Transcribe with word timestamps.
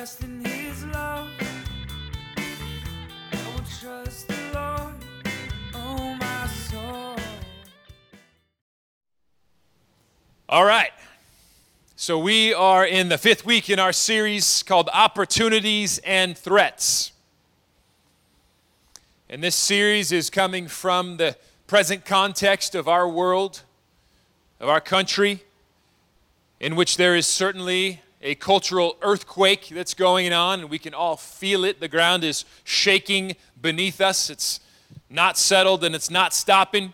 in 0.00 0.42
his 0.42 0.86
love. 0.86 1.28
I 2.38 3.36
will 3.52 3.64
trust 3.78 4.28
the 4.28 4.34
Lord, 4.54 4.94
oh 5.74 6.16
my 6.18 6.46
soul. 6.46 7.16
All 10.48 10.64
right. 10.64 10.90
So 11.96 12.18
we 12.18 12.54
are 12.54 12.86
in 12.86 13.10
the 13.10 13.18
fifth 13.18 13.44
week 13.44 13.68
in 13.68 13.78
our 13.78 13.92
series 13.92 14.62
called 14.62 14.88
Opportunities 14.90 15.98
and 15.98 16.36
Threats. 16.36 17.12
And 19.28 19.44
this 19.44 19.54
series 19.54 20.12
is 20.12 20.30
coming 20.30 20.66
from 20.66 21.18
the 21.18 21.36
present 21.66 22.06
context 22.06 22.74
of 22.74 22.88
our 22.88 23.06
world, 23.06 23.64
of 24.60 24.70
our 24.70 24.80
country, 24.80 25.44
in 26.58 26.74
which 26.74 26.96
there 26.96 27.14
is 27.14 27.26
certainly 27.26 28.00
a 28.22 28.34
cultural 28.34 28.96
earthquake 29.02 29.68
that's 29.68 29.94
going 29.94 30.32
on, 30.32 30.60
and 30.60 30.70
we 30.70 30.78
can 30.78 30.92
all 30.92 31.16
feel 31.16 31.64
it. 31.64 31.80
The 31.80 31.88
ground 31.88 32.22
is 32.22 32.44
shaking 32.64 33.36
beneath 33.60 34.00
us. 34.00 34.28
It's 34.28 34.60
not 35.08 35.38
settled 35.38 35.84
and 35.84 35.94
it's 35.94 36.10
not 36.10 36.34
stopping. 36.34 36.92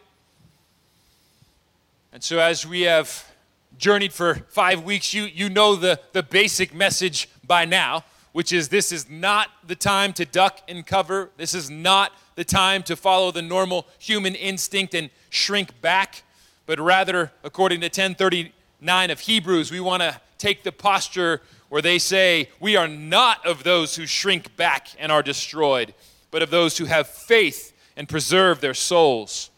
And 2.12 2.22
so, 2.22 2.38
as 2.38 2.66
we 2.66 2.82
have 2.82 3.30
journeyed 3.76 4.12
for 4.12 4.36
five 4.48 4.84
weeks, 4.84 5.12
you, 5.12 5.24
you 5.24 5.50
know 5.50 5.74
the, 5.76 6.00
the 6.12 6.22
basic 6.22 6.74
message 6.74 7.28
by 7.46 7.64
now, 7.64 8.04
which 8.32 8.52
is 8.52 8.68
this 8.68 8.92
is 8.92 9.10
not 9.10 9.50
the 9.66 9.74
time 9.74 10.12
to 10.14 10.24
duck 10.24 10.60
and 10.68 10.86
cover. 10.86 11.30
This 11.36 11.54
is 11.54 11.68
not 11.68 12.12
the 12.36 12.44
time 12.44 12.82
to 12.84 12.96
follow 12.96 13.30
the 13.32 13.42
normal 13.42 13.86
human 13.98 14.34
instinct 14.34 14.94
and 14.94 15.10
shrink 15.28 15.80
back, 15.80 16.22
but 16.64 16.78
rather, 16.80 17.32
according 17.44 17.80
to 17.80 17.86
1039 17.86 19.10
of 19.10 19.20
Hebrews, 19.20 19.70
we 19.70 19.80
want 19.80 20.02
to 20.02 20.20
take 20.38 20.62
the 20.62 20.72
posture 20.72 21.42
where 21.68 21.82
they 21.82 21.98
say, 21.98 22.48
We 22.60 22.76
are 22.76 22.88
not 22.88 23.44
of 23.46 23.64
those 23.64 23.96
who 23.96 24.06
shrink 24.06 24.56
back 24.56 24.88
and 24.98 25.10
are 25.10 25.22
destroyed, 25.22 25.94
but 26.30 26.42
of 26.42 26.50
those 26.50 26.78
who 26.78 26.84
have 26.86 27.08
faith 27.08 27.72
and 27.96 28.08
preserve 28.08 28.60
their 28.60 28.74
souls. 28.74 29.50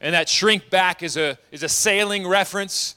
And 0.00 0.14
that 0.14 0.28
shrink 0.28 0.70
back 0.70 1.02
is 1.02 1.16
a, 1.16 1.38
is 1.50 1.62
a 1.62 1.68
sailing 1.68 2.26
reference 2.26 2.96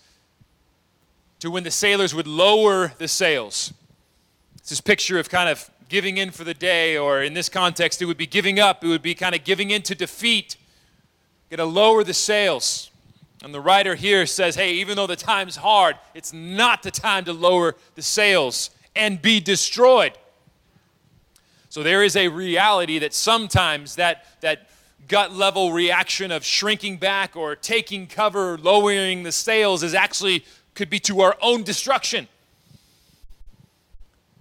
to 1.39 1.51
when 1.51 1.63
the 1.63 1.71
sailors 1.71 2.15
would 2.15 2.27
lower 2.27 2.93
the 2.97 3.07
sails. 3.07 3.73
It's 4.55 4.69
this 4.69 4.81
picture 4.81 5.19
of 5.19 5.29
kind 5.29 5.49
of 5.49 5.69
giving 5.89 6.17
in 6.17 6.31
for 6.31 6.43
the 6.43 6.53
day, 6.53 6.97
or 6.97 7.21
in 7.21 7.33
this 7.33 7.49
context, 7.49 8.01
it 8.01 8.05
would 8.05 8.17
be 8.17 8.25
giving 8.25 8.59
up. 8.59 8.83
It 8.83 8.87
would 8.87 9.03
be 9.03 9.13
kind 9.13 9.35
of 9.35 9.43
giving 9.43 9.71
in 9.71 9.81
to 9.83 9.95
defeat. 9.95 10.57
To 11.51 11.63
lower 11.63 12.03
the 12.03 12.13
sails. 12.13 12.91
And 13.45 13.53
the 13.53 13.61
writer 13.61 13.93
here 13.93 14.25
says, 14.25 14.55
hey, 14.55 14.73
even 14.73 14.95
though 14.95 15.05
the 15.05 15.15
time's 15.15 15.55
hard, 15.55 15.97
it's 16.15 16.33
not 16.33 16.81
the 16.81 16.89
time 16.89 17.25
to 17.25 17.31
lower 17.31 17.75
the 17.93 18.01
sails 18.01 18.71
and 18.95 19.21
be 19.21 19.39
destroyed. 19.39 20.13
So 21.69 21.83
there 21.83 22.03
is 22.03 22.15
a 22.15 22.27
reality 22.27 22.97
that 22.97 23.13
sometimes 23.13 23.97
that, 23.97 24.25
that 24.41 24.67
gut 25.07 25.31
level 25.31 25.73
reaction 25.73 26.31
of 26.31 26.43
shrinking 26.43 26.97
back 26.97 27.35
or 27.35 27.55
taking 27.55 28.07
cover, 28.07 28.57
lowering 28.57 29.21
the 29.21 29.31
sails 29.31 29.83
is 29.83 29.93
actually 29.93 30.43
could 30.73 30.89
be 30.89 30.97
to 31.01 31.21
our 31.21 31.37
own 31.39 31.61
destruction. 31.61 32.27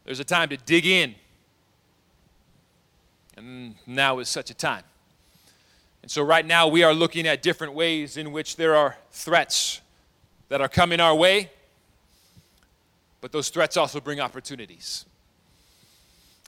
There's 0.07 0.21
a 0.21 0.25
time 0.25 0.49
to 0.49 0.57
dig 0.57 0.87
in. 0.87 1.15
And 3.37 3.75
now 3.87 4.21
is 4.21 4.31
such 4.31 4.49
a 4.49 4.55
time. 4.55 4.85
And 6.05 6.11
so, 6.11 6.23
right 6.23 6.45
now, 6.45 6.69
we 6.69 6.83
are 6.83 6.93
looking 6.93 7.27
at 7.27 7.41
different 7.41 7.73
ways 7.73 8.19
in 8.19 8.31
which 8.31 8.57
there 8.57 8.77
are 8.77 8.99
threats 9.11 9.81
that 10.51 10.61
are 10.61 10.69
coming 10.69 11.01
our 11.01 11.15
way, 11.15 11.49
but 13.23 13.33
those 13.33 13.49
threats 13.49 13.79
also 13.79 14.01
bring 14.01 14.21
opportunities. 14.21 15.07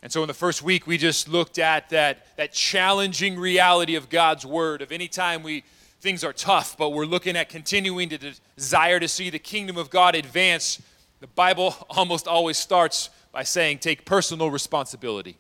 And 0.03 0.13
so, 0.13 0.21
in 0.23 0.29
the 0.29 0.35
first 0.35 0.61
week, 0.61 0.87
we 0.87 0.99
just 0.99 1.27
looked 1.27 1.59
at 1.59 1.89
that, 1.89 2.37
that 2.37 2.53
challenging 2.53 3.39
reality 3.39 3.95
of 3.95 4.11
God's 4.11 4.45
Word, 4.45 4.83
of 4.83 4.93
any 4.93 5.09
time 5.09 5.43
we 5.43 5.65
things 6.03 6.23
are 6.23 6.35
tough, 6.35 6.77
but 6.77 6.91
we're 6.91 7.07
looking 7.07 7.35
at 7.35 7.49
continuing 7.49 8.11
to 8.11 8.35
desire 8.57 9.01
to 9.01 9.09
see 9.09 9.31
the 9.31 9.39
kingdom 9.39 9.79
of 9.79 9.89
God 9.89 10.15
advance. 10.15 10.83
The 11.21 11.29
Bible 11.29 11.75
almost 11.89 12.29
always 12.29 12.59
starts 12.59 13.09
by 13.33 13.43
saying, 13.43 13.79
take 13.79 14.05
personal 14.05 14.51
responsibility. 14.51 15.39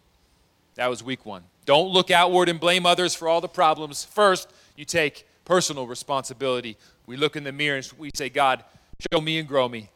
That 0.77 0.88
was 0.88 1.03
week 1.03 1.27
one. 1.27 1.43
Don't 1.66 1.91
look 1.91 2.10
outward 2.10 2.49
and 2.49 2.59
blame 2.59 2.87
others 2.87 3.15
for 3.15 3.28
all 3.28 3.41
the 3.41 3.49
problems. 3.49 4.04
First, 4.04 4.49
you 4.77 4.84
take 4.84 5.27
personal 5.44 5.87
responsibility. 5.87 6.77
We 7.06 7.16
look 7.16 7.37
in 7.37 7.44
the 7.44 7.53
mirror 7.53 7.77
and 7.77 7.93
we 7.99 8.10
say, 8.15 8.28
God, 8.28 8.65
show 9.12 9.21
me 9.21 9.38
and 9.38 9.47
grow 9.47 9.69
me. 9.69 9.91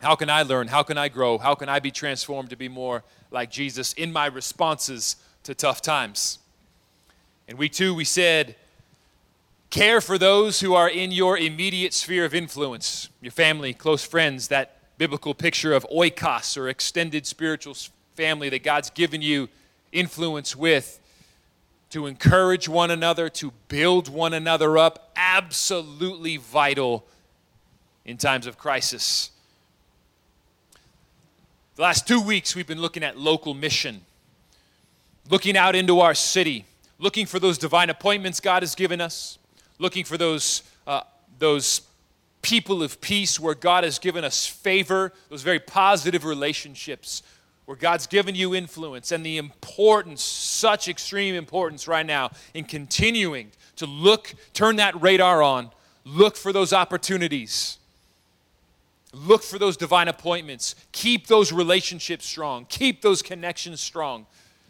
How 0.00 0.14
can 0.14 0.28
I 0.28 0.42
learn? 0.42 0.68
How 0.68 0.82
can 0.82 0.98
I 0.98 1.08
grow? 1.08 1.38
How 1.38 1.54
can 1.54 1.68
I 1.68 1.78
be 1.78 1.90
transformed 1.90 2.50
to 2.50 2.56
be 2.56 2.68
more 2.68 3.02
like 3.30 3.50
Jesus 3.50 3.92
in 3.94 4.12
my 4.12 4.26
responses 4.26 5.16
to 5.44 5.54
tough 5.54 5.80
times? 5.80 6.38
And 7.48 7.56
we 7.56 7.68
too, 7.68 7.94
we 7.94 8.04
said, 8.04 8.56
care 9.70 10.00
for 10.00 10.18
those 10.18 10.60
who 10.60 10.74
are 10.74 10.88
in 10.88 11.12
your 11.12 11.38
immediate 11.38 11.94
sphere 11.94 12.24
of 12.24 12.34
influence, 12.34 13.08
your 13.20 13.32
family, 13.32 13.72
close 13.72 14.04
friends, 14.04 14.48
that 14.48 14.76
biblical 14.98 15.34
picture 15.34 15.72
of 15.72 15.86
oikos 15.90 16.56
or 16.58 16.68
extended 16.68 17.26
spiritual 17.26 17.74
family 18.14 18.48
that 18.50 18.62
God's 18.62 18.90
given 18.90 19.22
you 19.22 19.48
influence 19.92 20.56
with 20.56 20.98
to 21.90 22.06
encourage 22.06 22.68
one 22.70 22.90
another, 22.90 23.28
to 23.28 23.52
build 23.68 24.08
one 24.08 24.32
another 24.32 24.78
up, 24.78 25.12
absolutely 25.14 26.38
vital 26.38 27.06
in 28.06 28.16
times 28.16 28.46
of 28.46 28.56
crisis. 28.56 29.30
The 31.76 31.82
last 31.82 32.08
two 32.08 32.20
weeks, 32.20 32.56
we've 32.56 32.66
been 32.66 32.80
looking 32.80 33.02
at 33.02 33.18
local 33.18 33.52
mission, 33.52 34.00
looking 35.28 35.56
out 35.56 35.76
into 35.76 36.00
our 36.00 36.14
city, 36.14 36.64
looking 36.98 37.26
for 37.26 37.38
those 37.38 37.58
divine 37.58 37.90
appointments 37.90 38.40
God 38.40 38.62
has 38.62 38.74
given 38.74 39.00
us, 39.00 39.38
looking 39.78 40.04
for 40.04 40.16
those, 40.16 40.62
uh, 40.86 41.02
those 41.38 41.82
people 42.40 42.82
of 42.82 43.02
peace 43.02 43.38
where 43.38 43.54
God 43.54 43.84
has 43.84 43.98
given 43.98 44.24
us 44.24 44.46
favor, 44.46 45.12
those 45.28 45.42
very 45.42 45.60
positive 45.60 46.24
relationships 46.24 47.22
where 47.64 47.76
God's 47.76 48.06
given 48.06 48.34
you 48.34 48.54
influence, 48.54 49.12
and 49.12 49.24
the 49.24 49.38
importance, 49.38 50.22
such 50.22 50.88
extreme 50.88 51.34
importance 51.34 51.86
right 51.86 52.04
now, 52.04 52.30
in 52.54 52.64
continuing 52.64 53.52
to 53.76 53.86
look, 53.86 54.34
turn 54.52 54.76
that 54.76 55.00
radar 55.00 55.42
on, 55.42 55.70
look 56.04 56.36
for 56.36 56.52
those 56.52 56.72
opportunities. 56.72 57.78
Look 59.14 59.42
for 59.42 59.58
those 59.58 59.76
divine 59.76 60.08
appointments. 60.08 60.74
Keep 60.92 61.26
those 61.26 61.52
relationships 61.52 62.26
strong. 62.26 62.66
Keep 62.68 63.02
those 63.02 63.22
connections 63.22 63.80
strong. 63.80 64.26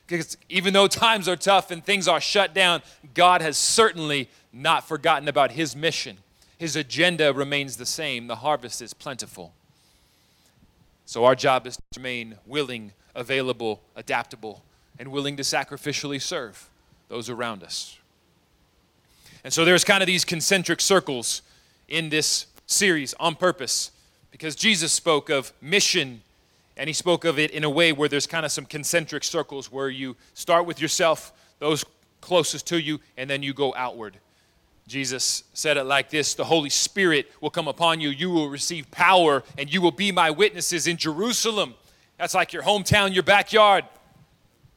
Because 0.06 0.36
even 0.48 0.74
though 0.74 0.88
times 0.88 1.28
are 1.28 1.36
tough 1.36 1.70
and 1.70 1.84
things 1.84 2.08
are 2.08 2.20
shut 2.20 2.52
down, 2.52 2.82
God 3.14 3.40
has 3.40 3.56
certainly 3.56 4.28
not 4.52 4.86
forgotten 4.86 5.28
about 5.28 5.52
His 5.52 5.74
mission. 5.76 6.18
His 6.58 6.76
agenda 6.76 7.32
remains 7.32 7.76
the 7.76 7.86
same. 7.86 8.26
The 8.26 8.36
harvest 8.36 8.82
is 8.82 8.92
plentiful. 8.92 9.54
So 11.06 11.24
our 11.24 11.34
job 11.34 11.66
is 11.66 11.76
to 11.76 11.82
remain 11.96 12.36
willing, 12.46 12.92
available, 13.14 13.82
adaptable, 13.96 14.62
and 14.98 15.08
willing 15.08 15.36
to 15.36 15.42
sacrificially 15.42 16.20
serve 16.20 16.68
those 17.08 17.28
around 17.28 17.62
us. 17.62 17.98
And 19.44 19.52
so 19.52 19.64
there's 19.64 19.84
kind 19.84 20.02
of 20.02 20.06
these 20.06 20.24
concentric 20.24 20.80
circles 20.80 21.42
in 21.88 22.08
this 22.08 22.46
series 22.66 23.12
on 23.14 23.34
purpose 23.34 23.90
because 24.30 24.54
Jesus 24.54 24.92
spoke 24.92 25.28
of 25.28 25.52
mission 25.60 26.22
and 26.76 26.88
he 26.88 26.94
spoke 26.94 27.24
of 27.24 27.38
it 27.38 27.50
in 27.50 27.64
a 27.64 27.70
way 27.70 27.92
where 27.92 28.08
there's 28.08 28.26
kind 28.26 28.46
of 28.46 28.52
some 28.52 28.64
concentric 28.64 29.24
circles 29.24 29.70
where 29.70 29.90
you 29.90 30.16
start 30.32 30.64
with 30.64 30.80
yourself, 30.80 31.32
those 31.58 31.84
closest 32.20 32.66
to 32.68 32.80
you, 32.80 33.00
and 33.16 33.28
then 33.28 33.42
you 33.42 33.52
go 33.52 33.74
outward. 33.76 34.16
Jesus 34.92 35.44
said 35.54 35.78
it 35.78 35.84
like 35.84 36.10
this 36.10 36.34
The 36.34 36.44
Holy 36.44 36.68
Spirit 36.68 37.32
will 37.40 37.48
come 37.48 37.66
upon 37.66 38.02
you. 38.02 38.10
You 38.10 38.28
will 38.28 38.50
receive 38.50 38.90
power, 38.90 39.42
and 39.56 39.72
you 39.72 39.80
will 39.80 39.90
be 39.90 40.12
my 40.12 40.30
witnesses 40.30 40.86
in 40.86 40.98
Jerusalem. 40.98 41.76
That's 42.18 42.34
like 42.34 42.52
your 42.52 42.62
hometown, 42.62 43.14
your 43.14 43.22
backyard, 43.22 43.86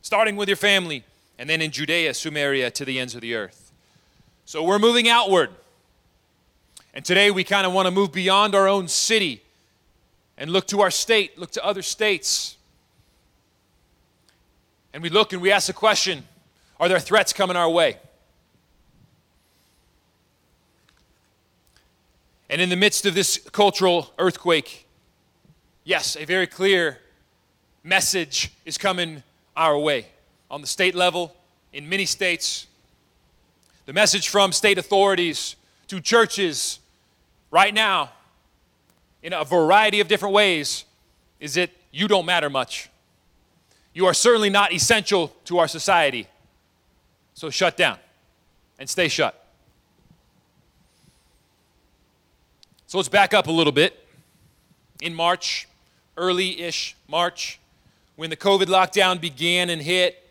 starting 0.01 0.38
with 0.38 0.48
your 0.48 0.56
family, 0.56 1.04
and 1.38 1.50
then 1.50 1.62
in 1.62 1.69
Judea, 1.69 2.13
Samaria, 2.13 2.72
to 2.72 2.86
the 2.86 2.98
ends 2.98 3.13
of 3.13 3.19
the 3.19 3.36
earth. 3.36 3.74
So 4.45 4.63
we're 4.63 4.80
moving 4.80 5.10
outward. 5.10 5.50
And 6.94 7.04
today 7.04 7.30
we 7.30 7.44
kind 7.44 7.68
of 7.68 7.74
want 7.74 7.88
to 7.88 7.92
move 7.92 8.13
beyond 8.13 8.56
our 8.56 8.69
own 8.69 8.88
city 8.88 9.42
and 10.38 10.50
look 10.50 10.66
to 10.68 10.80
our 10.80 10.92
state, 10.92 11.38
look 11.38 11.51
to 11.51 11.66
other 11.66 11.81
states. 11.81 12.56
And 14.94 15.04
we 15.04 15.10
look 15.10 15.34
and 15.34 15.42
we 15.42 15.51
ask 15.51 15.68
the 15.68 15.74
question 15.74 16.24
Are 16.80 16.88
there 16.88 17.01
threats 17.01 17.34
coming 17.34 17.57
our 17.57 17.69
way? 17.69 17.98
And 22.50 22.62
in 22.62 22.69
the 22.69 22.75
midst 22.75 23.06
of 23.06 23.15
this 23.15 23.38
cultural 23.51 24.13
earthquake, 24.19 24.88
yes, 25.83 26.15
a 26.15 26.25
very 26.25 26.47
clear 26.47 27.00
message 27.83 28.51
is 28.65 28.77
coming 28.77 29.24
our 29.56 29.77
way 29.77 30.07
on 30.51 30.62
the 30.62 30.68
state 30.68 30.95
level, 30.95 31.36
in 31.74 31.89
many 31.89 32.06
states. 32.06 32.68
The 33.86 33.94
message 33.94 34.30
from 34.30 34.51
state 34.51 34.77
authorities 34.77 35.56
to 35.88 36.00
churches 36.00 36.80
right 37.51 37.74
now, 37.74 38.12
in 39.21 39.33
a 39.33 39.44
variety 39.44 40.00
of 40.00 40.07
different 40.07 40.33
ways, 40.33 40.86
is 41.39 41.56
that 41.56 41.69
you 41.92 42.07
don't 42.07 42.25
matter 42.25 42.50
much. 42.50 42.89
you 43.95 44.06
are 44.06 44.13
certainly 44.13 44.50
not 44.50 44.74
essential 44.74 45.30
to 45.45 45.57
our 45.57 45.68
society. 45.68 46.27
So 47.33 47.50
shut 47.50 47.77
down 47.77 47.97
and 48.77 48.88
stay 48.89 49.07
shut. 49.07 49.44
So 52.95 53.00
let's 53.00 53.09
back 53.09 53.33
up 53.33 53.47
a 53.47 53.51
little 53.51 53.74
bit. 53.74 54.07
In 55.01 55.13
March, 55.13 55.68
early 56.15 56.62
ish 56.62 56.95
March, 57.09 57.59
when 58.15 58.30
the 58.30 58.38
COVID 58.38 58.68
lockdown 58.68 59.19
began 59.19 59.69
and 59.69 59.81
hit, 59.81 60.25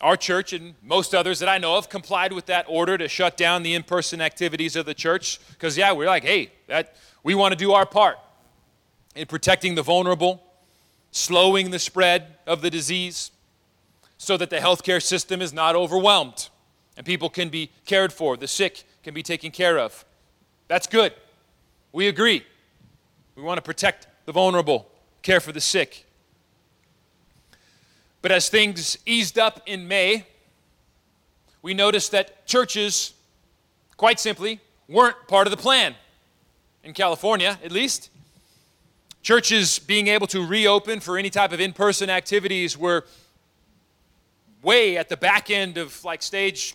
our 0.00 0.16
church 0.16 0.52
and 0.52 0.74
most 0.82 1.14
others 1.14 1.38
that 1.38 1.48
I 1.48 1.58
know 1.58 1.76
of 1.76 1.88
complied 1.88 2.32
with 2.32 2.46
that 2.46 2.66
order 2.68 2.98
to 2.98 3.06
shut 3.06 3.36
down 3.36 3.62
the 3.62 3.74
in 3.74 3.84
person 3.84 4.20
activities 4.20 4.74
of 4.74 4.84
the 4.84 4.94
church. 4.94 5.38
Because, 5.50 5.78
yeah, 5.78 5.92
we're 5.92 6.08
like, 6.08 6.24
hey, 6.24 6.50
that, 6.66 6.96
we 7.22 7.36
want 7.36 7.52
to 7.52 7.56
do 7.56 7.70
our 7.70 7.86
part 7.86 8.18
in 9.14 9.28
protecting 9.28 9.76
the 9.76 9.82
vulnerable, 9.84 10.42
slowing 11.12 11.70
the 11.70 11.78
spread 11.78 12.36
of 12.48 12.62
the 12.62 12.70
disease, 12.70 13.30
so 14.18 14.36
that 14.36 14.50
the 14.50 14.58
healthcare 14.58 15.00
system 15.00 15.40
is 15.40 15.52
not 15.52 15.76
overwhelmed 15.76 16.48
and 16.96 17.06
people 17.06 17.30
can 17.30 17.48
be 17.48 17.70
cared 17.86 18.12
for, 18.12 18.36
the 18.36 18.48
sick 18.48 18.82
can 19.04 19.14
be 19.14 19.22
taken 19.22 19.52
care 19.52 19.78
of. 19.78 20.04
That's 20.66 20.88
good. 20.88 21.12
We 21.92 22.08
agree. 22.08 22.44
We 23.34 23.42
want 23.42 23.58
to 23.58 23.62
protect 23.62 24.06
the 24.26 24.32
vulnerable, 24.32 24.90
care 25.22 25.40
for 25.40 25.52
the 25.52 25.60
sick. 25.60 26.06
But 28.22 28.32
as 28.32 28.48
things 28.48 28.98
eased 29.06 29.38
up 29.38 29.62
in 29.66 29.88
May, 29.88 30.26
we 31.62 31.74
noticed 31.74 32.12
that 32.12 32.46
churches, 32.46 33.14
quite 33.96 34.20
simply, 34.20 34.60
weren't 34.88 35.16
part 35.26 35.46
of 35.46 35.50
the 35.50 35.56
plan. 35.56 35.94
In 36.84 36.94
California, 36.94 37.58
at 37.62 37.72
least. 37.72 38.10
Churches 39.22 39.78
being 39.78 40.08
able 40.08 40.26
to 40.28 40.46
reopen 40.46 41.00
for 41.00 41.18
any 41.18 41.28
type 41.28 41.52
of 41.52 41.60
in 41.60 41.72
person 41.72 42.08
activities 42.08 42.78
were 42.78 43.04
way 44.62 44.96
at 44.96 45.08
the 45.08 45.16
back 45.16 45.50
end 45.50 45.76
of 45.76 46.02
like 46.04 46.22
stage, 46.22 46.74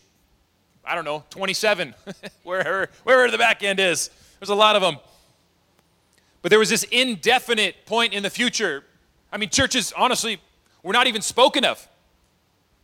I 0.84 0.94
don't 0.94 1.06
know, 1.06 1.24
27, 1.32 1.96
wherever, 2.44 2.90
wherever 3.04 3.32
the 3.32 3.38
back 3.38 3.64
end 3.64 3.80
is. 3.80 4.10
There's 4.46 4.56
a 4.56 4.60
lot 4.60 4.76
of 4.76 4.84
them. 4.84 4.98
But 6.44 6.52
there 6.52 6.60
was 6.60 6.70
this 6.70 6.84
indefinite 6.84 7.88
point 7.88 8.14
in 8.14 8.22
the 8.22 8.30
future. 8.30 8.84
I 9.32 9.38
mean, 9.38 9.50
churches, 9.50 9.92
honestly, 9.98 10.40
were 10.84 10.94
not 10.94 11.08
even 11.08 11.24
spoken 11.24 11.66
of 11.66 11.88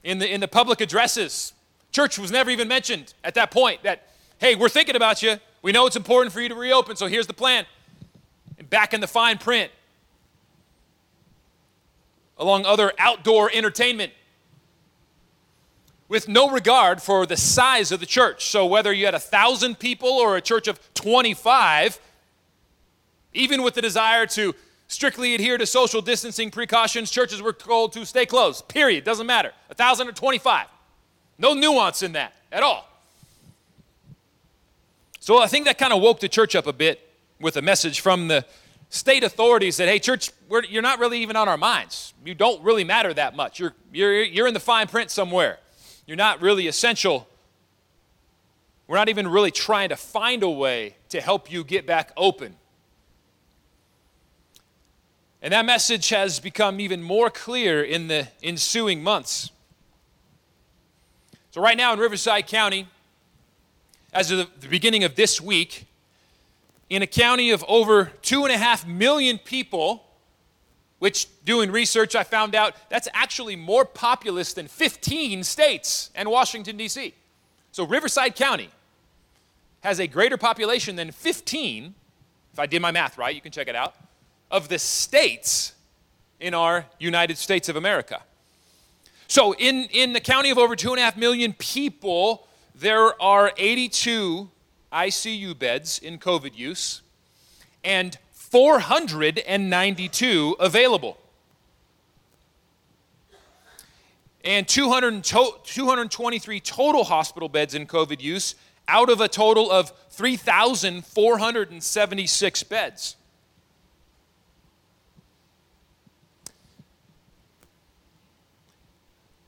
in 0.04 0.18
the, 0.18 0.28
in 0.28 0.42
the 0.42 0.48
public 0.48 0.82
addresses. 0.82 1.54
Church 1.92 2.18
was 2.18 2.32
never 2.32 2.50
even 2.50 2.68
mentioned 2.68 3.14
at 3.24 3.36
that 3.36 3.52
point 3.52 3.84
that, 3.84 4.08
hey, 4.40 4.56
we're 4.56 4.70
thinking 4.70 4.96
about 4.96 5.22
you. 5.22 5.36
We 5.62 5.72
know 5.72 5.86
it's 5.86 5.96
important 5.96 6.34
for 6.34 6.42
you 6.42 6.50
to 6.50 6.56
reopen, 6.56 6.96
so 6.96 7.06
here's 7.06 7.28
the 7.28 7.34
plan. 7.34 7.68
And 8.58 8.68
back 8.68 8.96
in 8.96 9.00
the 9.00 9.08
fine 9.08 9.38
print, 9.38 9.72
along 12.40 12.66
other 12.66 12.92
outdoor 12.98 13.52
entertainment, 13.54 14.14
with 16.12 16.28
no 16.28 16.50
regard 16.50 17.02
for 17.02 17.26
the 17.26 17.38
size 17.38 17.90
of 17.94 18.02
the 18.02 18.06
church. 18.06 18.48
So 18.48 18.66
whether 18.66 18.92
you 18.92 19.06
had 19.06 19.16
a 19.16 19.20
thousand 19.20 19.80
people 19.80 20.10
or 20.10 20.36
a 20.36 20.42
church 20.42 20.68
of 20.68 20.78
25, 20.94 21.98
even 23.34 23.64
with 23.64 23.76
the 23.76 23.82
desire 23.82 24.26
to 24.26 24.54
strictly 24.90 25.36
adhere 25.36 25.58
to 25.58 25.66
social 25.66 26.02
distancing 26.02 26.52
precautions, 26.52 27.12
churches 27.12 27.42
were 27.42 27.54
told 27.54 27.94
to 27.94 28.06
stay 28.06 28.26
closed. 28.26 28.68
Period. 28.68 29.06
Doesn't 29.06 29.26
matter. 29.26 29.54
A 29.70 29.74
thousand 29.74 30.10
or 30.10 30.12
25. 30.12 30.68
No 31.40 31.54
nuance 31.54 32.04
in 32.04 32.12
that 32.12 32.34
at 32.52 32.62
all. 32.62 32.90
So 35.22 35.42
I 35.42 35.48
think 35.48 35.64
that 35.64 35.78
kind 35.78 35.94
of 35.94 36.02
woke 36.02 36.20
the 36.20 36.28
church 36.28 36.58
up 36.58 36.68
a 36.68 36.74
bit 36.74 37.10
with 37.40 37.56
a 37.56 37.62
message 37.62 38.02
from 38.02 38.28
the 38.28 38.46
state 38.90 39.24
authorities 39.24 39.78
that, 39.78 39.88
hey, 39.88 39.98
church, 39.98 40.32
you're 40.68 40.82
not 40.82 41.00
really 41.00 41.22
even 41.22 41.38
on 41.38 41.48
our 41.48 41.58
minds. 41.58 42.14
You 42.26 42.36
don't 42.36 42.62
really 42.62 42.84
matter 42.84 43.14
that 43.14 43.34
much. 43.34 43.62
You're, 43.62 43.74
you're, 43.94 44.24
you're 44.24 44.48
in 44.48 44.54
the 44.54 44.60
fine 44.60 44.88
print 44.88 45.10
somewhere. 45.10 45.58
You're 46.12 46.18
not 46.18 46.42
really 46.42 46.68
essential. 46.68 47.26
We're 48.86 48.98
not 48.98 49.08
even 49.08 49.30
really 49.30 49.50
trying 49.50 49.88
to 49.88 49.96
find 49.96 50.44
a 50.44 50.50
way 50.50 50.98
to 51.08 51.22
help 51.22 51.50
you 51.50 51.64
get 51.64 51.88
back 51.88 52.12
open. 52.18 52.58
And 55.42 55.54
that 55.54 55.66
message 55.66 56.10
has 56.10 56.42
become 56.42 56.82
even 56.82 57.02
more 57.02 57.30
clear 57.30 57.82
in 57.82 58.10
the 58.10 58.28
ensuing 58.44 59.02
months. 59.02 59.52
So, 61.52 61.62
right 61.62 61.78
now 61.78 61.94
in 61.94 62.00
Riverside 62.00 62.46
County, 62.46 62.90
as 64.12 64.32
of 64.32 64.50
the 64.60 64.68
beginning 64.68 65.06
of 65.06 65.16
this 65.16 65.40
week, 65.40 65.86
in 66.90 67.02
a 67.02 67.08
county 67.08 67.52
of 67.52 67.64
over 67.70 68.12
two 68.22 68.44
and 68.44 68.54
a 68.54 68.58
half 68.58 68.86
million 68.86 69.38
people, 69.38 70.04
which 71.02 71.28
doing 71.46 71.72
research 71.72 72.16
I 72.16 72.24
found 72.24 72.54
out 72.54 72.76
that's 72.90 73.08
actually 73.16 73.56
more 73.56 73.86
populous 73.86 74.54
than 74.54 74.68
15 74.68 75.44
states 75.44 76.12
and 76.14 76.30
Washington, 76.30 76.78
D.C. 76.78 77.16
So 77.72 77.88
Riverside 77.88 78.36
County 78.36 78.70
has 79.82 80.00
a 80.00 80.06
greater 80.06 80.38
population 80.38 80.96
than 80.96 81.10
15, 81.10 81.96
if 82.54 82.60
I 82.60 82.68
did 82.68 82.84
my 82.84 82.92
math 82.92 83.18
right, 83.18 83.34
you 83.34 83.42
can 83.42 83.52
check 83.52 83.68
it 83.68 83.76
out, 83.76 83.96
of 84.52 84.70
the 84.70 84.78
states 84.78 85.74
in 86.40 86.54
our 86.54 86.86
United 87.00 87.40
States 87.40 87.68
of 87.68 87.76
America. 87.76 88.22
So 89.28 89.56
in, 89.56 89.86
in 89.92 90.14
the 90.14 90.20
county 90.20 90.52
of 90.52 90.60
over 90.60 90.76
two 90.76 90.92
and 90.92 91.00
a 91.00 91.02
half 91.02 91.18
million 91.18 91.54
people, 91.54 92.46
there 92.76 93.20
are 93.20 93.52
82 93.58 94.52
ICU 94.94 95.58
beds 95.58 95.98
in 95.98 96.20
COVID 96.20 96.56
use 96.56 97.02
and 97.84 98.20
492 98.52 100.56
available. 100.60 101.18
And 104.44 104.68
200 104.68 105.24
to- 105.24 105.56
223 105.64 106.60
total 106.60 107.06
hospital 107.06 107.48
beds 107.48 107.74
in 107.74 107.88
COVID 107.88 108.22
use 108.22 108.56
out 108.88 109.10
of 109.10 109.20
a 109.22 109.28
total 109.28 109.72
of 109.72 109.92
3,476 110.10 112.64
beds. 112.64 113.16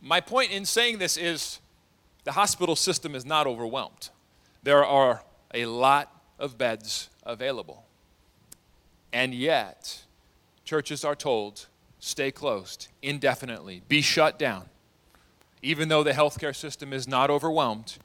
My 0.02 0.22
point 0.22 0.52
in 0.52 0.66
saying 0.66 1.00
this 1.00 1.18
is 1.18 1.60
the 2.24 2.34
hospital 2.34 2.76
system 2.76 3.16
is 3.16 3.26
not 3.26 3.48
overwhelmed. 3.48 4.10
There 4.62 4.86
are 4.86 5.24
a 5.54 5.66
lot 5.66 6.12
of 6.40 6.58
beds 6.58 7.10
available. 7.26 7.86
And 9.14 9.34
yet, 9.34 10.02
churches 10.66 11.06
are 11.06 11.16
told 11.16 11.68
stay 12.00 12.32
closed 12.32 12.88
indefinitely, 13.02 13.84
be 13.88 14.02
shut 14.02 14.38
down. 14.38 14.66
Even 15.62 15.88
though 15.88 16.04
the 16.04 16.12
healthcare 16.12 16.56
system 16.56 16.92
is 16.92 17.08
not 17.08 17.30
overwhelmed, 17.30 17.98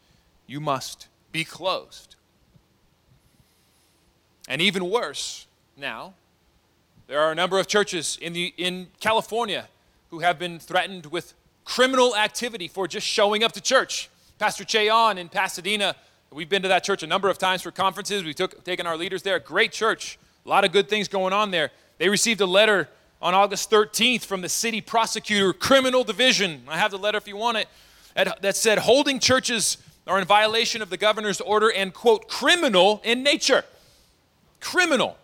you 0.46 0.60
must 0.60 1.08
be 1.32 1.42
closed. 1.42 2.14
And 4.48 4.62
even 4.62 4.88
worse 4.88 5.46
now, 5.76 6.14
there 7.08 7.20
are 7.20 7.32
a 7.32 7.34
number 7.34 7.58
of 7.58 7.66
churches 7.66 8.18
in, 8.20 8.34
the, 8.34 8.54
in 8.56 8.88
California 9.00 9.68
who 10.10 10.20
have 10.20 10.38
been 10.38 10.58
threatened 10.58 11.06
with 11.06 11.34
criminal 11.64 12.14
activity 12.16 12.68
for 12.68 12.86
just 12.86 13.06
showing 13.06 13.42
up 13.42 13.52
to 13.52 13.60
church. 13.60 14.08
Pastor 14.38 14.64
Che 14.64 14.88
Ahn 14.88 15.18
in 15.18 15.28
Pasadena, 15.28 15.96
we've 16.32 16.48
been 16.48 16.62
to 16.62 16.68
that 16.68 16.84
church 16.84 17.02
a 17.02 17.06
number 17.06 17.28
of 17.28 17.38
times 17.38 17.62
for 17.62 17.70
conferences. 17.70 18.24
We've 18.24 18.34
took, 18.34 18.62
taken 18.62 18.86
our 18.86 18.96
leaders 18.96 19.22
there. 19.22 19.38
Great 19.38 19.72
church, 19.72 20.18
a 20.48 20.50
lot 20.50 20.64
of 20.64 20.72
good 20.72 20.88
things 20.88 21.08
going 21.08 21.34
on 21.34 21.50
there. 21.50 21.70
They 21.98 22.08
received 22.08 22.40
a 22.40 22.46
letter 22.46 22.88
on 23.20 23.34
August 23.34 23.70
13th 23.70 24.24
from 24.24 24.40
the 24.40 24.48
city 24.48 24.80
prosecutor, 24.80 25.52
criminal 25.52 26.04
division. 26.04 26.62
I 26.66 26.78
have 26.78 26.90
the 26.90 26.96
letter 26.96 27.18
if 27.18 27.28
you 27.28 27.36
want 27.36 27.58
it, 27.58 27.68
that 28.14 28.56
said 28.56 28.78
holding 28.78 29.18
churches 29.18 29.76
are 30.06 30.18
in 30.18 30.24
violation 30.24 30.80
of 30.80 30.88
the 30.88 30.96
governor's 30.96 31.42
order 31.42 31.70
and, 31.70 31.92
quote, 31.92 32.28
criminal 32.28 33.02
in 33.04 33.22
nature. 33.22 33.62
Criminal. 34.58 35.18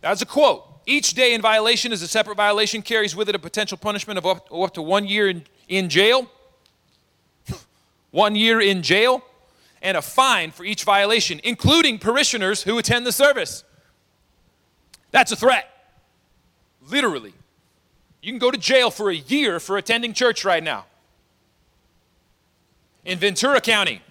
That's 0.00 0.20
a 0.20 0.26
quote. 0.26 0.64
Each 0.84 1.14
day 1.14 1.32
in 1.32 1.40
violation 1.40 1.92
is 1.92 2.02
a 2.02 2.08
separate 2.08 2.36
violation, 2.36 2.82
carries 2.82 3.14
with 3.14 3.28
it 3.28 3.36
a 3.36 3.38
potential 3.38 3.78
punishment 3.78 4.18
of 4.18 4.26
up, 4.26 4.74
to 4.74 4.82
one 4.82 5.06
year 5.06 5.28
in, 5.28 5.44
in 5.68 5.88
jail, 5.88 6.28
one 8.10 8.34
year 8.34 8.60
in 8.60 8.82
jail, 8.82 9.22
and 9.80 9.96
a 9.96 10.02
fine 10.02 10.50
for 10.50 10.64
each 10.64 10.82
violation, 10.82 11.40
including 11.44 12.00
parishioners 12.00 12.64
who 12.64 12.78
attend 12.78 13.06
the 13.06 13.12
service. 13.12 13.62
That's 15.14 15.30
a 15.30 15.36
threat. 15.36 15.70
Literally. 16.90 17.32
You 18.20 18.32
can 18.32 18.40
go 18.40 18.50
to 18.50 18.58
jail 18.58 18.90
for 18.90 19.10
a 19.10 19.14
year 19.14 19.60
for 19.60 19.76
attending 19.76 20.12
church 20.12 20.44
right 20.44 20.62
now. 20.62 20.86
In 23.04 23.20
Ventura 23.20 23.60
County, 23.60 24.02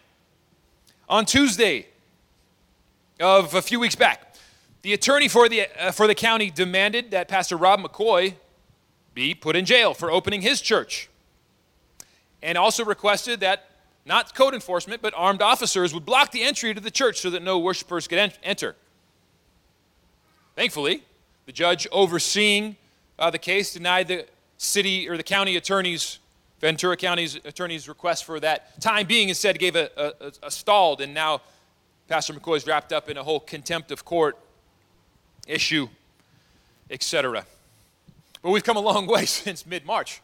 on 1.10 1.26
Tuesday 1.26 1.88
of 3.20 3.54
a 3.54 3.62
few 3.62 3.82
weeks 3.82 3.96
back, 3.96 4.38
the 4.82 4.94
attorney 4.94 5.28
for 5.28 5.50
the, 5.50 5.68
uh, 5.78 5.92
for 5.92 6.08
the 6.08 6.16
county 6.16 6.50
demanded 6.50 7.12
that 7.12 7.28
Pastor 7.28 7.58
Rob 7.58 7.82
McCoy 7.82 8.36
be 9.14 9.34
put 9.34 9.58
in 9.58 9.66
jail 9.66 9.94
for 9.94 10.10
opening 10.10 10.42
his 10.42 10.62
church. 10.62 11.10
And 12.42 12.58
also 12.58 12.86
requested 12.86 13.42
that 13.42 13.68
not 14.06 14.34
code 14.36 14.54
enforcement, 14.54 15.02
but 15.02 15.14
armed 15.18 15.42
officers 15.42 15.94
would 15.94 16.06
block 16.06 16.32
the 16.32 16.44
entry 16.44 16.74
to 16.74 16.80
the 16.80 16.92
church 16.92 17.20
so 17.20 17.30
that 17.30 17.44
no 17.44 17.60
worshipers 17.60 18.08
could 18.08 18.20
en- 18.20 18.32
enter. 18.42 18.78
Thankfully, 20.56 21.04
the 21.46 21.52
judge 21.52 21.88
overseeing 21.92 22.76
uh, 23.18 23.30
the 23.30 23.40
case 23.40 23.74
denied 23.74 24.08
the 24.08 24.26
city 24.58 25.10
or 25.10 25.18
the 25.18 25.24
county 25.24 25.58
attorney's, 25.58 26.20
Ventura 26.60 26.96
County's 26.96 27.36
attorney's 27.36 27.90
request 27.90 28.24
for 28.24 28.40
that 28.40 28.80
time 28.80 29.08
being 29.08 29.30
instead 29.30 29.60
gave 29.60 29.76
a, 29.76 29.90
a, 29.98 30.32
a 30.44 30.52
stalled, 30.52 31.02
and 31.02 31.14
now 31.14 31.42
Pastor 32.08 32.34
McCoy 32.34 32.58
is 32.58 32.68
wrapped 32.68 32.94
up 32.94 33.10
in 33.10 33.18
a 33.18 33.24
whole 33.24 33.40
contempt 33.40 33.92
of 33.92 34.06
court 34.06 34.38
issue, 35.48 35.88
etc. 36.90 37.46
But 38.42 38.52
we've 38.52 38.64
come 38.64 38.78
a 38.78 38.82
long 38.82 39.08
way 39.08 39.26
since 39.26 39.66
mid 39.66 39.86
March 39.86 40.22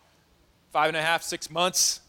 five 0.72 0.90
and 0.90 0.98
a 0.98 1.02
half, 1.02 1.24
six 1.24 1.50
months. 1.50 2.02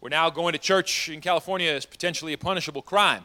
We're 0.00 0.08
now 0.08 0.30
going 0.30 0.54
to 0.54 0.58
church 0.58 1.08
in 1.10 1.20
California 1.20 1.70
is 1.70 1.86
potentially 1.86 2.32
a 2.32 2.38
punishable 2.38 2.82
crime. 2.82 3.24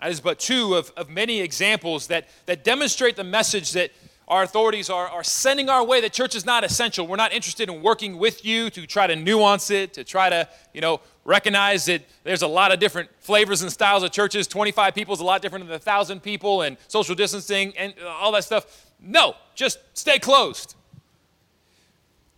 That 0.00 0.10
is 0.10 0.20
but 0.20 0.38
two 0.38 0.74
of, 0.74 0.92
of 0.96 1.08
many 1.08 1.40
examples 1.40 2.08
that, 2.08 2.28
that 2.46 2.64
demonstrate 2.64 3.16
the 3.16 3.24
message 3.24 3.72
that 3.72 3.90
our 4.26 4.42
authorities 4.42 4.88
are, 4.88 5.06
are 5.08 5.22
sending 5.22 5.68
our 5.68 5.84
way 5.84 6.00
that 6.00 6.12
church 6.12 6.34
is 6.34 6.46
not 6.46 6.64
essential. 6.64 7.06
We're 7.06 7.16
not 7.16 7.32
interested 7.32 7.68
in 7.68 7.82
working 7.82 8.18
with 8.18 8.44
you 8.44 8.70
to 8.70 8.86
try 8.86 9.06
to 9.06 9.16
nuance 9.16 9.70
it, 9.70 9.92
to 9.94 10.04
try 10.04 10.30
to, 10.30 10.48
you 10.72 10.80
know, 10.80 11.00
recognize 11.24 11.84
that 11.86 12.02
there's 12.22 12.42
a 12.42 12.46
lot 12.46 12.72
of 12.72 12.80
different 12.80 13.10
flavors 13.18 13.62
and 13.62 13.70
styles 13.70 14.02
of 14.02 14.12
churches. 14.12 14.46
25 14.46 14.94
people 14.94 15.14
is 15.14 15.20
a 15.20 15.24
lot 15.24 15.42
different 15.42 15.64
than 15.66 15.72
1,000 15.72 16.22
people, 16.22 16.62
and 16.62 16.76
social 16.88 17.14
distancing 17.14 17.76
and 17.76 17.94
all 18.06 18.32
that 18.32 18.44
stuff. 18.44 18.86
No, 19.00 19.34
just 19.54 19.78
stay 19.92 20.18
closed. 20.18 20.74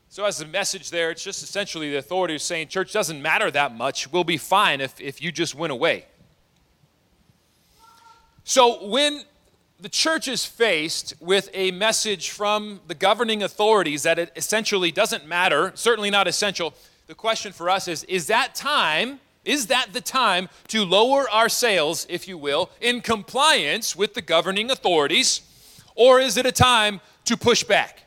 So, 0.08 0.25
as 0.25 0.40
a 0.40 0.46
message 0.46 0.90
there, 0.90 1.10
it's 1.10 1.22
just 1.22 1.42
essentially 1.42 1.90
the 1.90 1.98
authorities 1.98 2.42
saying 2.42 2.68
church 2.68 2.92
doesn't 2.92 3.20
matter 3.20 3.50
that 3.50 3.76
much. 3.76 4.10
We'll 4.10 4.25
be 4.25 4.38
fine 4.38 4.80
if, 4.80 4.98
if 5.00 5.22
you 5.22 5.30
just 5.30 5.54
went 5.54 5.72
away. 5.72 6.06
So, 8.49 8.87
when 8.87 9.25
the 9.81 9.88
church 9.88 10.29
is 10.29 10.47
faced 10.47 11.15
with 11.19 11.50
a 11.53 11.73
message 11.73 12.31
from 12.31 12.79
the 12.87 12.95
governing 12.95 13.43
authorities 13.43 14.05
that 14.05 14.21
it 14.21 14.31
essentially 14.37 14.93
doesn't 14.93 15.26
matter, 15.26 15.73
certainly 15.75 16.11
not 16.11 16.29
essential, 16.29 16.73
the 17.09 17.15
question 17.17 17.50
for 17.53 17.69
us 17.69 17.88
is 17.88 18.05
is 18.05 18.29
that 18.29 18.55
time, 18.55 19.19
is 19.45 19.67
that 19.67 19.88
the 19.93 20.00
time 20.00 20.49
to 20.69 20.85
lower 20.85 21.29
our 21.29 21.49
sails, 21.49 22.07
if 22.09 22.29
you 22.29 22.38
will, 22.38 22.71
in 22.81 23.00
compliance 23.00 23.97
with 23.97 24.15
the 24.15 24.23
governing 24.23 24.71
authorities, 24.71 25.41
or 25.97 26.21
is 26.21 26.37
it 26.37 26.47
a 26.47 26.53
time 26.53 27.00
to 27.25 27.37
push 27.37 27.65
back? 27.65 28.05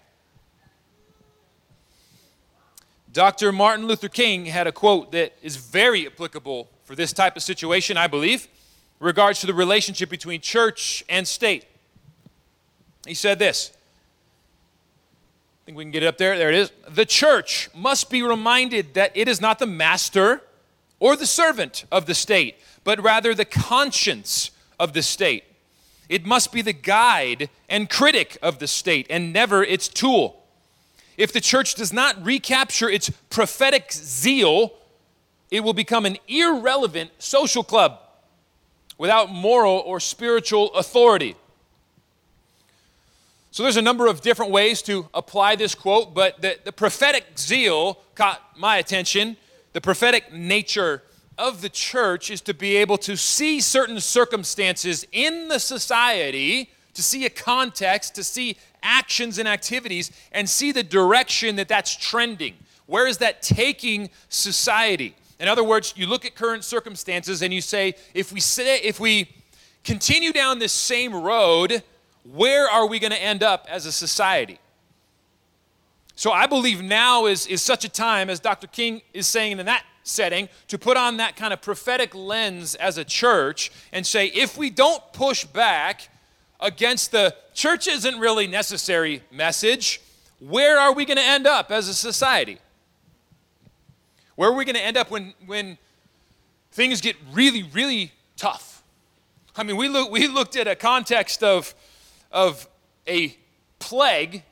Dr. 3.12 3.52
Martin 3.52 3.88
Luther 3.88 4.08
King 4.08 4.46
had 4.46 4.68
a 4.68 4.72
quote 4.72 5.12
that 5.12 5.34
is 5.44 5.58
very 5.58 6.08
applicable 6.08 6.70
for 6.86 6.96
this 6.96 7.12
type 7.12 7.36
of 7.36 7.44
situation, 7.44 7.98
I 7.98 8.08
believe, 8.08 8.48
regards 9.00 9.40
to 9.42 9.48
the 9.48 9.54
relationship 9.54 10.10
between 10.10 10.42
church 10.42 11.04
and 11.10 11.28
state. 11.28 11.66
He 13.08 13.14
said 13.14 13.40
this. 13.40 13.72
I 15.64 15.66
think 15.66 15.78
we 15.78 15.84
can 15.84 15.92
get 15.92 16.04
it 16.04 16.08
up 16.08 16.18
there. 16.18 16.38
There 16.38 16.50
it 16.50 16.56
is. 16.56 16.72
The 16.90 17.06
church 17.06 17.70
must 17.76 18.10
be 18.10 18.24
reminded 18.24 18.94
that 18.96 19.12
it 19.16 19.28
is 19.28 19.40
not 19.40 19.60
the 19.60 19.68
master 19.68 20.42
or 21.00 21.16
the 21.16 21.26
servant 21.26 21.86
of 21.92 22.06
the 22.06 22.16
state, 22.16 22.58
but 22.84 23.02
rather 23.02 23.34
the 23.34 23.46
conscience 23.46 24.52
of 24.80 24.94
the 24.94 25.02
state. 25.02 25.44
It 26.10 26.26
must 26.26 26.52
be 26.52 26.62
the 26.62 26.74
guide 26.74 27.50
and 27.70 27.90
critic 27.90 28.38
of 28.42 28.60
the 28.60 28.68
state 28.68 29.08
and 29.10 29.32
never 29.32 29.64
its 29.64 29.88
tool 29.88 30.40
if 31.20 31.34
the 31.34 31.42
church 31.42 31.76
does 31.76 31.92
not 31.92 32.26
recapture 32.26 32.90
its 32.90 33.10
prophetic 33.30 33.92
zeal, 33.92 34.74
it 35.52 35.60
will 35.66 35.74
become 35.74 36.06
an 36.06 36.18
irrelevant 36.30 37.12
social 37.20 37.62
club 37.62 38.00
without 39.00 39.32
moral 39.32 39.82
or 39.86 40.00
spiritual 40.00 40.72
authority. 40.76 41.36
So 43.50 43.64
there's 43.64 43.78
a 43.78 43.82
number 43.82 44.06
of 44.06 44.22
different 44.22 44.52
ways 44.52 44.84
to 44.84 45.08
apply 45.16 45.56
this 45.56 45.74
quote, 45.74 46.14
but 46.14 46.40
the, 46.42 46.60
the 46.64 46.72
prophetic 46.72 47.26
zeal 47.36 47.98
caught 48.14 48.42
my 48.56 48.78
attention. 48.78 49.38
The 49.74 49.82
prophetic 49.82 50.32
nature 50.32 51.02
of 51.38 51.62
the 51.62 51.70
church 51.70 52.30
is 52.30 52.42
to 52.42 52.54
be 52.54 52.76
able 52.76 52.98
to 53.00 53.18
see 53.18 53.62
certain 53.62 54.00
circumstances 54.00 55.08
in 55.12 55.48
the 55.48 55.60
society, 55.60 56.70
to 56.94 57.02
see 57.02 57.26
a 57.26 57.30
context, 57.30 58.14
to 58.16 58.24
see 58.24 58.58
actions 58.84 59.40
and 59.40 59.48
activities 59.48 60.12
and 60.32 60.48
see 60.48 60.72
the 60.72 60.84
direction 60.84 61.56
that 61.56 61.70
that's 61.70 61.96
trending. 61.96 62.56
Where 62.86 63.08
is 63.08 63.18
that 63.20 63.42
taking 63.42 64.10
society? 64.28 65.16
In 65.40 65.48
other 65.48 65.64
words, 65.64 65.94
you 65.96 66.06
look 66.06 66.26
at 66.26 66.36
current 66.36 66.64
circumstances 66.64 67.42
and 67.42 67.54
you 67.54 67.62
say, 67.62 67.96
if 68.14 68.32
we 68.32 68.40
say, 68.40 68.80
if 68.82 69.00
we 69.00 69.30
continue 69.84 70.34
down 70.34 70.60
this 70.60 70.74
same 70.74 71.16
road, 71.16 71.84
where 72.24 72.70
are 72.70 72.88
we 72.88 73.00
going 73.00 73.12
to 73.12 73.22
end 73.22 73.44
up 73.44 73.66
as 73.70 73.86
a 73.86 73.92
society? 73.92 74.60
So 76.16 76.32
I 76.32 76.48
believe 76.48 76.82
now 76.82 77.28
is, 77.28 77.48
is 77.48 77.62
such 77.62 77.86
a 77.86 77.90
time, 77.90 78.30
as 78.30 78.42
Dr. 78.42 78.68
King 78.68 79.02
is 79.14 79.26
saying 79.26 79.58
in 79.58 79.66
that 79.66 79.86
setting, 80.04 80.50
to 80.68 80.78
put 80.78 80.98
on 80.98 81.18
that 81.18 81.38
kind 81.38 81.54
of 81.54 81.62
prophetic 81.62 82.14
lens 82.14 82.76
as 82.76 82.98
a 82.98 83.06
church 83.06 83.72
and 83.94 84.06
say, 84.06 84.28
if 84.28 84.58
we 84.58 84.70
don't 84.70 85.02
push 85.14 85.46
back, 85.46 86.10
against 86.60 87.12
the 87.12 87.36
church 87.54 87.88
isn't 87.88 88.20
really 88.20 88.48
necessary 88.48 89.24
message, 89.32 90.02
where 90.40 90.80
are 90.80 90.94
we 90.94 91.06
going 91.06 91.18
to 91.18 91.24
end 91.24 91.48
up 91.48 91.72
as 91.72 91.88
a 91.88 91.94
society? 91.94 92.58
Where 94.40 94.48
are 94.48 94.54
we 94.54 94.64
going 94.64 94.78
to 94.78 94.82
end 94.82 94.96
up 94.96 95.12
when, 95.12 95.34
when 95.48 95.78
things 96.72 97.02
get 97.02 97.18
really, 97.34 97.62
really 97.62 98.14
tough? 98.38 98.84
I 99.54 99.64
mean, 99.64 99.76
we, 99.76 99.90
look, 99.90 100.10
we 100.10 100.30
looked 100.30 100.56
at 100.56 100.66
a 100.66 100.78
context 100.78 101.44
of, 101.44 101.76
of 102.32 102.66
a 103.06 103.36
plague 103.80 104.44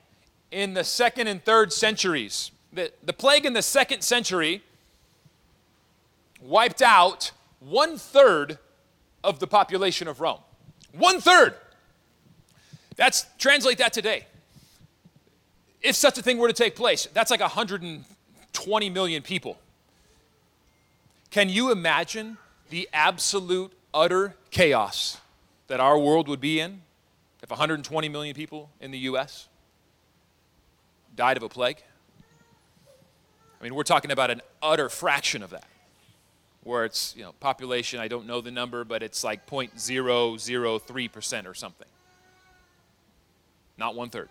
in 0.52 0.74
the 0.74 0.84
second 0.84 1.28
and 1.28 1.42
third 1.42 1.72
centuries. 1.72 2.52
The, 2.74 2.92
the 3.02 3.14
plague 3.14 3.46
in 3.46 3.54
the 3.54 3.62
second 3.62 4.02
century 4.02 4.62
wiped 6.42 6.82
out 6.82 7.32
one 7.62 7.98
third 7.98 8.60
of 9.24 9.40
the 9.40 9.48
population 9.48 10.10
of 10.10 10.20
Rome. 10.20 10.42
One 10.92 11.22
third. 11.22 11.56
That's 12.98 13.26
translate 13.38 13.78
that 13.78 13.94
today. 13.94 14.26
If 15.82 15.96
such 15.96 16.18
a 16.18 16.22
thing 16.22 16.40
were 16.40 16.50
to 16.50 16.54
take 16.54 16.76
place, 16.76 17.08
that's 17.14 17.32
like 17.32 17.40
120 17.40 18.90
million 18.90 19.24
people. 19.24 19.58
Can 21.30 21.50
you 21.50 21.72
imagine 21.72 22.38
the 22.70 22.90
absolute 22.94 23.72
utter 23.94 24.36
chaos 24.52 25.20
that 25.68 25.80
our 25.80 25.98
world 25.98 26.28
would 26.28 26.42
be 26.42 26.60
in 26.60 26.82
if 27.44 27.50
120 27.50 28.10
million 28.10 28.36
people 28.36 28.70
in 28.80 28.92
the 28.92 29.00
US 29.00 29.48
died 31.16 31.38
of 31.38 31.44
a 31.44 31.50
plague? 31.50 31.82
I 33.60 33.64
mean, 33.64 33.76
we're 33.76 33.84
talking 33.84 34.12
about 34.12 34.30
an 34.30 34.42
utter 34.62 34.90
fraction 34.90 35.44
of 35.44 35.50
that. 35.52 35.66
Where 36.64 36.84
it's, 36.84 37.16
you 37.16 37.24
know, 37.24 37.32
population, 37.40 38.00
I 38.02 38.10
don't 38.10 38.28
know 38.28 38.42
the 38.42 38.52
number, 38.52 38.84
but 38.84 39.02
it's 39.02 39.24
like 39.24 39.48
0.003% 39.48 41.46
or 41.46 41.54
something 41.54 41.88
not 43.78 43.96
one 43.96 44.10
third, 44.10 44.30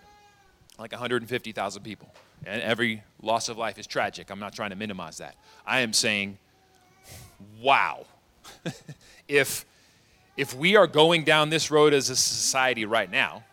like 0.79 0.93
150,000 0.93 1.83
people. 1.83 2.13
And 2.45 2.61
every 2.63 3.03
loss 3.23 3.49
of 3.49 3.57
life 3.57 3.79
is 3.79 3.87
tragic. 3.87 4.31
I'm 4.31 4.41
not 4.41 4.55
trying 4.55 4.71
to 4.71 4.77
minimize 4.77 5.19
that. 5.19 5.37
I 5.67 5.81
am 5.81 5.93
saying, 5.93 6.39
wow. 7.61 8.07
if, 9.29 9.65
if 10.37 10.55
we 10.55 10.77
are 10.77 10.87
going 10.87 11.25
down 11.25 11.51
this 11.51 11.71
road 11.71 11.93
as 11.93 12.11
a 12.11 12.17
society 12.17 12.85
right 12.85 13.11
now, 13.11 13.45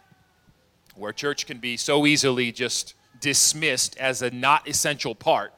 where 0.95 1.11
church 1.11 1.45
can 1.45 1.59
be 1.59 1.77
so 1.77 2.05
easily 2.05 2.51
just 2.51 2.93
dismissed 3.19 3.97
as 3.97 4.21
a 4.21 4.29
not 4.31 4.67
essential 4.67 5.15
part, 5.15 5.53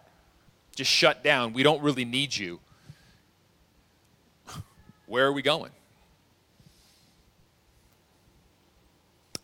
just 0.76 0.92
shut 0.92 1.24
down, 1.24 1.54
we 1.54 1.64
don't 1.64 1.82
really 1.82 2.06
need 2.06 2.36
you, 2.36 2.60
where 5.08 5.26
are 5.26 5.34
we 5.34 5.42
going? 5.42 5.72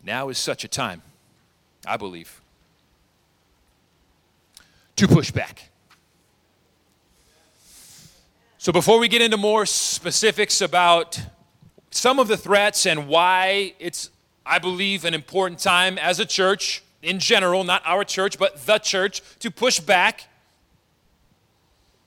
Now 0.02 0.28
is 0.28 0.38
such 0.38 0.64
a 0.64 0.68
time, 0.68 1.02
I 1.86 1.96
believe, 1.96 2.40
to 4.96 5.06
push 5.06 5.30
back. 5.30 5.71
So, 8.62 8.70
before 8.70 9.00
we 9.00 9.08
get 9.08 9.20
into 9.20 9.36
more 9.36 9.66
specifics 9.66 10.60
about 10.60 11.20
some 11.90 12.20
of 12.20 12.28
the 12.28 12.36
threats 12.36 12.86
and 12.86 13.08
why 13.08 13.74
it's, 13.80 14.08
I 14.46 14.60
believe, 14.60 15.04
an 15.04 15.14
important 15.14 15.58
time 15.58 15.98
as 15.98 16.20
a 16.20 16.24
church 16.24 16.84
in 17.02 17.18
general, 17.18 17.64
not 17.64 17.82
our 17.84 18.04
church, 18.04 18.38
but 18.38 18.64
the 18.64 18.78
church, 18.78 19.20
to 19.40 19.50
push 19.50 19.80
back. 19.80 20.28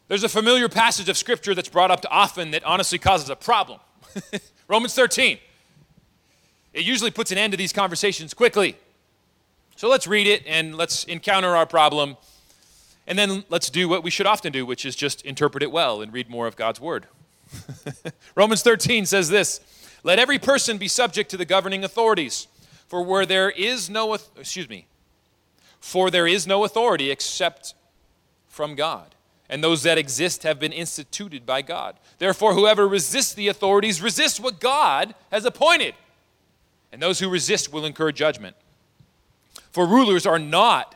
There's 0.07 0.23
a 0.23 0.29
familiar 0.29 0.69
passage 0.69 1.09
of 1.09 1.17
scripture 1.17 1.53
that's 1.53 1.67
brought 1.67 1.91
up 1.91 2.05
often 2.09 2.51
that 2.51 2.63
honestly 2.63 2.99
causes 2.99 3.29
a 3.29 3.35
problem 3.35 3.81
Romans 4.69 4.95
13. 4.95 5.37
It 6.71 6.85
usually 6.85 7.11
puts 7.11 7.33
an 7.33 7.37
end 7.37 7.51
to 7.51 7.57
these 7.57 7.73
conversations 7.73 8.33
quickly. 8.33 8.77
So 9.75 9.89
let's 9.89 10.07
read 10.07 10.25
it 10.25 10.43
and 10.47 10.77
let's 10.77 11.03
encounter 11.03 11.53
our 11.53 11.65
problem. 11.65 12.15
And 13.07 13.19
then 13.19 13.43
let's 13.49 13.69
do 13.69 13.87
what 13.87 14.03
we 14.03 14.09
should 14.09 14.25
often 14.25 14.51
do, 14.51 14.65
which 14.65 14.85
is 14.85 14.95
just 14.95 15.21
interpret 15.23 15.61
it 15.61 15.71
well 15.71 16.01
and 16.01 16.11
read 16.11 16.29
more 16.29 16.47
of 16.47 16.55
God's 16.55 16.79
word. 16.79 17.07
Romans 18.35 18.63
13 18.63 19.05
says 19.05 19.29
this 19.29 19.59
Let 20.03 20.19
every 20.19 20.39
person 20.39 20.77
be 20.77 20.87
subject 20.87 21.29
to 21.31 21.37
the 21.37 21.45
governing 21.45 21.83
authorities, 21.83 22.47
for 22.87 23.03
where 23.03 23.25
there 23.25 23.49
is 23.49 23.89
no, 23.89 24.13
excuse 24.13 24.69
me, 24.69 24.87
For 25.79 26.09
there 26.09 26.27
is 26.27 26.47
no 26.47 26.63
authority 26.63 27.11
except 27.11 27.75
from 28.47 28.73
God, 28.75 29.13
and 29.49 29.63
those 29.63 29.83
that 29.83 29.97
exist 29.97 30.43
have 30.43 30.59
been 30.59 30.73
instituted 30.73 31.45
by 31.45 31.61
God. 31.61 31.97
Therefore, 32.17 32.53
whoever 32.53 32.87
resists 32.87 33.33
the 33.33 33.49
authorities 33.49 34.01
resists 34.01 34.39
what 34.39 34.59
God 34.59 35.13
has 35.31 35.45
appointed, 35.45 35.93
and 36.91 37.01
those 37.01 37.19
who 37.19 37.29
resist 37.29 37.71
will 37.71 37.85
incur 37.85 38.11
judgment. 38.11 38.55
For 39.71 39.85
rulers 39.85 40.25
are 40.25 40.39
not 40.39 40.95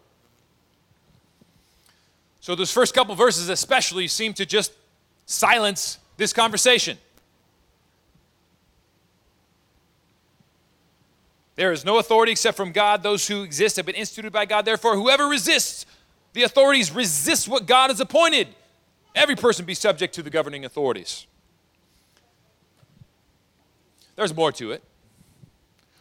So, 2.41 2.55
those 2.55 2.71
first 2.71 2.93
couple 2.93 3.15
verses, 3.15 3.49
especially, 3.49 4.07
seem 4.07 4.33
to 4.33 4.45
just 4.45 4.73
silence 5.25 5.99
this 6.17 6.33
conversation. 6.33 6.97
There 11.55 11.71
is 11.71 11.85
no 11.85 11.99
authority 11.99 12.31
except 12.31 12.57
from 12.57 12.71
God. 12.71 13.03
Those 13.03 13.27
who 13.27 13.43
exist 13.43 13.75
have 13.75 13.85
been 13.85 13.95
instituted 13.95 14.33
by 14.33 14.45
God. 14.45 14.65
Therefore, 14.65 14.95
whoever 14.95 15.27
resists 15.27 15.85
the 16.33 16.43
authorities 16.43 16.91
resists 16.91 17.47
what 17.47 17.65
God 17.65 17.89
has 17.89 17.99
appointed. 17.99 18.47
Every 19.13 19.35
person 19.35 19.65
be 19.65 19.73
subject 19.73 20.15
to 20.15 20.23
the 20.23 20.29
governing 20.29 20.65
authorities. 20.65 21.27
There's 24.15 24.33
more 24.33 24.51
to 24.53 24.71
it. 24.71 24.83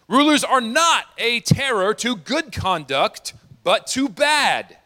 Rulers 0.08 0.44
are 0.44 0.60
not 0.60 1.06
a 1.18 1.40
terror 1.40 1.94
to 1.94 2.16
good 2.16 2.52
conduct, 2.52 3.34
but 3.62 3.86
to 3.88 4.08
bad. 4.08 4.76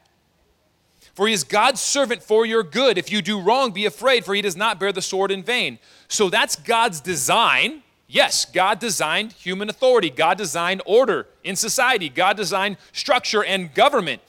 For 1.15 1.29
he 1.29 1.33
is 1.33 1.45
God's 1.45 1.81
servant 1.81 2.23
for 2.23 2.45
your 2.45 2.63
good. 2.63 2.99
If 2.99 3.11
you 3.11 3.23
do 3.23 3.41
wrong, 3.41 3.71
be 3.71 3.87
afraid, 3.87 4.25
for 4.25 4.35
he 4.35 4.43
does 4.43 4.57
not 4.57 4.81
bear 4.81 4.93
the 4.93 5.03
sword 5.03 5.31
in 5.31 5.43
vain. 5.43 5.79
So 6.09 6.29
that's 6.29 6.57
God's 6.57 7.01
design. 7.01 7.83
Yes, 8.09 8.45
God 8.45 8.81
designed 8.81 9.33
human 9.33 9.69
authority, 9.69 10.11
God 10.11 10.39
designed 10.39 10.83
order 10.85 11.27
in 11.43 11.57
society, 11.57 12.09
God 12.09 12.37
designed 12.37 12.77
structure 12.93 13.45
and 13.45 13.73
government. 13.75 14.23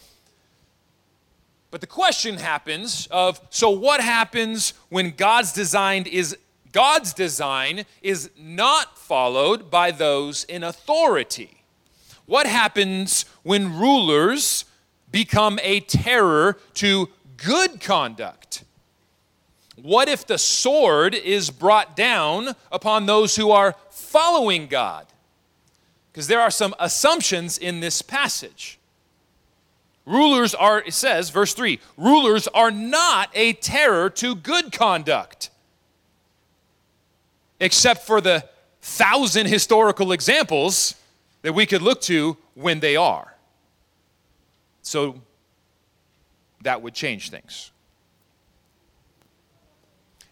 But 1.71 1.81
the 1.81 1.87
question 1.87 2.37
happens 2.37 3.07
of 3.11 3.41
so 3.49 3.69
what 3.69 3.99
happens 3.99 4.73
when 4.89 5.11
God's 5.11 5.51
design 5.51 6.05
is 6.05 6.37
God's 6.71 7.13
design 7.13 7.85
is 8.01 8.29
not 8.37 8.97
followed 8.97 9.69
by 9.69 9.91
those 9.91 10.45
in 10.45 10.63
authority? 10.63 11.63
What 12.25 12.47
happens 12.47 13.25
when 13.43 13.77
rulers 13.77 14.64
become 15.15 15.57
a 15.63 15.79
terror 15.79 16.57
to 16.73 17.07
good 17.37 17.79
conduct? 17.79 18.65
What 19.81 20.09
if 20.09 20.27
the 20.27 20.37
sword 20.37 21.15
is 21.15 21.49
brought 21.49 21.95
down 21.95 22.49
upon 22.69 23.05
those 23.05 23.37
who 23.37 23.49
are 23.49 23.77
following 23.91 24.67
God? 24.67 25.05
Because 26.11 26.27
there 26.27 26.41
are 26.41 26.51
some 26.51 26.75
assumptions 26.79 27.57
in 27.57 27.79
this 27.79 28.01
passage. 28.01 28.77
Rulers 30.05 30.53
are, 30.53 30.79
it 30.79 30.93
says, 30.93 31.29
verse 31.29 31.53
3 31.53 31.79
rulers 31.95 32.49
are 32.49 32.69
not 32.69 33.29
a 33.33 33.53
terror 33.53 34.09
to 34.09 34.35
good 34.35 34.73
conduct, 34.73 35.49
except 37.61 38.05
for 38.05 38.19
the 38.19 38.43
thousand 38.81 39.47
historical 39.47 40.11
examples 40.11 40.93
that 41.41 41.53
we 41.53 41.65
could 41.65 41.81
look 41.81 42.01
to 42.01 42.35
when 42.53 42.81
they 42.81 42.97
are. 42.97 43.34
So 44.85 45.19
that 46.61 46.81
would 46.83 46.93
change 46.93 47.31
things. 47.31 47.71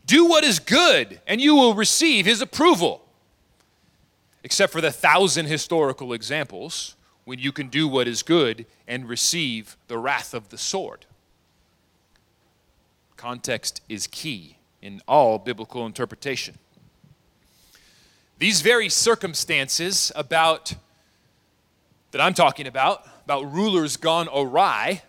Do 0.05 0.25
what 0.25 0.43
is 0.43 0.59
good, 0.59 1.19
and 1.25 1.41
you 1.41 1.55
will 1.55 1.73
receive 1.73 2.25
his 2.25 2.39
approval. 2.39 3.03
Except 4.43 4.71
for 4.71 4.79
the 4.79 4.91
thousand 4.91 5.47
historical 5.47 6.13
examples 6.13 6.95
when 7.25 7.39
you 7.39 7.51
can 7.51 7.67
do 7.67 7.87
what 7.87 8.07
is 8.07 8.21
good 8.21 8.65
and 8.87 9.09
receive 9.09 9.75
the 9.87 9.97
wrath 9.97 10.33
of 10.33 10.49
the 10.49 10.57
sword. 10.57 11.05
Context 13.17 13.81
is 13.89 14.05
key 14.05 14.57
in 14.81 15.01
all 15.07 15.39
biblical 15.39 15.85
interpretation. 15.85 16.59
These 18.37 18.61
very 18.61 18.89
circumstances 18.89 20.11
about 20.15 20.75
that 22.11 22.21
I'm 22.21 22.33
talking 22.33 22.67
about, 22.67 23.07
about 23.25 23.51
rulers 23.51 23.97
gone 23.97 24.27
awry, 24.33 25.01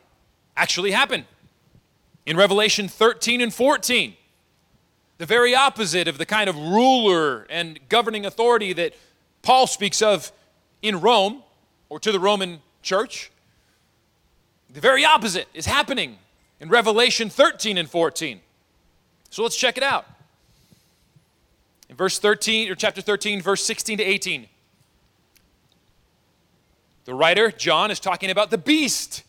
actually 0.57 0.93
happen 0.93 1.25
in 2.27 2.37
Revelation 2.37 2.89
13 2.89 3.41
and 3.41 3.53
14. 3.53 4.15
The 5.19 5.27
very 5.27 5.55
opposite 5.55 6.09
of 6.09 6.19
the 6.19 6.27
kind 6.27 6.49
of 6.49 6.57
ruler 6.57 7.47
and 7.51 7.79
governing 7.89 8.27
authority 8.27 8.73
that 8.73 8.95
Paul 9.43 9.67
speaks 9.67 10.03
of 10.03 10.33
in 10.83 11.01
Rome 11.01 11.43
or 11.89 12.01
to 12.01 12.13
the 12.13 12.21
Roman 12.21 12.61
church. 12.83 13.31
The 14.73 14.81
very 14.81 15.05
opposite 15.05 15.49
is 15.55 15.67
happening 15.67 16.19
in 16.61 16.69
Revelation 16.69 17.31
13 17.31 17.79
and 17.79 17.89
14. 17.89 18.41
So 19.31 19.43
let's 19.43 19.57
check 19.57 19.77
it 19.77 19.83
out. 19.83 20.07
In 21.89 21.97
verse 21.97 22.19
13, 22.19 22.71
or 22.71 22.75
chapter 22.75 23.01
13, 23.01 23.41
verse 23.41 23.65
16 23.65 23.99
to 23.99 24.05
18. 24.05 24.49
The 27.05 27.15
writer, 27.15 27.51
John, 27.51 27.91
is 27.91 28.01
talking 28.01 28.31
about 28.31 28.51
the 28.51 28.59
beast. 28.59 29.25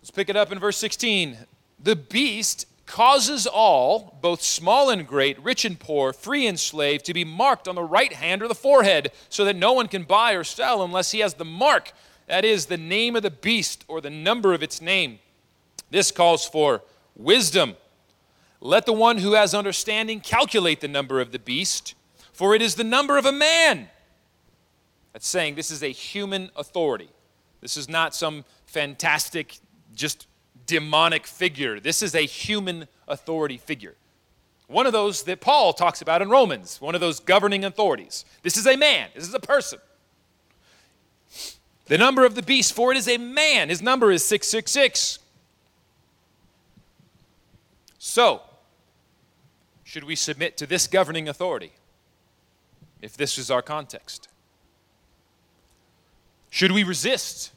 Let's 0.00 0.10
pick 0.10 0.28
it 0.28 0.36
up 0.36 0.50
in 0.50 0.58
verse 0.58 0.76
16. 0.78 1.38
The 1.82 1.96
beast 1.96 2.66
causes 2.86 3.46
all, 3.46 4.18
both 4.20 4.42
small 4.42 4.90
and 4.90 5.06
great, 5.06 5.38
rich 5.40 5.64
and 5.64 5.78
poor, 5.78 6.12
free 6.12 6.46
and 6.46 6.58
slave, 6.58 7.02
to 7.04 7.14
be 7.14 7.24
marked 7.24 7.68
on 7.68 7.74
the 7.74 7.82
right 7.82 8.12
hand 8.12 8.42
or 8.42 8.48
the 8.48 8.54
forehead, 8.54 9.12
so 9.28 9.44
that 9.44 9.56
no 9.56 9.72
one 9.72 9.88
can 9.88 10.04
buy 10.04 10.32
or 10.32 10.44
sell 10.44 10.82
unless 10.82 11.10
he 11.10 11.20
has 11.20 11.34
the 11.34 11.44
mark, 11.44 11.92
that 12.26 12.44
is, 12.44 12.66
the 12.66 12.76
name 12.76 13.14
of 13.14 13.22
the 13.22 13.30
beast 13.30 13.84
or 13.86 14.00
the 14.00 14.10
number 14.10 14.54
of 14.54 14.62
its 14.62 14.80
name. 14.80 15.18
This 15.90 16.10
calls 16.10 16.46
for 16.46 16.82
wisdom. 17.14 17.76
Let 18.60 18.86
the 18.86 18.92
one 18.92 19.18
who 19.18 19.34
has 19.34 19.54
understanding 19.54 20.20
calculate 20.20 20.80
the 20.80 20.88
number 20.88 21.20
of 21.20 21.30
the 21.30 21.38
beast, 21.38 21.94
for 22.32 22.54
it 22.54 22.62
is 22.62 22.74
the 22.74 22.84
number 22.84 23.18
of 23.18 23.26
a 23.26 23.32
man. 23.32 23.88
That's 25.16 25.28
saying 25.28 25.54
this 25.54 25.70
is 25.70 25.82
a 25.82 25.88
human 25.88 26.50
authority. 26.56 27.08
This 27.62 27.78
is 27.78 27.88
not 27.88 28.14
some 28.14 28.44
fantastic, 28.66 29.60
just 29.94 30.26
demonic 30.66 31.26
figure. 31.26 31.80
This 31.80 32.02
is 32.02 32.14
a 32.14 32.26
human 32.26 32.86
authority 33.08 33.56
figure. 33.56 33.94
One 34.66 34.84
of 34.84 34.92
those 34.92 35.22
that 35.22 35.40
Paul 35.40 35.72
talks 35.72 36.02
about 36.02 36.20
in 36.20 36.28
Romans, 36.28 36.82
one 36.82 36.94
of 36.94 37.00
those 37.00 37.18
governing 37.18 37.64
authorities. 37.64 38.26
This 38.42 38.58
is 38.58 38.66
a 38.66 38.76
man, 38.76 39.08
this 39.14 39.26
is 39.26 39.32
a 39.32 39.40
person. 39.40 39.78
The 41.86 41.96
number 41.96 42.26
of 42.26 42.34
the 42.34 42.42
beast, 42.42 42.74
for 42.74 42.92
it 42.92 42.98
is 42.98 43.08
a 43.08 43.16
man. 43.16 43.70
His 43.70 43.80
number 43.80 44.12
is 44.12 44.22
666. 44.22 45.18
So, 47.96 48.42
should 49.82 50.04
we 50.04 50.14
submit 50.14 50.58
to 50.58 50.66
this 50.66 50.86
governing 50.86 51.26
authority 51.26 51.72
if 53.00 53.16
this 53.16 53.38
is 53.38 53.50
our 53.50 53.62
context? 53.62 54.28
Should 56.56 56.72
we 56.72 56.84
resist 56.84 57.52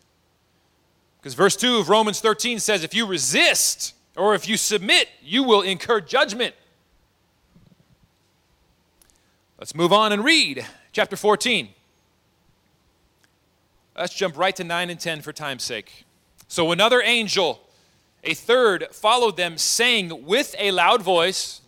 because 1.21 1.33
verse 1.33 1.55
2 1.55 1.77
of 1.77 1.87
Romans 1.87 2.19
13 2.19 2.59
says, 2.59 2.83
if 2.83 2.93
you 2.93 3.05
resist 3.05 3.93
or 4.17 4.35
if 4.35 4.45
you 4.45 4.57
submit, 4.57 5.07
you 5.23 5.41
will 5.41 5.61
incur 5.61 6.01
judgment. 6.01 6.53
Let's 9.57 9.73
move 9.73 9.93
on 9.93 10.11
and 10.11 10.21
read 10.21 10.65
chapter 10.91 11.15
14. 11.15 11.69
Let's 13.97 14.13
jump 14.13 14.37
right 14.37 14.55
to 14.57 14.65
9 14.65 14.89
and 14.89 14.99
10 14.99 15.21
for 15.21 15.31
time's 15.31 15.63
sake. 15.63 16.03
So 16.49 16.73
another 16.73 17.01
angel, 17.01 17.61
a 18.25 18.33
third, 18.33 18.87
followed 18.91 19.37
them, 19.37 19.57
saying 19.57 20.25
with 20.25 20.53
a 20.59 20.71
loud 20.71 21.03
voice, 21.03 21.61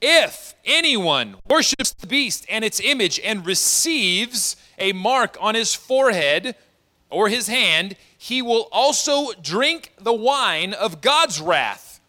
If 0.00 0.54
anyone 0.64 1.36
worships 1.46 1.92
the 1.92 2.06
beast 2.06 2.46
and 2.48 2.64
its 2.64 2.80
image 2.80 3.20
and 3.22 3.44
receives 3.44 4.56
a 4.80 4.92
mark 4.92 5.36
on 5.40 5.54
his 5.54 5.74
forehead 5.74 6.56
or 7.10 7.28
his 7.28 7.46
hand, 7.46 7.96
he 8.16 8.42
will 8.42 8.68
also 8.72 9.32
drink 9.34 9.92
the 10.00 10.12
wine 10.12 10.72
of 10.72 11.00
God's 11.00 11.40
wrath, 11.40 12.00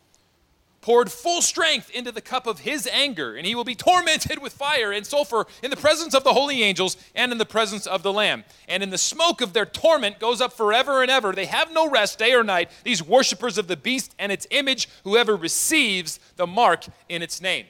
poured 0.80 1.12
full 1.12 1.42
strength 1.42 1.90
into 1.92 2.12
the 2.12 2.22
cup 2.22 2.48
of 2.48 2.62
his 2.62 2.88
anger, 2.88 3.36
and 3.36 3.46
he 3.46 3.54
will 3.54 3.64
be 3.64 3.76
tormented 3.76 4.42
with 4.42 4.54
fire 4.54 4.92
and 4.92 5.06
sulfur 5.06 5.46
in 5.62 5.70
the 5.70 5.78
presence 5.78 6.16
of 6.16 6.24
the 6.24 6.34
holy 6.34 6.64
angels 6.64 6.98
and 7.14 7.32
in 7.32 7.38
the 7.38 7.46
presence 7.46 7.86
of 7.86 8.04
the 8.04 8.14
Lamb. 8.14 8.44
And 8.68 8.82
in 8.82 8.90
the 8.90 8.98
smoke 8.98 9.42
of 9.42 9.54
their 9.54 9.66
torment 9.66 10.20
goes 10.20 10.42
up 10.42 10.54
forever 10.54 11.02
and 11.02 11.12
ever. 11.12 11.34
They 11.34 11.46
have 11.46 11.72
no 11.72 11.90
rest 11.90 12.18
day 12.18 12.34
or 12.34 12.44
night, 12.44 12.72
these 12.84 13.04
worshippers 13.04 13.58
of 13.58 13.68
the 13.68 13.78
beast 13.78 14.16
and 14.18 14.32
its 14.32 14.48
image, 14.50 14.88
whoever 15.04 15.36
receives 15.36 16.20
the 16.36 16.48
mark 16.48 16.86
in 17.10 17.22
its 17.22 17.42
name. 17.42 17.66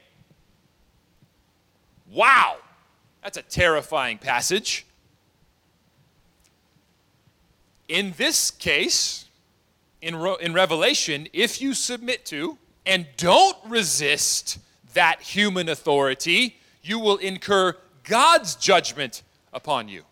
Wow! 2.09 2.57
That's 3.23 3.37
a 3.37 3.43
terrifying 3.43 4.17
passage. 4.17 4.85
In 7.91 8.13
this 8.15 8.51
case, 8.51 9.25
in, 10.01 10.15
in 10.39 10.53
Revelation, 10.53 11.27
if 11.33 11.61
you 11.61 11.73
submit 11.73 12.23
to 12.27 12.57
and 12.85 13.05
don't 13.17 13.57
resist 13.67 14.59
that 14.93 15.21
human 15.21 15.67
authority, 15.67 16.55
you 16.81 16.99
will 16.99 17.17
incur 17.17 17.75
God's 18.05 18.55
judgment 18.55 19.23
upon 19.51 19.89
you. 19.89 20.03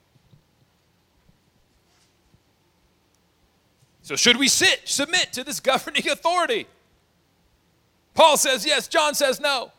So, 4.01 4.17
should 4.17 4.35
we 4.35 4.49
sit, 4.49 4.81
submit 4.83 5.31
to 5.31 5.45
this 5.45 5.61
governing 5.61 6.05
authority? 6.09 6.67
Paul 8.13 8.35
says 8.35 8.65
yes, 8.65 8.89
John 8.89 9.15
says 9.15 9.39
no. 9.39 9.71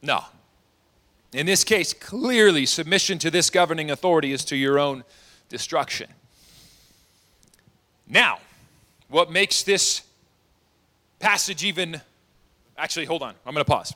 No. 0.00 0.24
In 1.34 1.44
this 1.44 1.62
case, 1.62 1.92
clearly, 1.92 2.64
submission 2.64 3.18
to 3.18 3.30
this 3.30 3.50
governing 3.50 3.90
authority 3.90 4.32
is 4.32 4.46
to 4.46 4.56
your 4.56 4.78
own 4.78 5.04
destruction. 5.50 6.08
Now, 8.10 8.40
what 9.08 9.30
makes 9.30 9.62
this 9.62 10.02
passage 11.20 11.62
even. 11.62 12.00
Actually, 12.76 13.06
hold 13.06 13.22
on. 13.22 13.34
I'm 13.46 13.54
going 13.54 13.64
to 13.64 13.70
pause. 13.70 13.94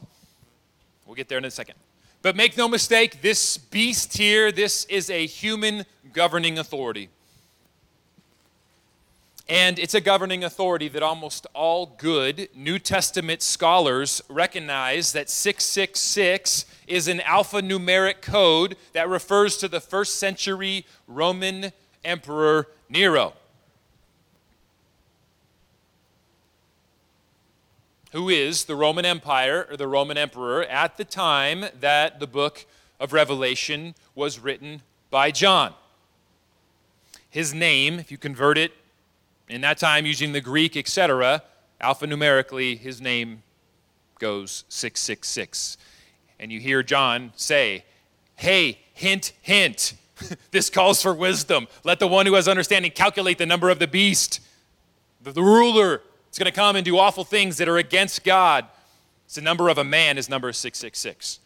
We'll 1.07 1.17
get 1.17 1.29
there 1.29 1.39
in 1.39 1.45
a 1.45 1.51
second. 1.51 1.75
But 2.23 2.37
make 2.37 2.57
no 2.57 2.69
mistake, 2.69 3.21
this 3.21 3.59
beast 3.59 4.17
here, 4.17 4.53
this 4.53 4.85
is 4.85 5.11
a 5.11 5.27
human 5.27 5.85
governing 6.13 6.59
authority. 6.59 7.09
And 9.47 9.79
it's 9.79 9.93
a 9.95 10.01
governing 10.01 10.43
authority 10.45 10.89
that 10.89 11.03
almost 11.03 11.47
all 11.53 11.95
good 11.99 12.49
New 12.55 12.79
Testament 12.79 13.43
scholars 13.43 14.23
recognize 14.31 15.13
that 15.13 15.29
666 15.29 16.65
is 16.87 17.09
an 17.09 17.19
alphanumeric 17.19 18.23
code 18.23 18.77
that 18.95 19.09
refers 19.09 19.59
to 19.59 19.69
the 19.69 19.81
first 19.81 20.17
century 20.17 20.87
Roman 21.07 21.73
Emperor 22.05 22.69
Nero. 22.89 23.35
Who 28.15 28.29
is 28.29 28.67
the 28.67 28.77
Roman 28.77 29.05
Empire 29.05 29.67
or 29.69 29.77
the 29.77 29.89
Roman 29.89 30.17
Emperor 30.17 30.63
at 30.67 30.97
the 30.97 31.05
time 31.05 31.65
that 31.81 32.21
the 32.21 32.29
book 32.29 32.65
of 33.01 33.13
Revelation 33.13 33.97
was 34.15 34.39
written 34.39 34.83
by 35.11 35.33
John. 35.33 35.75
His 37.29 37.53
name, 37.53 37.99
if 37.99 38.13
you 38.13 38.17
convert 38.17 38.57
it 38.57 38.71
in 39.49 39.63
that 39.63 39.79
time 39.79 40.07
using 40.07 40.31
the 40.31 40.41
Greek, 40.41 40.77
etc., 40.77 41.43
alphanumerically, 41.81 42.79
his 42.79 43.01
name 43.01 43.43
goes 44.21 44.63
666. 44.69 45.77
And 46.39 46.53
you 46.53 46.61
hear 46.61 46.85
John 46.85 47.33
say, 47.35 47.85
Hey, 48.37 48.79
hint, 48.93 49.33
hint. 49.43 49.95
this 50.53 50.71
calls 50.71 51.03
for 51.03 51.13
wisdom. 51.13 51.67
Let 51.83 51.99
the 51.99 52.07
one 52.07 52.27
who 52.27 52.35
has 52.35 52.47
understanding 52.47 52.93
calculate 52.93 53.39
the 53.39 53.47
number 53.47 53.71
of 53.71 53.81
the 53.81 53.89
beast, 53.89 54.39
the, 55.21 55.33
the 55.33 55.43
ruler, 55.43 56.01
it's 56.35 56.39
going 56.41 56.53
to 56.53 56.61
come 56.61 56.75
and 56.75 56.85
do 56.85 56.99
awful 56.99 57.23
things 57.23 57.59
that 57.59 57.69
are 57.69 57.77
against 57.77 58.25
God. 58.25 58.67
It's 59.25 59.37
the 59.37 59.41
number 59.41 59.69
of 59.69 59.79
a 59.79 59.85
man 59.85 60.19
is 60.19 60.29
number 60.29 60.53
666. 60.53 61.39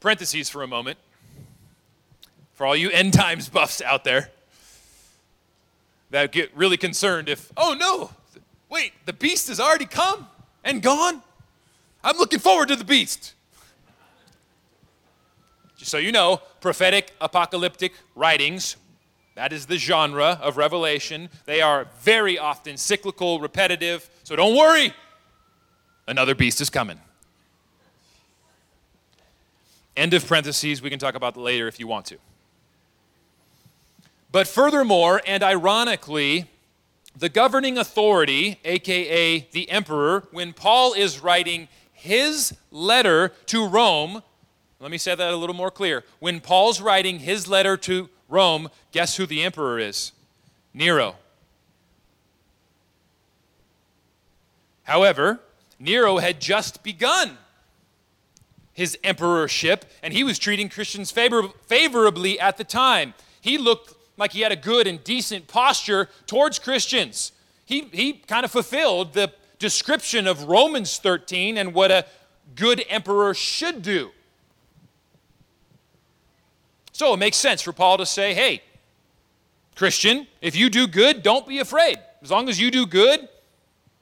Parentheses 0.00 0.48
for 0.50 0.64
a 0.64 0.66
moment. 0.66 0.98
For 2.54 2.66
all 2.66 2.74
you 2.74 2.90
end 2.90 3.12
times 3.12 3.48
buffs 3.48 3.80
out 3.80 4.02
there 4.02 4.32
that 6.10 6.32
get 6.32 6.50
really 6.56 6.76
concerned 6.76 7.28
if, 7.28 7.52
oh 7.56 7.76
no, 7.78 8.10
wait, 8.68 8.94
the 9.06 9.12
beast 9.12 9.46
has 9.46 9.60
already 9.60 9.86
come 9.86 10.26
and 10.64 10.82
gone? 10.82 11.22
I'm 12.02 12.16
looking 12.16 12.40
forward 12.40 12.66
to 12.66 12.74
the 12.74 12.82
beast. 12.82 13.34
Just 15.76 15.92
so 15.92 15.98
you 15.98 16.10
know, 16.10 16.42
prophetic 16.60 17.12
apocalyptic 17.20 17.92
writings 18.16 18.74
that 19.34 19.52
is 19.52 19.66
the 19.66 19.76
genre 19.76 20.38
of 20.40 20.56
Revelation. 20.56 21.28
They 21.44 21.60
are 21.60 21.88
very 22.00 22.38
often 22.38 22.76
cyclical, 22.76 23.40
repetitive. 23.40 24.08
So 24.22 24.36
don't 24.36 24.56
worry, 24.56 24.92
another 26.06 26.34
beast 26.34 26.60
is 26.60 26.70
coming. 26.70 27.00
End 29.96 30.14
of 30.14 30.26
parentheses. 30.26 30.82
We 30.82 30.90
can 30.90 30.98
talk 30.98 31.14
about 31.14 31.34
that 31.34 31.40
later 31.40 31.68
if 31.68 31.78
you 31.78 31.86
want 31.86 32.06
to. 32.06 32.18
But 34.32 34.48
furthermore, 34.48 35.22
and 35.26 35.44
ironically, 35.44 36.50
the 37.16 37.28
governing 37.28 37.78
authority, 37.78 38.58
aka 38.64 39.46
the 39.52 39.70
emperor, 39.70 40.26
when 40.32 40.52
Paul 40.52 40.94
is 40.94 41.20
writing 41.20 41.68
his 41.92 42.56
letter 42.72 43.28
to 43.46 43.68
Rome, 43.68 44.22
let 44.80 44.90
me 44.90 44.98
say 44.98 45.14
that 45.14 45.32
a 45.32 45.36
little 45.36 45.54
more 45.54 45.70
clear. 45.70 46.04
When 46.18 46.40
Paul's 46.40 46.80
writing 46.80 47.20
his 47.20 47.46
letter 47.46 47.76
to 47.78 48.10
Rome, 48.28 48.68
guess 48.92 49.16
who 49.16 49.26
the 49.26 49.42
emperor 49.42 49.78
is? 49.78 50.12
Nero. 50.72 51.16
However, 54.84 55.40
Nero 55.78 56.18
had 56.18 56.40
just 56.40 56.82
begun 56.82 57.38
his 58.72 58.98
emperorship, 59.04 59.84
and 60.02 60.12
he 60.12 60.24
was 60.24 60.38
treating 60.38 60.68
Christians 60.68 61.10
favor- 61.10 61.50
favorably 61.66 62.38
at 62.38 62.56
the 62.56 62.64
time. 62.64 63.14
He 63.40 63.56
looked 63.56 63.94
like 64.16 64.32
he 64.32 64.40
had 64.40 64.52
a 64.52 64.56
good 64.56 64.86
and 64.86 65.02
decent 65.02 65.46
posture 65.48 66.08
towards 66.26 66.58
Christians. 66.58 67.32
He, 67.64 67.82
he 67.92 68.14
kind 68.14 68.44
of 68.44 68.50
fulfilled 68.50 69.14
the 69.14 69.32
description 69.58 70.26
of 70.26 70.44
Romans 70.44 70.98
13 70.98 71.56
and 71.56 71.72
what 71.72 71.90
a 71.90 72.04
good 72.54 72.84
emperor 72.88 73.32
should 73.32 73.82
do. 73.82 74.10
So 76.94 77.12
it 77.12 77.16
makes 77.16 77.36
sense 77.36 77.60
for 77.60 77.72
Paul 77.72 77.98
to 77.98 78.06
say, 78.06 78.34
hey, 78.34 78.62
Christian, 79.74 80.28
if 80.40 80.54
you 80.54 80.70
do 80.70 80.86
good, 80.86 81.24
don't 81.24 81.46
be 81.46 81.58
afraid. 81.58 81.98
As 82.22 82.30
long 82.30 82.48
as 82.48 82.60
you 82.60 82.70
do 82.70 82.86
good, 82.86 83.28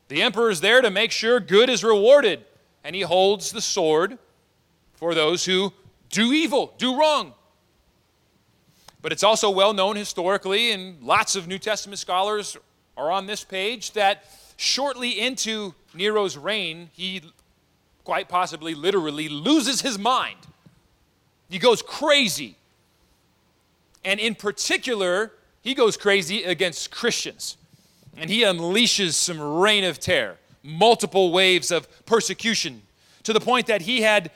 the 0.09 0.21
emperor 0.21 0.51
is 0.51 0.61
there 0.61 0.83
to 0.83 0.91
make 0.91 1.11
sure 1.11 1.41
good 1.41 1.71
is 1.71 1.83
rewarded. 1.83 2.45
And 2.85 2.95
he 2.95 3.01
holds 3.01 3.51
the 3.51 3.63
sword 3.63 4.19
for 4.93 5.15
those 5.15 5.47
who 5.47 5.73
do 6.11 6.35
evil, 6.35 6.75
do 6.77 6.99
wrong. 6.99 7.33
But 9.01 9.11
it's 9.11 9.23
also 9.23 9.49
well 9.49 9.73
known 9.73 9.97
historically, 9.97 10.73
and 10.73 11.03
lots 11.03 11.35
of 11.35 11.49
New 11.49 11.59
Testament 11.59 11.99
scholars 11.99 12.59
are 12.99 13.11
on 13.11 13.27
this 13.27 13.43
page, 13.43 13.93
that 13.93 14.25
shortly 14.59 15.19
into 15.19 15.75
Nero's 15.95 16.37
reign, 16.37 16.91
he 16.93 17.23
quite 18.05 18.29
possibly 18.29 18.75
literally 18.75 19.31
loses 19.31 19.81
his 19.81 19.99
mind. 19.99 20.37
He 21.49 21.59
goes 21.59 21.81
crazy. 21.81 22.57
And 24.05 24.19
in 24.19 24.35
particular, 24.35 25.33
he 25.63 25.75
goes 25.75 25.97
crazy 25.97 26.43
against 26.43 26.91
Christians. 26.91 27.57
And 28.17 28.29
he 28.29 28.43
unleashes 28.43 29.13
some 29.15 29.41
reign 29.41 29.85
of 29.85 29.99
terror, 29.99 30.37
multiple 30.63 31.33
waves 31.33 31.71
of 31.71 31.89
persecution, 32.05 32.83
to 33.23 33.33
the 33.33 33.41
point 33.41 33.67
that 33.69 33.83
he 33.83 34.03
had 34.03 34.31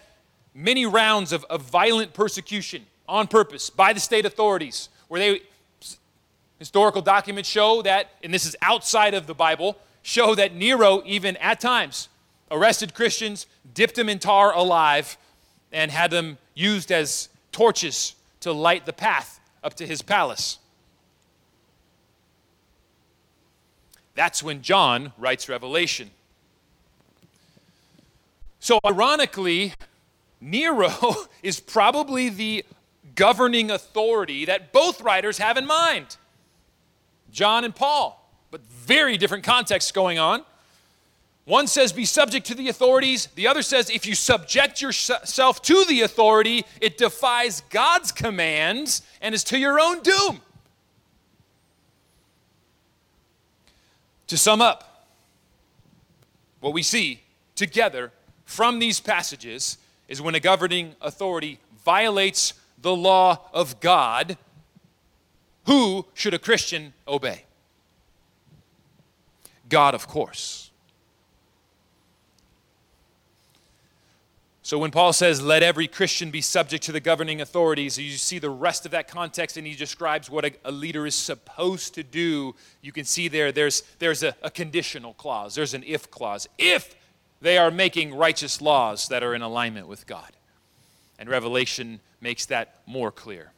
many 0.55 0.87
rounds 0.87 1.33
of, 1.33 1.45
of 1.45 1.63
violent 1.63 2.15
persecution 2.15 2.87
on 3.09 3.27
purpose 3.27 3.69
by 3.69 3.93
the 3.93 4.01
state 4.01 4.25
authorities, 4.25 4.89
where 5.09 5.21
they, 5.21 5.41
historical 6.59 7.03
documents 7.03 7.49
show 7.49 7.83
that, 7.83 8.11
and 8.25 8.33
this 8.33 8.47
is 8.47 8.57
outside 8.63 9.13
of 9.13 9.27
the 9.27 9.35
Bible, 9.35 9.77
show 10.03 10.35
that 10.35 10.55
Nero, 10.55 11.03
even 11.05 11.37
at 11.37 11.61
times, 11.61 12.09
arrested 12.51 12.95
Christians, 12.95 13.47
dipped 13.75 13.97
them 13.97 14.09
in 14.09 14.19
tar 14.19 14.55
alive, 14.55 15.19
and 15.73 15.91
had 15.91 16.11
them 16.11 16.39
used 16.55 16.91
as 16.91 17.29
torches 17.53 18.15
to 18.41 18.53
light 18.53 18.87
the 18.87 18.93
path 18.93 19.36
up 19.63 19.75
to 19.75 19.87
his 19.87 20.03
palace. 20.03 20.59
That's 24.15 24.43
when 24.43 24.63
John 24.63 25.13
writes 25.19 25.49
Revelation. 25.49 26.11
So, 28.59 28.81
ironically, 28.85 29.75
Nero 30.41 31.15
is 31.43 31.61
probably 31.61 32.29
the 32.29 32.65
governing 33.15 33.71
authority 33.71 34.45
that 34.45 34.73
both 34.73 35.01
writers 35.01 35.39
have 35.39 35.57
in 35.57 35.67
mind 35.67 36.17
John 37.31 37.65
and 37.65 37.75
Paul, 37.75 38.31
but 38.51 38.63
very 38.63 39.17
different 39.17 39.45
contexts 39.45 39.93
going 39.93 40.19
on. 40.19 40.43
One 41.47 41.69
says, 41.69 41.93
be 41.93 42.05
subject 42.05 42.45
to 42.49 42.57
the 42.57 42.69
authorities. 42.69 43.29
The 43.37 43.47
other 43.47 43.63
says, 43.63 43.89
if 43.89 44.05
you 44.05 44.17
subject 44.17 44.83
yourself 44.83 45.63
to 45.63 45.85
the 45.85 46.01
authority, 46.03 46.65
it 46.81 46.99
defies 46.99 47.63
God's 47.71 48.11
commands 48.11 49.03
and 49.21 49.33
is 49.33 49.45
to 49.45 49.59
your 49.59 49.79
own 49.79 50.03
doom. 50.03 50.41
To 54.27 54.37
sum 54.37 54.61
up, 54.61 55.07
what 56.59 56.73
we 56.73 56.83
see 56.83 57.23
together 57.55 58.11
from 58.45 58.81
these 58.81 58.99
passages 58.99 59.79
is 60.09 60.21
when 60.21 60.35
a 60.35 60.41
governing 60.41 60.97
authority 61.01 61.61
violates 61.85 62.55
the 62.83 62.95
law 62.95 63.49
of 63.53 63.79
God, 63.79 64.37
who 65.67 66.07
should 66.13 66.35
a 66.35 66.41
Christian 66.41 66.93
obey? 67.07 67.45
God, 69.69 69.95
of 69.95 70.09
course. 70.09 70.66
So 74.67 74.81
when 74.81 74.91
Paul 74.91 75.13
says, 75.13 75.41
let 75.41 75.63
every 75.63 75.87
Christian 75.87 76.33
be 76.33 76.41
subject 76.41 76.83
to 76.87 76.91
the 76.91 76.99
governing 76.99 77.41
authorities, 77.41 77.97
you 77.99 78.11
see 78.17 78.41
the 78.41 78.51
rest 78.51 78.85
of 78.85 78.91
that 78.91 79.07
context 79.07 79.57
and 79.57 79.65
he 79.65 79.77
describes 79.77 80.29
what 80.29 80.45
a, 80.45 80.51
a 80.65 80.73
leader 80.73 81.07
is 81.07 81.15
supposed 81.15 81.95
to 81.95 82.03
do. 82.03 82.53
You 82.83 82.91
can 82.91 83.05
see 83.05 83.29
there, 83.29 83.53
there's, 83.53 83.83
there's 84.01 84.25
a, 84.25 84.35
a 84.43 84.51
conditional 84.51 85.15
clause, 85.15 85.55
there's 85.55 85.73
an 85.73 85.85
if 85.87 86.11
clause. 86.11 86.49
If 86.59 86.97
they 87.41 87.59
are 87.59 87.71
making 87.71 88.13
righteous 88.13 88.61
laws 88.61 89.07
that 89.07 89.23
are 89.23 89.37
in 89.37 89.43
alignment 89.43 89.87
with 89.87 90.05
God. 90.05 90.33
And 91.17 91.29
Revelation 91.29 92.01
makes 92.21 92.47
that 92.47 92.81
more 92.87 93.13
clear. 93.13 93.53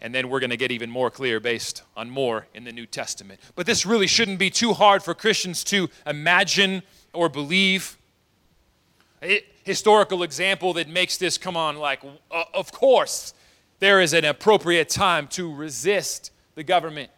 And 0.00 0.14
then 0.14 0.30
we're 0.30 0.40
going 0.40 0.48
to 0.48 0.56
get 0.56 0.72
even 0.72 0.88
more 0.88 1.10
clear 1.10 1.40
based 1.40 1.82
on 1.94 2.08
more 2.08 2.46
in 2.54 2.64
the 2.64 2.72
New 2.72 2.86
Testament. 2.86 3.38
But 3.54 3.66
this 3.66 3.84
really 3.84 4.06
shouldn't 4.06 4.38
be 4.38 4.48
too 4.48 4.72
hard 4.72 5.02
for 5.02 5.12
Christians 5.12 5.62
to 5.64 5.90
imagine 6.06 6.84
or 7.12 7.28
believe. 7.28 7.98
A 9.22 9.44
historical 9.64 10.22
example 10.22 10.72
that 10.74 10.88
makes 10.88 11.16
this 11.16 11.38
come 11.38 11.56
on, 11.56 11.76
like, 11.76 12.02
uh, 12.30 12.44
of 12.54 12.72
course, 12.72 13.34
there 13.78 14.00
is 14.00 14.12
an 14.12 14.24
appropriate 14.24 14.88
time 14.88 15.26
to 15.28 15.52
resist 15.52 16.32
the 16.54 16.62
government. 16.62 17.10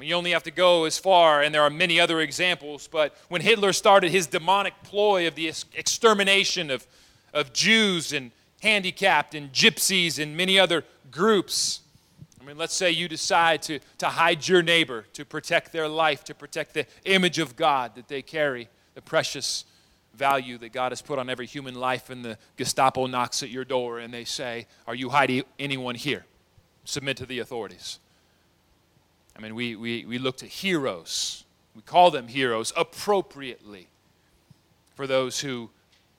You 0.00 0.14
only 0.16 0.32
have 0.32 0.42
to 0.44 0.50
go 0.50 0.84
as 0.84 0.98
far, 0.98 1.42
and 1.42 1.54
there 1.54 1.62
are 1.62 1.70
many 1.70 2.00
other 2.00 2.20
examples, 2.20 2.88
but 2.88 3.16
when 3.28 3.40
Hitler 3.40 3.72
started 3.72 4.10
his 4.10 4.26
demonic 4.26 4.74
ploy 4.82 5.28
of 5.28 5.34
the 5.34 5.52
extermination 5.74 6.70
of, 6.70 6.86
of 7.32 7.52
Jews 7.52 8.12
and 8.12 8.32
handicapped 8.60 9.34
and 9.34 9.52
gypsies 9.52 10.20
and 10.20 10.36
many 10.36 10.58
other 10.58 10.84
groups, 11.10 11.80
I 12.40 12.44
mean, 12.44 12.58
let's 12.58 12.74
say 12.74 12.90
you 12.90 13.08
decide 13.08 13.62
to, 13.62 13.78
to 13.98 14.06
hide 14.06 14.46
your 14.48 14.62
neighbor, 14.62 15.06
to 15.12 15.24
protect 15.24 15.72
their 15.72 15.88
life, 15.88 16.24
to 16.24 16.34
protect 16.34 16.74
the 16.74 16.86
image 17.04 17.38
of 17.38 17.54
God 17.54 17.94
that 17.94 18.08
they 18.08 18.20
carry, 18.20 18.68
the 18.94 19.00
precious 19.00 19.64
value 20.16 20.58
that 20.58 20.72
God 20.72 20.92
has 20.92 21.02
put 21.02 21.18
on 21.18 21.28
every 21.28 21.46
human 21.46 21.74
life, 21.74 22.10
and 22.10 22.24
the 22.24 22.38
Gestapo 22.56 23.06
knocks 23.06 23.42
at 23.42 23.50
your 23.50 23.64
door 23.64 23.98
and 23.98 24.12
they 24.12 24.24
say, 24.24 24.66
Are 24.86 24.94
you 24.94 25.10
hiding 25.10 25.44
anyone 25.58 25.94
here? 25.94 26.24
Submit 26.84 27.16
to 27.18 27.26
the 27.26 27.38
authorities. 27.38 27.98
I 29.36 29.40
mean, 29.40 29.54
we, 29.54 29.74
we, 29.74 30.04
we 30.04 30.18
look 30.18 30.36
to 30.38 30.46
heroes. 30.46 31.44
We 31.74 31.82
call 31.82 32.10
them 32.10 32.28
heroes 32.28 32.72
appropriately 32.76 33.88
for 34.94 35.06
those 35.06 35.40
who 35.40 35.70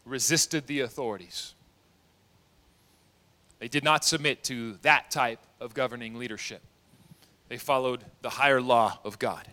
resisted 0.06 0.68
the 0.68 0.82
authorities. 0.82 1.54
They 3.60 3.68
did 3.68 3.84
not 3.84 4.04
submit 4.04 4.44
to 4.46 4.74
that 4.82 5.12
type 5.12 5.40
of 5.62 5.74
governing 5.74 6.16
leadership. 6.20 6.62
They 7.48 7.58
followed 7.58 8.04
the 8.22 8.32
higher 8.32 8.62
law 8.62 9.00
of 9.04 9.18
God. 9.18 9.48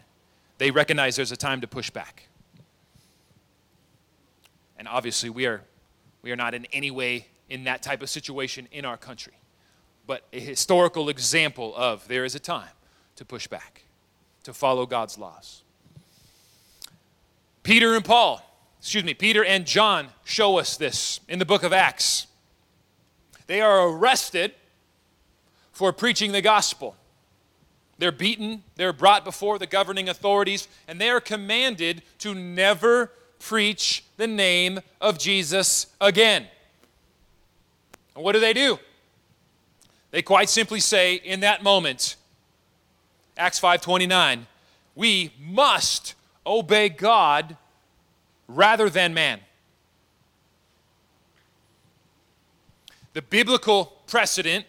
They 0.58 0.70
recognize 0.70 1.16
there's 1.16 1.32
a 1.32 1.36
time 1.36 1.60
to 1.60 1.68
push 1.68 1.90
back. 1.90 2.28
And 4.82 4.88
obviously, 4.88 5.30
we 5.30 5.46
are, 5.46 5.62
we 6.22 6.32
are 6.32 6.36
not 6.36 6.54
in 6.54 6.66
any 6.72 6.90
way 6.90 7.28
in 7.48 7.62
that 7.64 7.84
type 7.84 8.02
of 8.02 8.10
situation 8.10 8.66
in 8.72 8.84
our 8.84 8.96
country. 8.96 9.34
But 10.08 10.24
a 10.32 10.40
historical 10.40 11.08
example 11.08 11.72
of 11.76 12.08
there 12.08 12.24
is 12.24 12.34
a 12.34 12.40
time 12.40 12.72
to 13.14 13.24
push 13.24 13.46
back, 13.46 13.84
to 14.42 14.52
follow 14.52 14.84
God's 14.84 15.18
laws. 15.18 15.62
Peter 17.62 17.94
and 17.94 18.04
Paul, 18.04 18.44
excuse 18.80 19.04
me, 19.04 19.14
Peter 19.14 19.44
and 19.44 19.64
John 19.64 20.08
show 20.24 20.58
us 20.58 20.76
this 20.76 21.20
in 21.28 21.38
the 21.38 21.46
book 21.46 21.62
of 21.62 21.72
Acts. 21.72 22.26
They 23.46 23.60
are 23.60 23.88
arrested 23.88 24.52
for 25.70 25.92
preaching 25.92 26.32
the 26.32 26.42
gospel. 26.42 26.96
They're 27.98 28.10
beaten, 28.10 28.64
they're 28.74 28.92
brought 28.92 29.24
before 29.24 29.60
the 29.60 29.66
governing 29.68 30.08
authorities, 30.08 30.66
and 30.88 31.00
they 31.00 31.08
are 31.08 31.20
commanded 31.20 32.02
to 32.18 32.34
never 32.34 33.12
preach 33.42 34.04
the 34.16 34.26
name 34.26 34.80
of 35.00 35.18
Jesus 35.18 35.88
again. 36.00 36.46
And 38.14 38.24
what 38.24 38.32
do 38.32 38.40
they 38.40 38.52
do? 38.52 38.78
They 40.12 40.22
quite 40.22 40.48
simply 40.48 40.80
say 40.80 41.14
in 41.16 41.40
that 41.40 41.62
moment, 41.62 42.16
Acts 43.36 43.58
5:29, 43.58 44.46
we 44.94 45.32
must 45.38 46.14
obey 46.46 46.88
God 46.88 47.56
rather 48.46 48.88
than 48.88 49.14
man. 49.14 49.40
The 53.14 53.22
biblical 53.22 53.86
precedent 54.06 54.66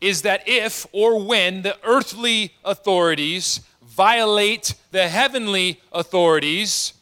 is 0.00 0.22
that 0.22 0.48
if 0.48 0.86
or 0.92 1.20
when 1.24 1.62
the 1.62 1.76
earthly 1.82 2.54
authorities 2.64 3.60
violate 3.82 4.74
the 4.92 5.08
heavenly 5.08 5.80
authorities, 5.92 6.94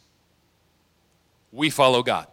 we 1.57 1.69
follow 1.69 2.03
God. 2.03 2.27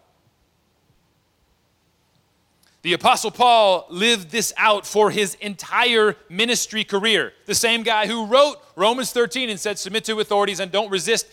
The 2.82 2.92
Apostle 2.92 3.30
Paul 3.30 3.86
lived 3.88 4.30
this 4.30 4.52
out 4.58 4.86
for 4.86 5.10
his 5.10 5.36
entire 5.36 6.16
ministry 6.28 6.84
career. 6.84 7.32
The 7.46 7.54
same 7.54 7.82
guy 7.82 8.06
who 8.06 8.26
wrote 8.26 8.56
Romans 8.76 9.10
13 9.10 9.48
and 9.48 9.58
said, 9.58 9.78
Submit 9.78 10.04
to 10.04 10.20
authorities 10.20 10.60
and 10.60 10.70
don't 10.70 10.90
resist, 10.90 11.26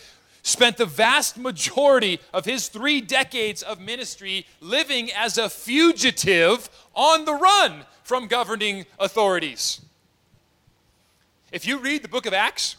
spent 0.44 0.78
the 0.78 0.86
vast 0.86 1.38
majority 1.38 2.22
of 2.34 2.46
his 2.46 2.70
three 2.70 3.02
decades 3.02 3.64
of 3.64 3.82
ministry 3.82 4.46
living 4.62 5.12
as 5.12 5.38
a 5.38 5.50
fugitive 5.50 6.70
on 6.96 7.26
the 7.26 7.34
run 7.34 7.84
from 8.04 8.28
governing 8.28 8.86
authorities. 8.98 9.82
If 11.52 11.68
you 11.68 11.80
read 11.80 12.02
the 12.02 12.08
book 12.08 12.26
of 12.26 12.34
Acts, 12.34 12.78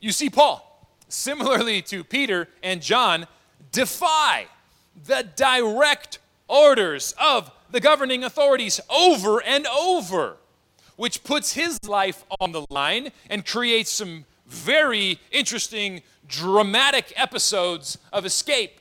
you 0.00 0.12
see 0.12 0.30
Paul, 0.30 0.88
similarly 1.08 1.82
to 1.82 2.02
Peter 2.02 2.48
and 2.62 2.80
John, 2.80 3.26
defy 3.72 4.46
the 5.06 5.26
direct 5.34 6.18
orders 6.46 7.14
of 7.20 7.50
the 7.70 7.80
governing 7.80 8.22
authorities 8.22 8.80
over 8.90 9.42
and 9.42 9.66
over, 9.66 10.36
which 10.96 11.24
puts 11.24 11.54
his 11.54 11.82
life 11.84 12.24
on 12.40 12.52
the 12.52 12.64
line 12.70 13.10
and 13.30 13.44
creates 13.44 13.90
some 13.90 14.26
very 14.46 15.18
interesting, 15.30 16.02
dramatic 16.28 17.12
episodes 17.16 17.98
of 18.12 18.26
escape. 18.26 18.78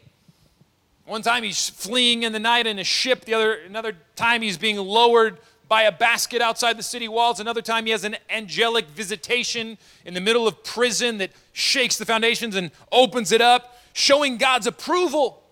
One 1.05 1.21
time 1.21 1.43
he's 1.43 1.69
fleeing 1.69 2.23
in 2.23 2.33
the 2.33 2.39
night 2.39 2.67
in 2.67 2.77
a 2.77 2.83
ship, 2.83 3.25
the 3.25 3.33
other 3.33 3.53
another 3.53 3.93
time 4.15 4.41
he's 4.41 4.57
being 4.57 4.77
lowered 4.77 5.37
by 5.67 5.83
a 5.83 5.91
basket 5.91 6.41
outside 6.41 6.77
the 6.77 6.83
city 6.83 7.07
walls. 7.07 7.39
Another 7.39 7.61
time 7.61 7.85
he 7.85 7.91
has 7.91 8.03
an 8.03 8.17
angelic 8.29 8.87
visitation 8.89 9.77
in 10.03 10.13
the 10.13 10.19
middle 10.19 10.45
of 10.45 10.63
prison 10.65 11.17
that 11.19 11.31
shakes 11.53 11.97
the 11.97 12.05
foundations 12.05 12.57
and 12.57 12.71
opens 12.91 13.31
it 13.31 13.39
up, 13.39 13.77
showing 13.93 14.37
God's 14.37 14.67
approval 14.67 15.43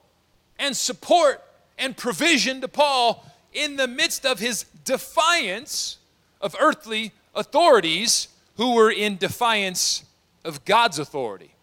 and 0.57 0.75
support 0.75 1.43
and 1.77 1.95
provision 1.95 2.61
to 2.61 2.67
Paul 2.67 3.25
in 3.53 3.77
the 3.77 3.87
midst 3.87 4.25
of 4.25 4.39
his 4.39 4.65
defiance 4.83 5.97
of 6.41 6.55
earthly 6.59 7.11
authorities 7.35 8.27
who 8.57 8.73
were 8.73 8.91
in 8.91 9.17
defiance 9.17 10.03
of 10.43 10.65
God's 10.65 10.99
authority. 10.99 11.53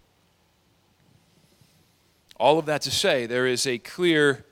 All 2.39 2.59
of 2.59 2.67
that 2.67 2.83
to 2.83 2.91
say, 2.91 3.27
there 3.27 3.47
is 3.47 3.67
a 3.67 3.79
clear 3.79 4.45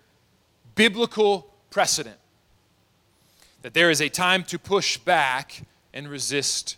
biblical 0.75 1.53
precedent 1.71 2.19
that 3.63 3.75
there 3.75 3.91
is 3.91 4.01
a 4.01 4.09
time 4.09 4.43
to 4.45 4.59
push 4.59 4.99
back 4.99 5.63
and 5.93 6.09
resist 6.09 6.77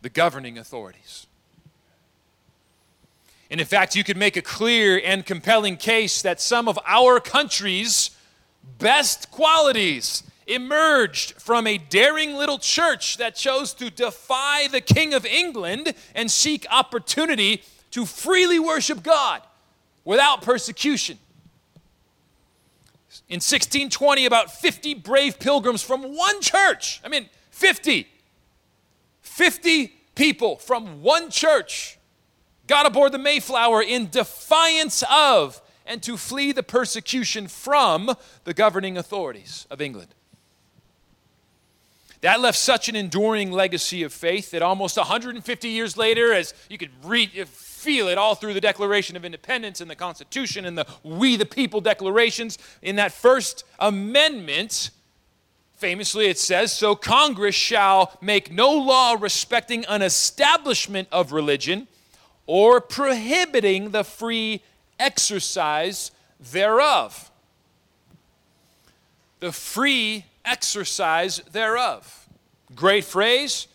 the 0.00 0.08
governing 0.08 0.58
authorities. 0.58 1.26
And 3.52 3.60
in 3.60 3.66
fact, 3.66 3.94
you 3.94 4.02
could 4.02 4.16
make 4.16 4.38
a 4.38 4.42
clear 4.42 4.98
and 5.04 5.26
compelling 5.26 5.76
case 5.76 6.22
that 6.22 6.40
some 6.40 6.68
of 6.68 6.78
our 6.86 7.20
country's 7.20 8.10
best 8.78 9.30
qualities 9.30 10.22
emerged 10.46 11.32
from 11.32 11.66
a 11.66 11.76
daring 11.76 12.34
little 12.34 12.56
church 12.56 13.18
that 13.18 13.36
chose 13.36 13.74
to 13.74 13.90
defy 13.90 14.68
the 14.68 14.80
King 14.80 15.12
of 15.12 15.26
England 15.26 15.92
and 16.14 16.30
seek 16.30 16.64
opportunity 16.70 17.62
to 17.90 18.06
freely 18.06 18.58
worship 18.58 19.02
God 19.02 19.42
without 20.02 20.40
persecution. 20.40 21.18
In 23.28 23.36
1620, 23.36 24.24
about 24.24 24.50
50 24.50 24.94
brave 24.94 25.38
pilgrims 25.38 25.82
from 25.82 26.16
one 26.16 26.40
church, 26.40 27.02
I 27.04 27.08
mean, 27.08 27.28
50, 27.50 28.08
50 29.20 29.88
people 30.14 30.56
from 30.56 31.02
one 31.02 31.28
church 31.28 31.98
got 32.72 32.86
aboard 32.86 33.12
the 33.12 33.18
Mayflower 33.18 33.82
in 33.82 34.08
defiance 34.08 35.04
of 35.10 35.60
and 35.84 36.02
to 36.02 36.16
flee 36.16 36.52
the 36.52 36.62
persecution 36.62 37.46
from 37.46 38.10
the 38.44 38.54
governing 38.54 38.96
authorities 38.96 39.66
of 39.70 39.82
England. 39.82 40.14
That 42.22 42.40
left 42.40 42.56
such 42.56 42.88
an 42.88 42.96
enduring 42.96 43.52
legacy 43.52 44.04
of 44.04 44.12
faith 44.14 44.52
that 44.52 44.62
almost 44.62 44.96
150 44.96 45.68
years 45.68 45.98
later, 45.98 46.32
as 46.32 46.54
you 46.70 46.78
could 46.78 46.92
read, 47.04 47.38
uh, 47.38 47.44
feel 47.44 48.08
it 48.08 48.16
all 48.16 48.34
through 48.34 48.54
the 48.54 48.60
Declaration 48.60 49.16
of 49.16 49.24
Independence 49.26 49.82
and 49.82 49.90
the 49.90 49.94
Constitution 49.94 50.64
and 50.64 50.78
the 50.78 50.86
We 51.02 51.36
the 51.36 51.44
People 51.44 51.82
declarations, 51.82 52.56
in 52.80 52.96
that 52.96 53.12
First 53.12 53.64
Amendment, 53.80 54.92
famously 55.74 56.28
it 56.28 56.38
says, 56.38 56.72
So 56.72 56.94
Congress 56.94 57.54
shall 57.54 58.16
make 58.22 58.50
no 58.50 58.70
law 58.72 59.14
respecting 59.20 59.84
an 59.84 60.00
establishment 60.00 61.08
of 61.12 61.32
religion 61.32 61.86
or 62.54 62.82
prohibiting 62.82 63.92
the 63.92 64.04
free 64.04 64.60
exercise 65.00 66.10
thereof. 66.38 67.30
The 69.40 69.52
free 69.52 70.26
exercise 70.44 71.38
thereof. 71.50 72.28
Great 72.74 73.06
phrase. 73.06 73.68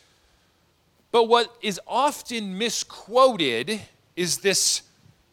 But 1.12 1.24
what 1.24 1.56
is 1.60 1.82
often 1.88 2.60
misquoted 2.60 3.82
is 4.16 4.38
this 4.38 4.84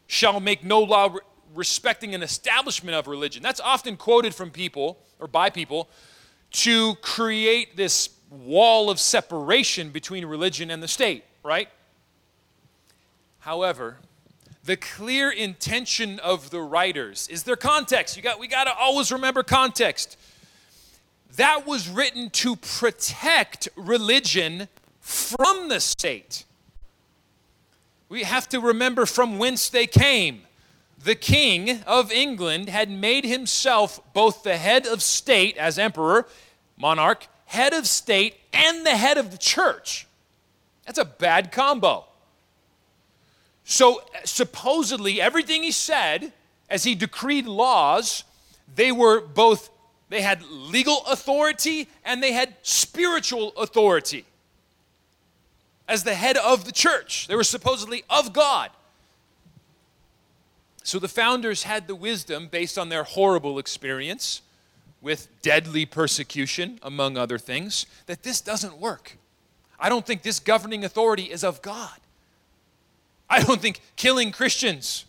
shall 0.06 0.40
make 0.40 0.64
no 0.64 0.80
law 0.80 1.10
re- 1.12 1.20
respecting 1.54 2.14
an 2.14 2.22
establishment 2.22 2.96
of 2.96 3.06
religion. 3.08 3.42
That's 3.42 3.60
often 3.60 3.98
quoted 3.98 4.34
from 4.34 4.52
people 4.52 4.96
or 5.20 5.28
by 5.28 5.50
people 5.50 5.90
to 6.52 6.94
create 7.02 7.76
this 7.76 8.08
wall 8.30 8.88
of 8.88 8.98
separation 8.98 9.90
between 9.90 10.24
religion 10.24 10.70
and 10.70 10.82
the 10.82 10.88
state, 10.88 11.24
right? 11.42 11.68
However, 13.44 13.98
the 14.64 14.78
clear 14.78 15.30
intention 15.30 16.18
of 16.20 16.48
the 16.48 16.62
writers 16.62 17.28
is 17.28 17.42
their 17.42 17.56
context. 17.56 18.16
You 18.16 18.22
got 18.22 18.38
we 18.38 18.48
got 18.48 18.64
to 18.64 18.74
always 18.74 19.12
remember 19.12 19.42
context 19.42 20.16
that 21.36 21.66
was 21.66 21.86
written 21.86 22.30
to 22.30 22.56
protect 22.56 23.68
religion 23.76 24.68
from 24.98 25.68
the 25.68 25.78
state. 25.80 26.44
We 28.08 28.22
have 28.22 28.48
to 28.48 28.60
remember 28.60 29.04
from 29.04 29.36
whence 29.36 29.68
they 29.68 29.86
came. 29.86 30.44
The 30.98 31.14
king 31.14 31.82
of 31.86 32.10
England 32.10 32.70
had 32.70 32.90
made 32.90 33.26
himself 33.26 34.00
both 34.14 34.42
the 34.42 34.56
head 34.56 34.86
of 34.86 35.02
state 35.02 35.58
as 35.58 35.78
emperor, 35.78 36.26
monarch, 36.78 37.26
head 37.44 37.74
of 37.74 37.86
state, 37.86 38.36
and 38.54 38.86
the 38.86 38.96
head 38.96 39.18
of 39.18 39.32
the 39.32 39.38
church. 39.38 40.06
That's 40.86 40.98
a 40.98 41.04
bad 41.04 41.52
combo. 41.52 42.06
So, 43.64 44.02
supposedly, 44.24 45.20
everything 45.20 45.62
he 45.62 45.72
said 45.72 46.32
as 46.68 46.84
he 46.84 46.94
decreed 46.94 47.46
laws, 47.46 48.24
they 48.74 48.92
were 48.92 49.20
both 49.20 49.70
they 50.10 50.20
had 50.20 50.42
legal 50.48 51.04
authority 51.06 51.88
and 52.04 52.22
they 52.22 52.32
had 52.32 52.54
spiritual 52.62 53.52
authority. 53.56 54.24
As 55.88 56.04
the 56.04 56.14
head 56.14 56.36
of 56.36 56.64
the 56.64 56.72
church, 56.72 57.26
they 57.26 57.34
were 57.34 57.42
supposedly 57.42 58.04
of 58.08 58.32
God. 58.32 58.70
So 60.82 60.98
the 60.98 61.08
founders 61.08 61.62
had 61.62 61.88
the 61.88 61.94
wisdom 61.94 62.48
based 62.48 62.78
on 62.78 62.90
their 62.90 63.04
horrible 63.04 63.58
experience 63.58 64.42
with 65.00 65.28
deadly 65.42 65.84
persecution, 65.84 66.78
among 66.82 67.16
other 67.16 67.38
things, 67.38 67.86
that 68.06 68.22
this 68.22 68.40
doesn't 68.40 68.78
work. 68.78 69.16
I 69.80 69.88
don't 69.88 70.06
think 70.06 70.22
this 70.22 70.38
governing 70.38 70.84
authority 70.84 71.24
is 71.24 71.42
of 71.42 71.60
God. 71.60 71.98
I 73.28 73.42
don't 73.42 73.60
think 73.60 73.80
killing 73.96 74.32
Christians 74.32 75.04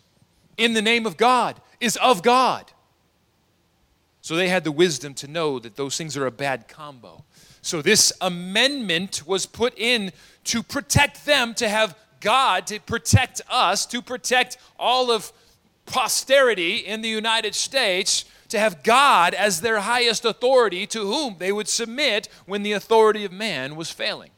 in 0.56 0.74
the 0.74 0.82
name 0.82 1.06
of 1.06 1.16
God 1.16 1.60
is 1.80 1.96
of 1.96 2.22
God. 2.22 2.70
So 4.22 4.34
they 4.34 4.48
had 4.48 4.64
the 4.64 4.72
wisdom 4.72 5.14
to 5.14 5.28
know 5.28 5.58
that 5.58 5.76
those 5.76 5.96
things 5.96 6.16
are 6.16 6.26
a 6.26 6.32
bad 6.32 6.66
combo. 6.66 7.24
So 7.62 7.82
this 7.82 8.12
amendment 8.20 9.26
was 9.26 9.46
put 9.46 9.78
in 9.78 10.12
to 10.44 10.62
protect 10.62 11.26
them, 11.26 11.54
to 11.54 11.68
have 11.68 11.96
God 12.20 12.66
to 12.68 12.80
protect 12.80 13.40
us, 13.50 13.86
to 13.86 14.02
protect 14.02 14.58
all 14.78 15.10
of 15.10 15.32
posterity 15.84 16.76
in 16.78 17.02
the 17.02 17.08
United 17.08 17.54
States, 17.54 18.24
to 18.48 18.58
have 18.58 18.82
God 18.82 19.34
as 19.34 19.60
their 19.60 19.80
highest 19.80 20.24
authority 20.24 20.86
to 20.88 21.00
whom 21.00 21.36
they 21.38 21.52
would 21.52 21.68
submit 21.68 22.28
when 22.46 22.62
the 22.62 22.72
authority 22.72 23.24
of 23.24 23.32
man 23.32 23.76
was 23.76 23.90
failing. 23.90 24.30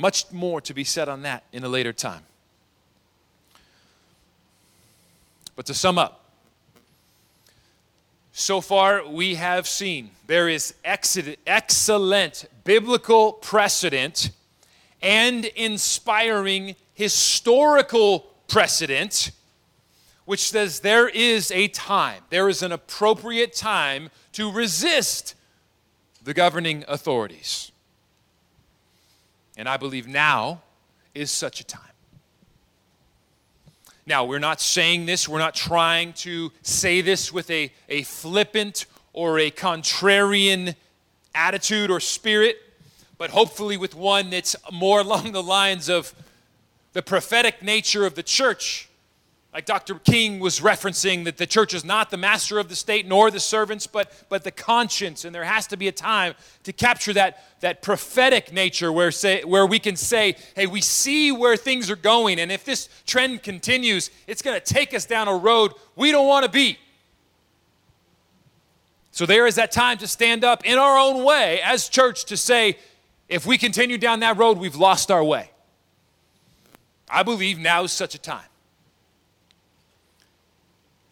Much 0.00 0.32
more 0.32 0.62
to 0.62 0.72
be 0.72 0.82
said 0.82 1.10
on 1.10 1.20
that 1.22 1.44
in 1.52 1.62
a 1.62 1.68
later 1.68 1.92
time. 1.92 2.22
But 5.54 5.66
to 5.66 5.74
sum 5.74 5.98
up, 5.98 6.24
so 8.32 8.62
far 8.62 9.06
we 9.06 9.34
have 9.34 9.68
seen 9.68 10.12
there 10.26 10.48
is 10.48 10.72
excellent 10.84 12.46
biblical 12.64 13.34
precedent 13.34 14.30
and 15.02 15.44
inspiring 15.44 16.76
historical 16.94 18.20
precedent 18.48 19.32
which 20.24 20.48
says 20.48 20.80
there 20.80 21.08
is 21.08 21.50
a 21.50 21.68
time, 21.68 22.22
there 22.30 22.48
is 22.48 22.62
an 22.62 22.72
appropriate 22.72 23.52
time 23.52 24.08
to 24.32 24.50
resist 24.50 25.34
the 26.22 26.32
governing 26.32 26.84
authorities. 26.88 27.69
And 29.60 29.68
I 29.68 29.76
believe 29.76 30.08
now 30.08 30.62
is 31.14 31.30
such 31.30 31.60
a 31.60 31.64
time. 31.64 31.82
Now, 34.06 34.24
we're 34.24 34.38
not 34.38 34.58
saying 34.58 35.04
this, 35.04 35.28
we're 35.28 35.38
not 35.38 35.54
trying 35.54 36.14
to 36.14 36.50
say 36.62 37.02
this 37.02 37.30
with 37.30 37.50
a, 37.50 37.70
a 37.90 38.04
flippant 38.04 38.86
or 39.12 39.38
a 39.38 39.50
contrarian 39.50 40.76
attitude 41.34 41.90
or 41.90 42.00
spirit, 42.00 42.56
but 43.18 43.28
hopefully 43.28 43.76
with 43.76 43.94
one 43.94 44.30
that's 44.30 44.56
more 44.72 45.00
along 45.02 45.32
the 45.32 45.42
lines 45.42 45.90
of 45.90 46.14
the 46.94 47.02
prophetic 47.02 47.62
nature 47.62 48.06
of 48.06 48.14
the 48.14 48.22
church 48.22 48.88
like 49.52 49.66
Dr. 49.66 49.96
King 49.96 50.38
was 50.38 50.60
referencing, 50.60 51.24
that 51.24 51.36
the 51.36 51.46
church 51.46 51.74
is 51.74 51.84
not 51.84 52.10
the 52.10 52.16
master 52.16 52.60
of 52.60 52.68
the 52.68 52.76
state 52.76 53.06
nor 53.06 53.32
the 53.32 53.40
servants, 53.40 53.86
but, 53.86 54.12
but 54.28 54.44
the 54.44 54.52
conscience. 54.52 55.24
And 55.24 55.34
there 55.34 55.42
has 55.42 55.66
to 55.68 55.76
be 55.76 55.88
a 55.88 55.92
time 55.92 56.34
to 56.62 56.72
capture 56.72 57.12
that, 57.14 57.44
that 57.60 57.82
prophetic 57.82 58.52
nature 58.52 58.92
where, 58.92 59.10
say, 59.10 59.42
where 59.42 59.66
we 59.66 59.80
can 59.80 59.96
say, 59.96 60.36
hey, 60.54 60.68
we 60.68 60.80
see 60.80 61.32
where 61.32 61.56
things 61.56 61.90
are 61.90 61.96
going. 61.96 62.38
And 62.38 62.52
if 62.52 62.64
this 62.64 62.88
trend 63.06 63.42
continues, 63.42 64.12
it's 64.28 64.40
going 64.40 64.58
to 64.58 64.64
take 64.64 64.94
us 64.94 65.04
down 65.04 65.26
a 65.26 65.36
road 65.36 65.72
we 65.96 66.12
don't 66.12 66.28
want 66.28 66.44
to 66.44 66.50
be. 66.50 66.78
So 69.10 69.26
there 69.26 69.48
is 69.48 69.56
that 69.56 69.72
time 69.72 69.98
to 69.98 70.06
stand 70.06 70.44
up 70.44 70.64
in 70.64 70.78
our 70.78 70.96
own 70.96 71.24
way 71.24 71.60
as 71.62 71.88
church 71.88 72.24
to 72.26 72.36
say, 72.36 72.78
if 73.28 73.46
we 73.46 73.58
continue 73.58 73.98
down 73.98 74.20
that 74.20 74.36
road, 74.36 74.58
we've 74.58 74.76
lost 74.76 75.10
our 75.10 75.24
way. 75.24 75.50
I 77.08 77.24
believe 77.24 77.58
now 77.58 77.82
is 77.82 77.90
such 77.92 78.14
a 78.14 78.18
time. 78.18 78.44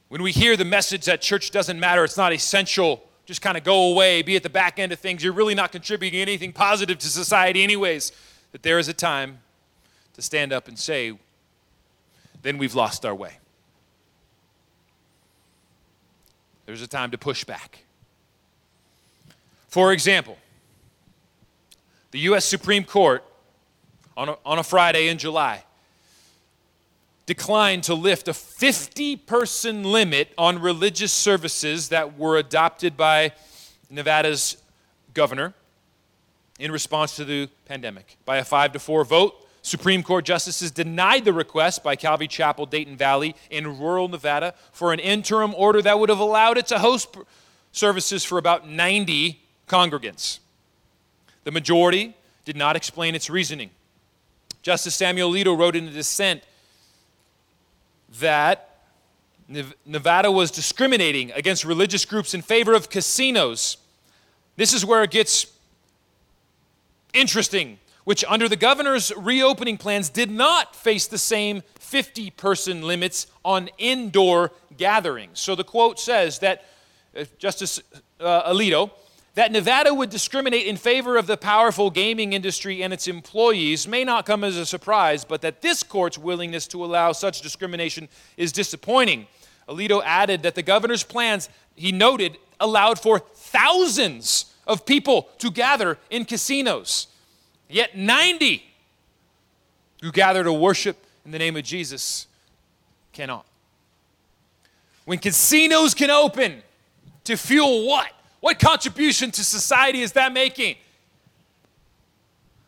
When 0.08 0.22
we 0.22 0.32
hear 0.32 0.56
the 0.56 0.64
message 0.64 1.04
that 1.04 1.20
church 1.20 1.50
doesn't 1.50 1.78
matter, 1.78 2.02
it's 2.02 2.16
not 2.16 2.32
essential, 2.32 3.04
just 3.26 3.42
kind 3.42 3.58
of 3.58 3.64
go 3.64 3.92
away, 3.92 4.22
be 4.22 4.36
at 4.36 4.42
the 4.42 4.48
back 4.48 4.78
end 4.78 4.90
of 4.90 4.98
things, 4.98 5.22
you're 5.22 5.34
really 5.34 5.54
not 5.54 5.70
contributing 5.70 6.20
anything 6.20 6.52
positive 6.52 6.98
to 6.98 7.08
society, 7.08 7.62
anyways, 7.62 8.12
that 8.52 8.62
there 8.62 8.78
is 8.78 8.88
a 8.88 8.94
time 8.94 9.38
to 10.14 10.22
stand 10.22 10.52
up 10.52 10.66
and 10.66 10.78
say, 10.78 11.12
then 12.42 12.56
we've 12.56 12.74
lost 12.74 13.04
our 13.04 13.14
way. 13.14 13.38
There's 16.64 16.82
a 16.82 16.86
time 16.86 17.10
to 17.10 17.18
push 17.18 17.44
back. 17.44 17.80
For 19.68 19.92
example, 19.92 20.38
the 22.10 22.20
U.S. 22.20 22.46
Supreme 22.46 22.84
Court 22.84 23.22
on 24.16 24.30
a, 24.30 24.36
on 24.44 24.58
a 24.58 24.62
Friday 24.62 25.08
in 25.08 25.18
July 25.18 25.64
declined 27.28 27.84
to 27.84 27.92
lift 27.92 28.26
a 28.26 28.32
50 28.32 29.16
person 29.16 29.84
limit 29.84 30.32
on 30.38 30.58
religious 30.58 31.12
services 31.12 31.90
that 31.90 32.16
were 32.16 32.38
adopted 32.38 32.96
by 32.96 33.32
Nevada's 33.90 34.56
governor 35.12 35.52
in 36.58 36.72
response 36.72 37.16
to 37.16 37.26
the 37.26 37.50
pandemic. 37.66 38.16
By 38.24 38.38
a 38.38 38.44
5 38.44 38.72
to 38.72 38.78
4 38.78 39.04
vote, 39.04 39.46
Supreme 39.60 40.02
Court 40.02 40.24
justices 40.24 40.70
denied 40.70 41.26
the 41.26 41.34
request 41.34 41.84
by 41.84 41.96
Calvary 41.96 42.28
Chapel, 42.28 42.64
Dayton 42.64 42.96
Valley, 42.96 43.36
in 43.50 43.78
rural 43.78 44.08
Nevada 44.08 44.54
for 44.72 44.94
an 44.94 44.98
interim 44.98 45.54
order 45.54 45.82
that 45.82 46.00
would 46.00 46.08
have 46.08 46.20
allowed 46.20 46.56
it 46.56 46.66
to 46.68 46.78
host 46.78 47.14
services 47.72 48.24
for 48.24 48.38
about 48.38 48.66
90 48.66 49.38
congregants. 49.68 50.38
The 51.44 51.50
majority 51.50 52.16
did 52.46 52.56
not 52.56 52.74
explain 52.74 53.14
its 53.14 53.28
reasoning. 53.28 53.68
Justice 54.62 54.94
Samuel 54.94 55.30
Alito 55.30 55.58
wrote 55.58 55.76
in 55.76 55.88
a 55.88 55.90
dissent 55.90 56.42
that 58.20 58.80
Nevada 59.86 60.30
was 60.30 60.50
discriminating 60.50 61.32
against 61.32 61.64
religious 61.64 62.04
groups 62.04 62.34
in 62.34 62.42
favor 62.42 62.74
of 62.74 62.90
casinos. 62.90 63.78
This 64.56 64.72
is 64.72 64.84
where 64.84 65.02
it 65.02 65.10
gets 65.10 65.46
interesting 67.14 67.78
which 68.08 68.24
under 68.26 68.48
the 68.48 68.56
governor's 68.56 69.12
reopening 69.18 69.76
plans 69.76 70.08
did 70.08 70.30
not 70.30 70.74
face 70.74 71.06
the 71.06 71.18
same 71.18 71.62
50 71.78 72.30
person 72.30 72.80
limits 72.80 73.26
on 73.44 73.68
indoor 73.76 74.50
gatherings. 74.78 75.38
So 75.40 75.54
the 75.54 75.62
quote 75.62 76.00
says 76.00 76.38
that 76.38 76.64
uh, 77.14 77.24
Justice 77.36 77.82
uh, 78.18 78.50
Alito, 78.50 78.92
that 79.34 79.52
Nevada 79.52 79.94
would 79.94 80.10
discriminate 80.10 80.66
in 80.66 80.76
favor 80.76 81.16
of 81.16 81.26
the 81.26 81.36
powerful 81.36 81.90
gaming 81.90 82.32
industry 82.32 82.82
and 82.82 82.92
its 82.92 83.06
employees 83.06 83.86
may 83.86 84.04
not 84.04 84.26
come 84.26 84.42
as 84.42 84.56
a 84.56 84.66
surprise, 84.66 85.24
but 85.24 85.42
that 85.42 85.62
this 85.62 85.82
court's 85.82 86.18
willingness 86.18 86.66
to 86.68 86.84
allow 86.84 87.12
such 87.12 87.40
discrimination 87.40 88.08
is 88.36 88.52
disappointing. 88.52 89.26
Alito 89.68 90.02
added 90.04 90.42
that 90.42 90.54
the 90.54 90.62
governor's 90.62 91.04
plans, 91.04 91.48
he 91.76 91.92
noted, 91.92 92.38
allowed 92.58 92.98
for 92.98 93.18
thousands 93.18 94.54
of 94.66 94.84
people 94.84 95.28
to 95.38 95.50
gather 95.50 95.98
in 96.10 96.24
casinos, 96.24 97.06
yet 97.68 97.96
90 97.96 98.64
who 100.02 100.12
gather 100.12 100.44
to 100.44 100.52
worship 100.52 101.04
in 101.24 101.30
the 101.30 101.38
name 101.38 101.56
of 101.56 101.64
Jesus 101.64 102.26
cannot. 103.12 103.44
When 105.04 105.18
casinos 105.18 105.94
can 105.94 106.10
open 106.10 106.62
to 107.24 107.36
fuel 107.36 107.86
what? 107.86 108.12
What 108.40 108.58
contribution 108.58 109.30
to 109.32 109.44
society 109.44 110.00
is 110.00 110.12
that 110.12 110.32
making? 110.32 110.76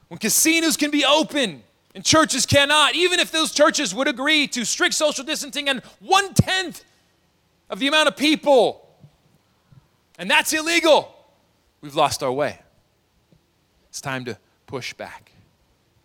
When 0.08 0.18
casinos 0.18 0.76
can 0.76 0.90
be 0.90 1.04
open 1.04 1.62
and 1.94 2.04
churches 2.04 2.46
cannot, 2.46 2.94
even 2.94 3.20
if 3.20 3.30
those 3.30 3.52
churches 3.52 3.94
would 3.94 4.08
agree 4.08 4.46
to 4.48 4.64
strict 4.64 4.94
social 4.94 5.24
distancing 5.24 5.68
and 5.68 5.80
one 6.00 6.34
tenth 6.34 6.84
of 7.68 7.78
the 7.78 7.86
amount 7.86 8.08
of 8.08 8.16
people, 8.16 8.88
and 10.18 10.28
that's 10.28 10.52
illegal, 10.52 11.14
we've 11.80 11.94
lost 11.94 12.22
our 12.22 12.32
way. 12.32 12.58
It's 13.88 14.00
time 14.00 14.24
to 14.24 14.36
push 14.66 14.92
back. 14.94 15.32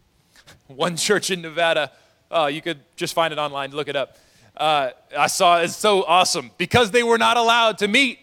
One 0.68 0.96
church 0.98 1.30
in 1.30 1.42
Nevada, 1.42 1.92
oh, 2.32 2.48
you 2.48 2.62
could 2.62 2.80
just 2.96 3.14
find 3.14 3.32
it 3.32 3.38
online, 3.38 3.72
look 3.72 3.88
it 3.88 3.96
up. 3.96 4.18
Uh, 4.58 4.92
I 5.16 5.28
saw 5.28 5.60
it's 5.60 5.76
so 5.76 6.04
awesome 6.04 6.52
because 6.58 6.92
they 6.92 7.04
were 7.04 7.18
not 7.18 7.38
allowed 7.38 7.78
to 7.80 7.88
meet 7.88 8.20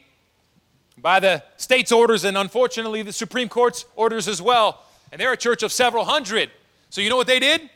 by 0.99 1.21
the 1.21 1.43
state's 1.57 1.93
orders 1.93 2.25
and 2.25 2.37
unfortunately 2.37 3.03
the 3.03 3.13
Supreme 3.13 3.49
Court's 3.49 3.85
orders 3.97 4.29
as 4.29 4.41
well. 4.41 4.85
And 5.11 5.21
they're 5.21 5.33
a 5.33 5.37
church 5.37 5.63
of 5.63 5.73
several 5.73 6.05
hundred. 6.05 6.51
So 6.91 7.01
you 7.01 7.11
know 7.11 7.17
what 7.17 7.27
they 7.27 7.39
did? 7.39 7.69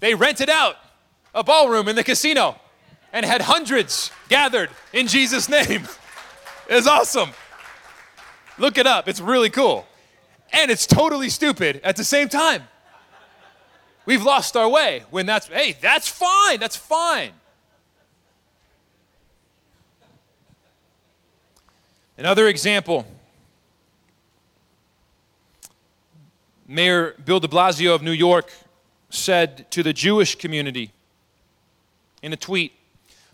They 0.00 0.14
rented 0.14 0.50
out 0.50 0.76
a 1.34 1.44
ballroom 1.44 1.88
in 1.88 1.96
the 1.96 2.04
casino 2.04 2.56
and 3.12 3.26
had 3.26 3.42
hundreds 3.42 4.10
gathered 4.28 4.70
in 4.92 5.06
Jesus' 5.06 5.48
name. 5.48 5.86
It's 6.72 6.86
awesome. 6.86 7.30
Look 8.56 8.78
it 8.78 8.86
up, 8.86 9.08
it's 9.08 9.20
really 9.20 9.50
cool. 9.50 9.88
And 10.52 10.70
it's 10.70 10.86
totally 10.86 11.28
stupid 11.28 11.80
at 11.82 11.96
the 11.96 12.04
same 12.04 12.28
time. 12.28 12.62
We've 14.06 14.22
lost 14.22 14.56
our 14.56 14.68
way 14.68 15.02
when 15.10 15.26
that's, 15.26 15.48
hey, 15.48 15.76
that's 15.80 16.06
fine, 16.06 16.60
that's 16.60 16.76
fine. 16.76 17.32
Another 22.20 22.48
example 22.48 23.06
Mayor 26.68 27.14
Bill 27.24 27.40
de 27.40 27.48
Blasio 27.48 27.94
of 27.94 28.02
New 28.02 28.12
York 28.12 28.52
said 29.08 29.70
to 29.70 29.82
the 29.82 29.94
Jewish 29.94 30.34
community 30.34 30.92
in 32.20 32.34
a 32.34 32.36
tweet 32.36 32.72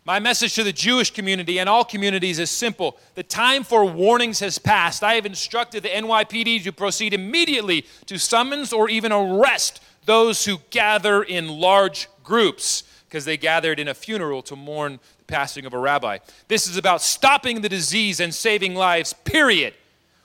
My 0.05 0.21
message 0.21 0.55
to 0.55 0.63
the 0.63 0.73
Jewish 0.73 1.11
community 1.11 1.59
and 1.59 1.69
all 1.69 1.85
communities 1.85 2.39
is 2.39 2.49
simple. 2.49 2.97
The 3.17 3.25
time 3.25 3.65
for 3.65 3.85
warnings 3.85 4.39
has 4.39 4.57
passed. 4.57 5.03
I 5.03 5.15
have 5.15 5.27
instructed 5.27 5.83
the 5.83 5.89
NYPD 5.89 6.63
to 6.63 6.73
proceed 6.73 7.13
immediately 7.13 7.87
to 8.07 8.21
summons 8.21 8.73
or 8.73 8.89
even 8.89 9.11
arrest 9.11 9.83
those 10.05 10.45
who 10.45 10.59
gather 10.71 11.25
in 11.25 11.49
large 11.49 12.07
groups 12.23 12.85
because 13.09 13.25
they 13.25 13.37
gathered 13.37 13.81
in 13.81 13.89
a 13.89 13.95
funeral 13.95 14.43
to 14.43 14.55
mourn 14.55 15.01
passing 15.27 15.67
of 15.67 15.75
a 15.75 15.79
rabbi. 15.79 16.19
This 16.49 16.69
is 16.69 16.77
about 16.77 17.03
stopping 17.03 17.61
the 17.61 17.69
disease 17.69 18.21
and 18.21 18.35
saving 18.35 18.75
lives, 18.75 19.13
period. 19.13 19.75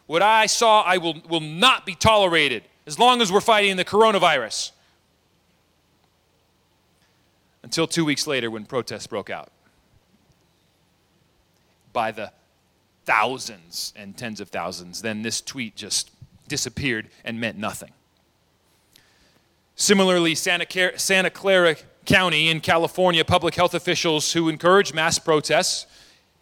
What 0.07 0.21
I 0.21 0.45
saw, 0.45 0.81
I 0.81 0.97
will, 0.97 1.21
will 1.27 1.39
not 1.39 1.85
be 1.85 1.95
tolerated 1.95 2.63
as 2.85 2.99
long 2.99 3.21
as 3.21 3.31
we're 3.31 3.41
fighting 3.41 3.77
the 3.77 3.85
coronavirus. 3.85 4.71
Until 7.63 7.87
two 7.87 8.03
weeks 8.03 8.27
later, 8.27 8.51
when 8.51 8.65
protests 8.65 9.07
broke 9.07 9.29
out 9.29 9.51
by 11.93 12.11
the 12.11 12.31
thousands 13.05 13.93
and 13.95 14.17
tens 14.17 14.41
of 14.41 14.49
thousands, 14.49 15.01
then 15.01 15.21
this 15.21 15.41
tweet 15.41 15.75
just 15.75 16.11
disappeared 16.47 17.07
and 17.23 17.39
meant 17.39 17.57
nothing. 17.57 17.91
Similarly, 19.75 20.35
Santa, 20.35 20.99
Santa 20.99 21.29
Clara 21.29 21.75
County 22.11 22.49
in 22.49 22.59
California, 22.59 23.23
public 23.23 23.55
health 23.55 23.73
officials 23.73 24.33
who 24.33 24.49
encourage 24.49 24.93
mass 24.93 25.17
protests 25.17 25.85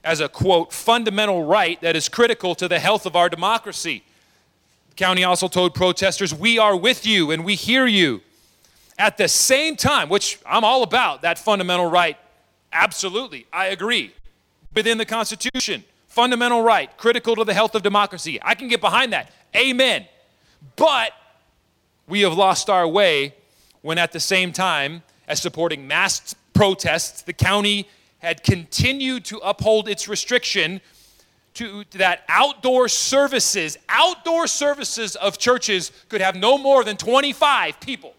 as 0.03 0.19
a 0.19 0.27
quote, 0.27 0.73
fundamental 0.73 1.43
right 1.43 1.79
that 1.81 1.95
is 1.95 2.09
critical 2.09 2.55
to 2.55 2.67
the 2.67 2.79
health 2.79 3.05
of 3.05 3.15
our 3.15 3.29
democracy. 3.29 4.01
The 4.89 4.95
county 4.95 5.23
also 5.23 5.47
told 5.47 5.75
protesters, 5.75 6.33
We 6.33 6.57
are 6.57 6.75
with 6.75 7.05
you 7.05 7.29
and 7.29 7.45
we 7.45 7.53
hear 7.53 7.85
you. 7.85 8.21
At 8.97 9.17
the 9.17 9.27
same 9.27 9.75
time, 9.75 10.09
which 10.09 10.39
I'm 10.43 10.63
all 10.63 10.81
about, 10.81 11.21
that 11.21 11.37
fundamental 11.37 11.85
right, 11.85 12.17
absolutely, 12.73 13.45
I 13.53 13.67
agree. 13.67 14.11
Within 14.73 14.97
the 14.97 15.05
Constitution, 15.05 15.83
fundamental 16.07 16.63
right, 16.63 16.97
critical 16.97 17.35
to 17.35 17.43
the 17.43 17.53
health 17.53 17.75
of 17.75 17.83
democracy. 17.83 18.39
I 18.41 18.55
can 18.55 18.69
get 18.69 18.81
behind 18.81 19.13
that. 19.13 19.31
Amen. 19.55 20.07
But 20.75 21.11
we 22.07 22.21
have 22.21 22.33
lost 22.33 22.71
our 22.71 22.87
way 22.87 23.35
when 23.83 23.99
at 23.99 24.11
the 24.13 24.19
same 24.19 24.51
time 24.51 25.03
as 25.29 25.39
supporting 25.41 25.87
mass 25.87 26.35
protests, 26.53 27.21
the 27.21 27.31
county 27.31 27.87
had 28.17 28.43
continued 28.43 29.23
to 29.25 29.37
uphold 29.37 29.87
its 29.87 30.09
restriction 30.09 30.81
to 31.53 31.85
that 31.91 32.23
outdoor 32.27 32.89
services, 32.89 33.77
outdoor 33.87 34.47
services 34.47 35.15
of 35.15 35.37
churches 35.37 35.91
could 36.09 36.19
have 36.19 36.35
no 36.35 36.57
more 36.57 36.83
than 36.83 36.97
25 36.97 37.79
people. 37.79 38.13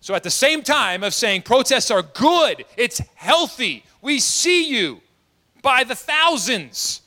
So 0.00 0.14
at 0.14 0.22
the 0.22 0.30
same 0.30 0.62
time 0.62 1.02
of 1.02 1.14
saying 1.14 1.42
protests 1.42 1.90
are 1.90 2.02
good, 2.02 2.64
it's 2.76 3.00
healthy, 3.14 3.84
we 4.02 4.18
see 4.18 4.68
you 4.68 5.00
by 5.62 5.84
the 5.84 5.94
thousands. 5.94 7.02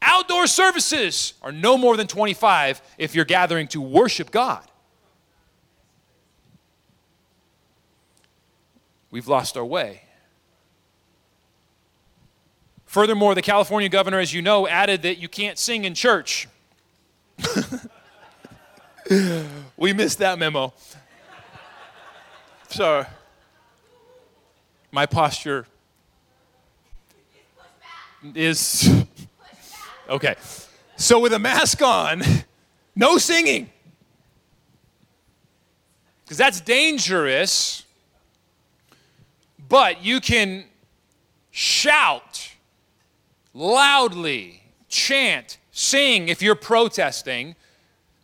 Outdoor 0.00 0.46
services 0.46 1.34
are 1.42 1.50
no 1.50 1.76
more 1.76 1.96
than 1.96 2.06
25 2.06 2.80
if 2.96 3.14
you're 3.14 3.24
gathering 3.24 3.66
to 3.68 3.80
worship 3.80 4.30
God. 4.30 4.67
We've 9.10 9.28
lost 9.28 9.56
our 9.56 9.64
way. 9.64 10.02
Furthermore, 12.86 13.34
the 13.34 13.42
California 13.42 13.88
governor, 13.88 14.18
as 14.18 14.32
you 14.32 14.40
know, 14.40 14.66
added 14.66 15.02
that 15.02 15.18
you 15.18 15.28
can't 15.28 15.58
sing 15.58 15.84
in 15.84 15.94
church. 15.94 16.48
we 19.76 19.92
missed 19.92 20.18
that 20.18 20.38
memo. 20.38 20.72
So, 22.68 23.04
my 24.90 25.04
posture 25.06 25.66
is 28.34 29.04
okay. 30.08 30.34
So, 30.96 31.20
with 31.20 31.34
a 31.34 31.38
mask 31.38 31.82
on, 31.82 32.22
no 32.96 33.18
singing. 33.18 33.70
Because 36.24 36.38
that's 36.38 36.60
dangerous 36.60 37.84
but 39.68 40.04
you 40.04 40.20
can 40.20 40.64
shout 41.50 42.52
loudly, 43.54 44.62
chant, 44.88 45.58
sing 45.70 46.28
if 46.28 46.40
you're 46.42 46.54
protesting, 46.54 47.54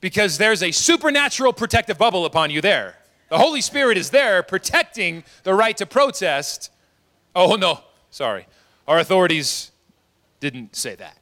because 0.01 0.39
there's 0.39 0.63
a 0.63 0.71
supernatural 0.71 1.53
protective 1.53 1.99
bubble 1.99 2.25
upon 2.25 2.51
you 2.51 2.61
there. 2.61 2.97
The 3.31 3.39
Holy 3.39 3.61
Spirit 3.61 3.97
is 3.97 4.11
there 4.11 4.43
protecting 4.43 5.25
the 5.43 5.55
right 5.55 5.77
to 5.79 5.87
protest. 5.87 6.71
Oh, 7.35 7.57
no, 7.57 7.81
sorry. 8.11 8.47
Our 8.87 8.99
authorities 8.99 9.73
didn't 10.41 10.77
say 10.77 10.95
that. 10.95 11.17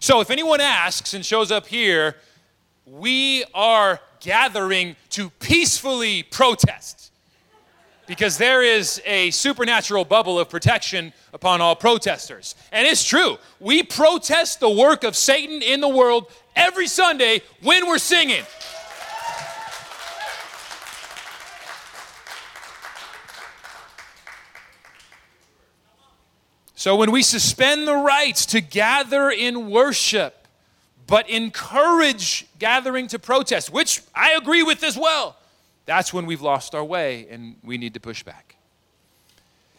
So 0.00 0.20
if 0.20 0.30
anyone 0.30 0.60
asks 0.60 1.14
and 1.14 1.24
shows 1.24 1.50
up 1.50 1.66
here, 1.66 2.16
we 2.86 3.44
are 3.52 4.00
gathering 4.20 4.94
to 5.10 5.28
peacefully 5.30 6.22
protest 6.22 7.10
because 8.06 8.38
there 8.38 8.62
is 8.62 9.02
a 9.04 9.32
supernatural 9.32 10.04
bubble 10.04 10.38
of 10.38 10.48
protection 10.48 11.12
upon 11.32 11.60
all 11.60 11.74
protesters. 11.74 12.54
And 12.70 12.86
it's 12.86 13.02
true. 13.02 13.38
We 13.58 13.82
protest 13.82 14.60
the 14.60 14.70
work 14.70 15.02
of 15.02 15.16
Satan 15.16 15.60
in 15.62 15.80
the 15.80 15.88
world 15.88 16.30
every 16.54 16.86
Sunday 16.86 17.42
when 17.62 17.88
we're 17.88 17.98
singing. 17.98 18.44
So 26.76 26.94
when 26.94 27.10
we 27.10 27.22
suspend 27.22 27.88
the 27.88 27.96
rights 27.96 28.46
to 28.46 28.60
gather 28.60 29.28
in 29.28 29.70
worship, 29.70 30.35
but 31.06 31.28
encourage 31.28 32.46
gathering 32.58 33.06
to 33.08 33.18
protest, 33.18 33.72
which 33.72 34.02
I 34.14 34.32
agree 34.32 34.62
with 34.62 34.82
as 34.82 34.96
well, 34.96 35.36
that's 35.84 36.12
when 36.12 36.26
we've 36.26 36.42
lost 36.42 36.74
our 36.74 36.84
way 36.84 37.26
and 37.30 37.56
we 37.62 37.78
need 37.78 37.94
to 37.94 38.00
push 38.00 38.22
back. 38.22 38.56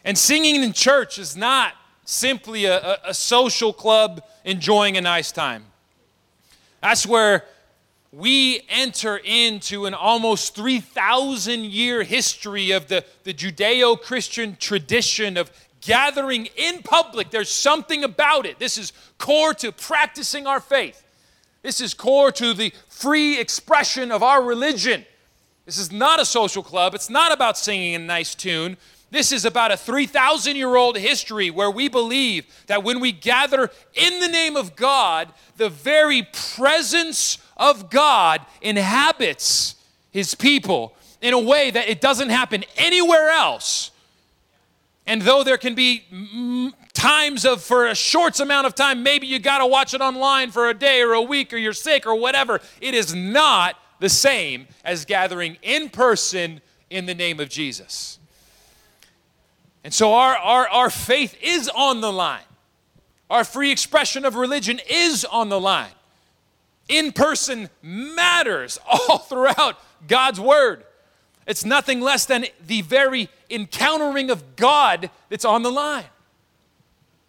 And 0.04 0.16
singing 0.16 0.62
in 0.62 0.72
church 0.72 1.18
is 1.18 1.36
not 1.36 1.74
simply 2.04 2.64
a, 2.64 2.98
a, 3.04 3.12
social 3.12 3.74
club 3.74 4.22
enjoying 4.44 4.96
a 4.96 5.00
nice 5.02 5.30
time. 5.30 5.66
That's 6.80 7.06
where 7.06 7.44
we 8.10 8.62
enter 8.70 9.18
into 9.22 9.84
an 9.84 9.92
almost 9.92 10.54
3,000 10.54 11.64
year 11.64 12.02
history 12.04 12.70
of 12.70 12.88
the, 12.88 13.04
the 13.24 13.34
Judeo 13.34 14.00
Christian 14.00 14.56
tradition 14.56 15.36
of 15.36 15.50
gathering 15.82 16.48
in 16.56 16.82
public. 16.82 17.30
There's 17.30 17.50
something 17.50 18.04
about 18.04 18.46
it. 18.46 18.58
This 18.58 18.78
is 18.78 18.94
core 19.18 19.52
to 19.54 19.72
practicing 19.72 20.46
our 20.46 20.60
faith, 20.60 21.02
this 21.68 21.82
is 21.82 21.92
core 21.92 22.32
to 22.32 22.54
the 22.54 22.72
free 22.88 23.38
expression 23.38 24.10
of 24.10 24.22
our 24.22 24.42
religion. 24.42 25.04
This 25.66 25.76
is 25.76 25.92
not 25.92 26.18
a 26.18 26.24
social 26.24 26.62
club, 26.62 26.94
it's 26.94 27.10
not 27.10 27.30
about 27.30 27.58
singing 27.58 27.94
a 27.94 27.98
nice 27.98 28.34
tune. 28.34 28.78
This 29.10 29.32
is 29.32 29.44
about 29.44 29.70
a 29.70 29.76
3,000 29.76 30.56
year 30.56 30.76
old 30.76 30.96
history 30.96 31.50
where 31.50 31.70
we 31.70 31.88
believe 31.88 32.46
that 32.68 32.84
when 32.84 33.00
we 33.00 33.12
gather 33.12 33.70
in 33.92 34.18
the 34.20 34.28
name 34.28 34.56
of 34.56 34.76
God, 34.76 35.28
the 35.58 35.68
very 35.68 36.26
presence 36.56 37.36
of 37.58 37.90
God 37.90 38.40
inhabits 38.62 39.74
his 40.10 40.34
people 40.34 40.96
in 41.20 41.34
a 41.34 41.38
way 41.38 41.70
that 41.70 41.86
it 41.86 42.00
doesn't 42.00 42.30
happen 42.30 42.64
anywhere 42.78 43.28
else. 43.28 43.90
And 45.06 45.20
though 45.20 45.44
there 45.44 45.58
can 45.58 45.74
be 45.74 46.72
times 46.98 47.44
of, 47.44 47.62
for 47.62 47.86
a 47.86 47.94
short 47.94 48.40
amount 48.40 48.66
of 48.66 48.74
time, 48.74 49.04
maybe 49.04 49.26
you 49.26 49.38
got 49.38 49.58
to 49.58 49.66
watch 49.66 49.94
it 49.94 50.00
online 50.00 50.50
for 50.50 50.68
a 50.68 50.74
day 50.74 51.00
or 51.00 51.12
a 51.12 51.22
week 51.22 51.52
or 51.52 51.56
you're 51.56 51.72
sick 51.72 52.06
or 52.06 52.16
whatever, 52.16 52.60
it 52.80 52.92
is 52.92 53.14
not 53.14 53.76
the 54.00 54.08
same 54.08 54.66
as 54.84 55.04
gathering 55.04 55.56
in 55.62 55.88
person 55.88 56.60
in 56.90 57.06
the 57.06 57.14
name 57.14 57.38
of 57.38 57.48
Jesus. 57.48 58.18
And 59.84 59.94
so 59.94 60.12
our, 60.12 60.36
our, 60.36 60.68
our 60.68 60.90
faith 60.90 61.36
is 61.40 61.68
on 61.68 62.00
the 62.00 62.12
line. 62.12 62.42
Our 63.30 63.44
free 63.44 63.70
expression 63.70 64.24
of 64.24 64.34
religion 64.34 64.80
is 64.90 65.24
on 65.24 65.50
the 65.50 65.60
line. 65.60 65.92
In 66.88 67.12
person 67.12 67.70
matters 67.80 68.78
all 68.86 69.18
throughout 69.18 69.78
God's 70.08 70.40
word. 70.40 70.84
It's 71.46 71.64
nothing 71.64 72.00
less 72.00 72.26
than 72.26 72.46
the 72.66 72.82
very 72.82 73.28
encountering 73.48 74.30
of 74.30 74.56
God 74.56 75.10
that's 75.28 75.44
on 75.44 75.62
the 75.62 75.70
line 75.70 76.06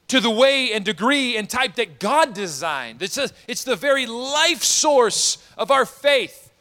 to 0.10 0.20
the 0.20 0.30
way 0.30 0.74
and 0.74 0.84
degree 0.84 1.38
and 1.38 1.50
type 1.50 1.76
that 1.76 2.00
God 2.00 2.34
designed. 2.34 3.02
It's, 3.02 3.18
a, 3.18 3.30
it's 3.48 3.64
the 3.64 3.76
very 3.76 4.06
life 4.06 4.64
source 4.64 5.38
of 5.58 5.72
our 5.72 5.86
faith 5.86 6.52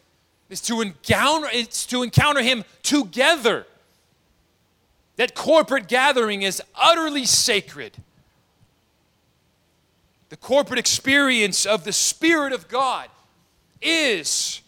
is 0.48 0.60
to 0.62 0.80
encounter, 0.80 1.48
it's 1.52 1.84
to 1.86 2.02
encounter 2.02 2.42
Him 2.42 2.64
together. 2.82 3.66
That 5.16 5.34
corporate 5.34 5.88
gathering 5.88 6.42
is 6.42 6.62
utterly 6.74 7.26
sacred. 7.26 7.96
The 10.28 10.36
corporate 10.36 10.78
experience 10.78 11.66
of 11.66 11.84
the 11.84 11.92
Spirit 11.92 12.52
of 12.52 12.68
God 12.68 13.08
is 13.80 14.60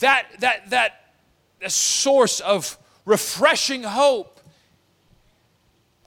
that, 0.00 0.26
that, 0.40 0.70
that, 0.70 1.12
that 1.60 1.72
source 1.72 2.40
of 2.40 2.78
refreshing 3.04 3.82
hope. 3.82 4.31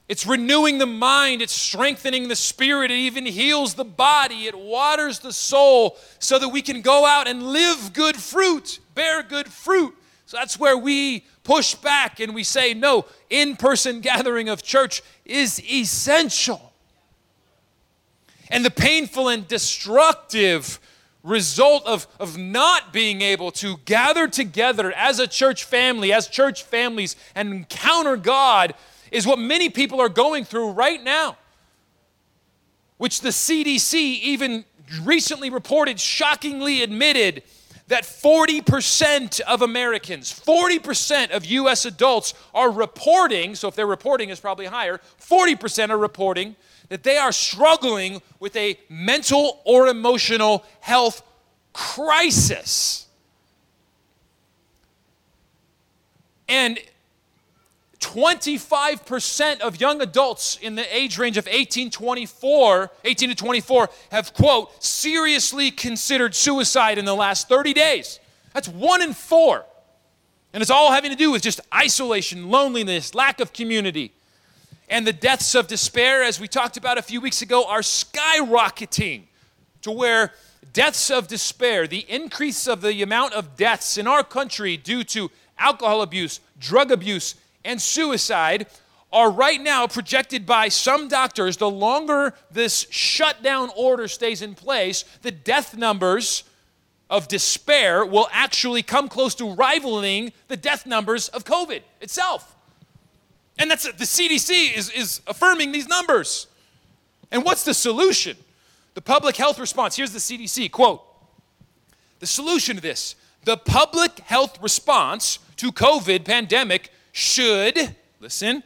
It's 0.08 0.24
renewing 0.24 0.78
the 0.78 0.86
mind, 0.86 1.42
it's 1.42 1.52
strengthening 1.52 2.28
the 2.28 2.36
spirit, 2.36 2.92
it 2.92 2.98
even 2.98 3.26
heals 3.26 3.74
the 3.74 3.84
body, 3.84 4.46
it 4.46 4.56
waters 4.56 5.18
the 5.18 5.32
soul 5.32 5.96
so 6.20 6.38
that 6.38 6.48
we 6.48 6.62
can 6.62 6.80
go 6.80 7.04
out 7.04 7.26
and 7.26 7.42
live 7.42 7.92
good 7.92 8.14
fruit, 8.14 8.78
bear 8.94 9.22
good 9.24 9.48
fruit. 9.48 9.96
So 10.26 10.36
that's 10.36 10.58
where 10.58 10.78
we 10.78 11.24
push 11.42 11.74
back 11.74 12.20
and 12.20 12.34
we 12.34 12.44
say, 12.44 12.72
no, 12.72 13.06
in 13.30 13.56
person 13.56 14.00
gathering 14.00 14.48
of 14.48 14.62
church 14.62 15.02
is 15.24 15.60
essential. 15.68 16.72
And 18.48 18.64
the 18.64 18.70
painful 18.70 19.28
and 19.28 19.46
destructive 19.48 20.78
result 21.24 21.84
of, 21.84 22.06
of 22.20 22.38
not 22.38 22.92
being 22.92 23.22
able 23.22 23.50
to 23.50 23.78
gather 23.84 24.28
together 24.28 24.92
as 24.92 25.18
a 25.18 25.26
church 25.26 25.64
family, 25.64 26.12
as 26.12 26.28
church 26.28 26.62
families, 26.62 27.16
and 27.34 27.52
encounter 27.52 28.16
God 28.16 28.74
is 29.16 29.26
what 29.26 29.38
many 29.38 29.70
people 29.70 29.98
are 29.98 30.10
going 30.10 30.44
through 30.44 30.72
right 30.72 31.02
now, 31.02 31.38
which 32.98 33.22
the 33.22 33.30
CDC 33.30 33.94
even 33.94 34.66
recently 35.04 35.48
reported, 35.48 35.98
shockingly 35.98 36.82
admitted 36.82 37.42
that 37.88 38.02
40% 38.02 39.40
of 39.40 39.62
Americans, 39.62 40.30
40% 40.30 41.30
of 41.30 41.46
US 41.46 41.86
adults 41.86 42.34
are 42.52 42.70
reporting, 42.70 43.54
so 43.54 43.68
if 43.68 43.74
they're 43.74 43.86
reporting 43.86 44.28
is 44.28 44.38
probably 44.38 44.66
higher, 44.66 45.00
40% 45.18 45.88
are 45.88 45.96
reporting 45.96 46.54
that 46.90 47.02
they 47.02 47.16
are 47.16 47.32
struggling 47.32 48.20
with 48.38 48.54
a 48.54 48.78
mental 48.90 49.62
or 49.64 49.86
emotional 49.86 50.62
health 50.80 51.22
crisis. 51.72 53.06
And 56.50 56.78
25% 58.00 59.60
of 59.60 59.80
young 59.80 60.00
adults 60.00 60.58
in 60.60 60.74
the 60.74 60.96
age 60.96 61.18
range 61.18 61.36
of 61.36 61.48
18, 61.48 61.90
24, 61.90 62.90
18 63.04 63.28
to 63.30 63.34
24 63.34 63.90
have, 64.10 64.34
quote, 64.34 64.82
seriously 64.82 65.70
considered 65.70 66.34
suicide 66.34 66.98
in 66.98 67.04
the 67.04 67.14
last 67.14 67.48
30 67.48 67.72
days. 67.72 68.20
That's 68.52 68.68
one 68.68 69.02
in 69.02 69.12
four. 69.12 69.64
And 70.52 70.62
it's 70.62 70.70
all 70.70 70.92
having 70.92 71.10
to 71.10 71.16
do 71.16 71.30
with 71.30 71.42
just 71.42 71.60
isolation, 71.74 72.50
loneliness, 72.50 73.14
lack 73.14 73.40
of 73.40 73.52
community. 73.52 74.12
And 74.88 75.06
the 75.06 75.12
deaths 75.12 75.54
of 75.54 75.66
despair, 75.66 76.22
as 76.22 76.38
we 76.38 76.48
talked 76.48 76.76
about 76.76 76.96
a 76.96 77.02
few 77.02 77.20
weeks 77.20 77.42
ago, 77.42 77.66
are 77.66 77.80
skyrocketing 77.80 79.24
to 79.82 79.90
where 79.90 80.32
deaths 80.72 81.10
of 81.10 81.28
despair, 81.28 81.86
the 81.86 82.06
increase 82.08 82.66
of 82.66 82.80
the 82.80 83.02
amount 83.02 83.34
of 83.34 83.56
deaths 83.56 83.98
in 83.98 84.06
our 84.06 84.22
country 84.22 84.76
due 84.76 85.04
to 85.04 85.30
alcohol 85.58 86.02
abuse, 86.02 86.40
drug 86.58 86.90
abuse, 86.90 87.34
and 87.66 87.80
suicide 87.80 88.66
are 89.12 89.30
right 89.30 89.60
now 89.60 89.86
projected 89.86 90.46
by 90.46 90.68
some 90.68 91.08
doctors 91.08 91.56
the 91.56 91.70
longer 91.70 92.34
this 92.50 92.86
shutdown 92.90 93.70
order 93.76 94.08
stays 94.08 94.42
in 94.42 94.54
place, 94.54 95.04
the 95.22 95.30
death 95.30 95.76
numbers 95.76 96.44
of 97.08 97.28
despair 97.28 98.04
will 98.04 98.28
actually 98.32 98.82
come 98.82 99.08
close 99.08 99.34
to 99.34 99.54
rivaling 99.54 100.32
the 100.48 100.56
death 100.56 100.86
numbers 100.86 101.28
of 101.28 101.44
COVID 101.44 101.82
itself. 102.00 102.56
And 103.58 103.70
that's 103.70 103.84
the 103.84 104.04
CDC 104.04 104.76
is, 104.76 104.90
is 104.90 105.20
affirming 105.26 105.72
these 105.72 105.88
numbers. 105.88 106.46
And 107.30 107.44
what's 107.44 107.64
the 107.64 107.74
solution? 107.74 108.36
The 108.94 109.02
public 109.02 109.36
health 109.36 109.58
response. 109.58 109.96
Here's 109.96 110.12
the 110.12 110.18
CDC 110.18 110.70
quote 110.70 111.02
The 112.18 112.26
solution 112.26 112.76
to 112.76 112.82
this 112.82 113.14
the 113.44 113.56
public 113.56 114.18
health 114.20 114.60
response 114.60 115.38
to 115.56 115.70
COVID 115.70 116.24
pandemic 116.24 116.90
should, 117.16 117.96
listen, 118.20 118.62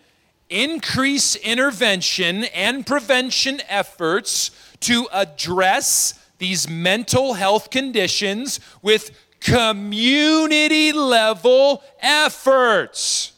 increase 0.49 1.37
intervention 1.37 2.43
and 2.47 2.85
prevention 2.85 3.61
efforts 3.69 4.51
to 4.81 5.07
address 5.13 6.15
these 6.39 6.69
mental 6.69 7.35
health 7.35 7.71
conditions 7.71 8.59
with 8.83 9.13
community 9.39 10.91
level 10.91 11.85
efforts. 12.01 13.35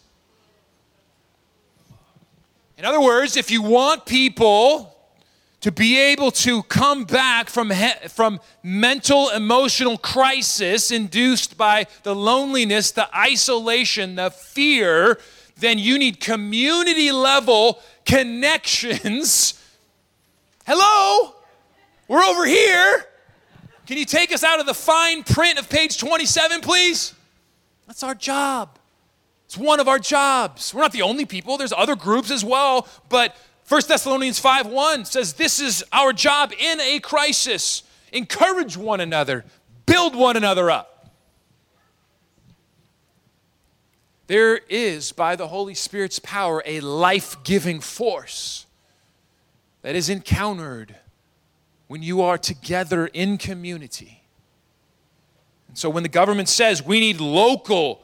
In 2.78 2.86
other 2.86 3.00
words, 3.00 3.36
if 3.36 3.50
you 3.50 3.60
want 3.60 4.06
people 4.06 4.91
to 5.62 5.70
be 5.70 5.98
able 5.98 6.30
to 6.32 6.64
come 6.64 7.04
back 7.04 7.48
from, 7.48 7.70
he- 7.70 8.08
from 8.08 8.40
mental 8.62 9.30
emotional 9.30 9.96
crisis 9.96 10.90
induced 10.90 11.56
by 11.56 11.86
the 12.02 12.14
loneliness, 12.14 12.90
the 12.90 13.08
isolation, 13.16 14.16
the 14.16 14.30
fear, 14.30 15.18
then 15.56 15.78
you 15.78 15.98
need 15.98 16.20
community 16.20 17.12
level 17.12 17.80
connections. 18.04 19.54
Hello? 20.66 21.34
We're 22.08 22.24
over 22.24 22.44
here. 22.44 23.04
Can 23.86 23.98
you 23.98 24.04
take 24.04 24.32
us 24.32 24.42
out 24.42 24.58
of 24.58 24.66
the 24.66 24.74
fine 24.74 25.22
print 25.22 25.60
of 25.60 25.68
page 25.68 25.96
27, 25.96 26.60
please? 26.60 27.14
That's 27.86 28.02
our 28.02 28.16
job. 28.16 28.78
It's 29.46 29.56
one 29.56 29.78
of 29.78 29.86
our 29.86 30.00
jobs. 30.00 30.74
We're 30.74 30.82
not 30.82 30.92
the 30.92 31.02
only 31.02 31.24
people, 31.24 31.56
there's 31.56 31.72
other 31.72 31.94
groups 31.94 32.32
as 32.32 32.44
well, 32.44 32.88
but 33.08 33.36
1 33.72 33.80
Thessalonians 33.88 34.38
5 34.38 34.66
1 34.66 35.06
says, 35.06 35.32
This 35.32 35.58
is 35.58 35.82
our 35.94 36.12
job 36.12 36.52
in 36.58 36.78
a 36.78 37.00
crisis. 37.00 37.84
Encourage 38.12 38.76
one 38.76 39.00
another, 39.00 39.46
build 39.86 40.14
one 40.14 40.36
another 40.36 40.70
up. 40.70 41.08
There 44.26 44.58
is, 44.68 45.12
by 45.12 45.36
the 45.36 45.48
Holy 45.48 45.72
Spirit's 45.72 46.18
power, 46.18 46.62
a 46.66 46.80
life 46.80 47.42
giving 47.44 47.80
force 47.80 48.66
that 49.80 49.96
is 49.96 50.10
encountered 50.10 50.96
when 51.86 52.02
you 52.02 52.20
are 52.20 52.36
together 52.36 53.06
in 53.06 53.38
community. 53.38 54.22
And 55.68 55.78
so 55.78 55.88
when 55.88 56.02
the 56.02 56.10
government 56.10 56.50
says 56.50 56.84
we 56.84 57.00
need 57.00 57.22
local, 57.22 58.02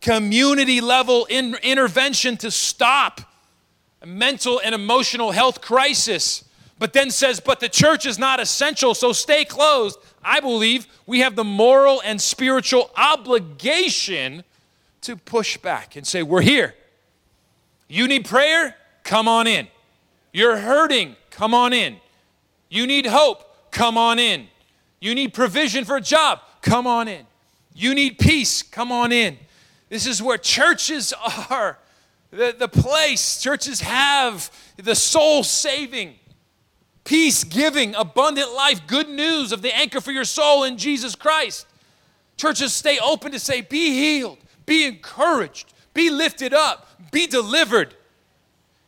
community 0.00 0.80
level 0.80 1.26
in- 1.28 1.56
intervention 1.64 2.36
to 2.36 2.52
stop 2.52 3.22
a 4.02 4.06
mental 4.06 4.60
and 4.64 4.74
emotional 4.74 5.32
health 5.32 5.60
crisis, 5.60 6.44
but 6.78 6.92
then 6.92 7.10
says, 7.10 7.40
but 7.40 7.60
the 7.60 7.68
church 7.68 8.06
is 8.06 8.18
not 8.18 8.40
essential, 8.40 8.94
so 8.94 9.12
stay 9.12 9.44
closed. 9.44 9.98
I 10.22 10.40
believe 10.40 10.86
we 11.06 11.20
have 11.20 11.36
the 11.36 11.44
moral 11.44 12.00
and 12.04 12.20
spiritual 12.20 12.90
obligation 12.96 14.44
to 15.02 15.16
push 15.16 15.56
back 15.56 15.96
and 15.96 16.06
say, 16.06 16.22
We're 16.22 16.42
here. 16.42 16.74
You 17.88 18.06
need 18.06 18.26
prayer? 18.26 18.76
Come 19.04 19.26
on 19.26 19.46
in. 19.46 19.68
You're 20.32 20.58
hurting? 20.58 21.16
Come 21.30 21.54
on 21.54 21.72
in. 21.72 21.96
You 22.68 22.86
need 22.86 23.06
hope? 23.06 23.70
Come 23.70 23.96
on 23.96 24.18
in. 24.18 24.48
You 25.00 25.14
need 25.14 25.32
provision 25.32 25.84
for 25.84 25.96
a 25.96 26.00
job? 26.00 26.40
Come 26.60 26.86
on 26.86 27.08
in. 27.08 27.24
You 27.74 27.94
need 27.94 28.18
peace? 28.18 28.62
Come 28.62 28.92
on 28.92 29.12
in. 29.12 29.38
This 29.88 30.06
is 30.06 30.22
where 30.22 30.36
churches 30.36 31.14
are 31.50 31.78
the, 32.30 32.54
the 32.58 32.68
place. 32.68 33.40
Churches 33.40 33.80
have 33.80 34.50
the 34.76 34.94
soul 34.94 35.42
saving, 35.42 36.14
peace 37.04 37.44
giving, 37.44 37.94
abundant 37.94 38.52
life, 38.52 38.86
good 38.86 39.08
news 39.08 39.52
of 39.52 39.62
the 39.62 39.74
anchor 39.74 40.00
for 40.00 40.12
your 40.12 40.24
soul 40.24 40.64
in 40.64 40.76
Jesus 40.76 41.14
Christ. 41.14 41.66
Churches 42.36 42.72
stay 42.72 42.98
open 42.98 43.32
to 43.32 43.38
say, 43.38 43.60
be 43.60 43.90
healed, 43.90 44.38
be 44.66 44.84
encouraged, 44.84 45.72
be 45.94 46.10
lifted 46.10 46.54
up, 46.54 46.88
be 47.10 47.26
delivered. 47.26 47.94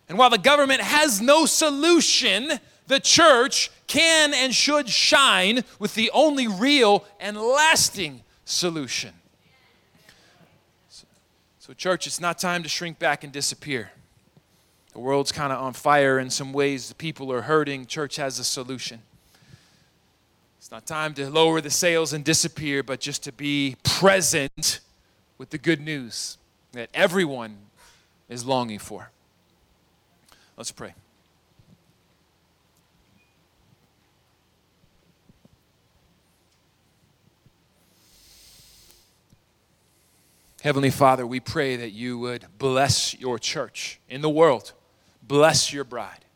And 0.08 0.18
while 0.18 0.30
the 0.30 0.38
government 0.38 0.80
has 0.80 1.20
no 1.20 1.46
solution, 1.46 2.60
the 2.86 3.00
church 3.00 3.70
can 3.86 4.34
and 4.34 4.54
should 4.54 4.88
shine 4.88 5.64
with 5.78 5.94
the 5.94 6.10
only 6.12 6.46
real 6.46 7.04
and 7.18 7.36
lasting 7.36 8.22
solution. 8.44 9.12
So, 11.70 11.74
church, 11.74 12.08
it's 12.08 12.20
not 12.20 12.36
time 12.36 12.64
to 12.64 12.68
shrink 12.68 12.98
back 12.98 13.22
and 13.22 13.32
disappear. 13.32 13.92
The 14.92 14.98
world's 14.98 15.30
kind 15.30 15.52
of 15.52 15.62
on 15.62 15.72
fire 15.72 16.18
in 16.18 16.28
some 16.28 16.52
ways, 16.52 16.88
the 16.88 16.96
people 16.96 17.32
are 17.32 17.42
hurting. 17.42 17.86
Church 17.86 18.16
has 18.16 18.40
a 18.40 18.44
solution. 18.44 19.02
It's 20.58 20.72
not 20.72 20.84
time 20.84 21.14
to 21.14 21.30
lower 21.30 21.60
the 21.60 21.70
sails 21.70 22.12
and 22.12 22.24
disappear, 22.24 22.82
but 22.82 22.98
just 22.98 23.22
to 23.22 23.30
be 23.30 23.76
present 23.84 24.80
with 25.38 25.50
the 25.50 25.58
good 25.58 25.80
news 25.80 26.38
that 26.72 26.90
everyone 26.92 27.56
is 28.28 28.44
longing 28.44 28.80
for. 28.80 29.12
Let's 30.56 30.72
pray. 30.72 30.94
Heavenly 40.62 40.90
Father, 40.90 41.26
we 41.26 41.40
pray 41.40 41.76
that 41.76 41.92
you 41.92 42.18
would 42.18 42.44
bless 42.58 43.18
your 43.18 43.38
church 43.38 43.98
in 44.10 44.20
the 44.20 44.28
world, 44.28 44.74
bless 45.22 45.72
your 45.72 45.84
bride. 45.84 46.26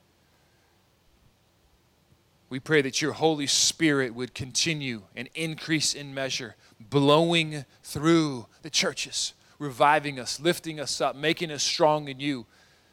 We 2.48 2.58
pray 2.58 2.80
that 2.82 3.02
your 3.02 3.12
Holy 3.12 3.46
Spirit 3.46 4.14
would 4.14 4.34
continue 4.34 5.02
and 5.14 5.28
increase 5.34 5.92
in 5.92 6.14
measure, 6.14 6.56
blowing 6.80 7.66
through 7.82 8.46
the 8.62 8.70
churches, 8.70 9.34
reviving 9.58 10.18
us, 10.18 10.40
lifting 10.40 10.80
us 10.80 11.02
up, 11.02 11.14
making 11.16 11.50
us 11.50 11.62
strong 11.62 12.08
in 12.08 12.18
you, 12.18 12.46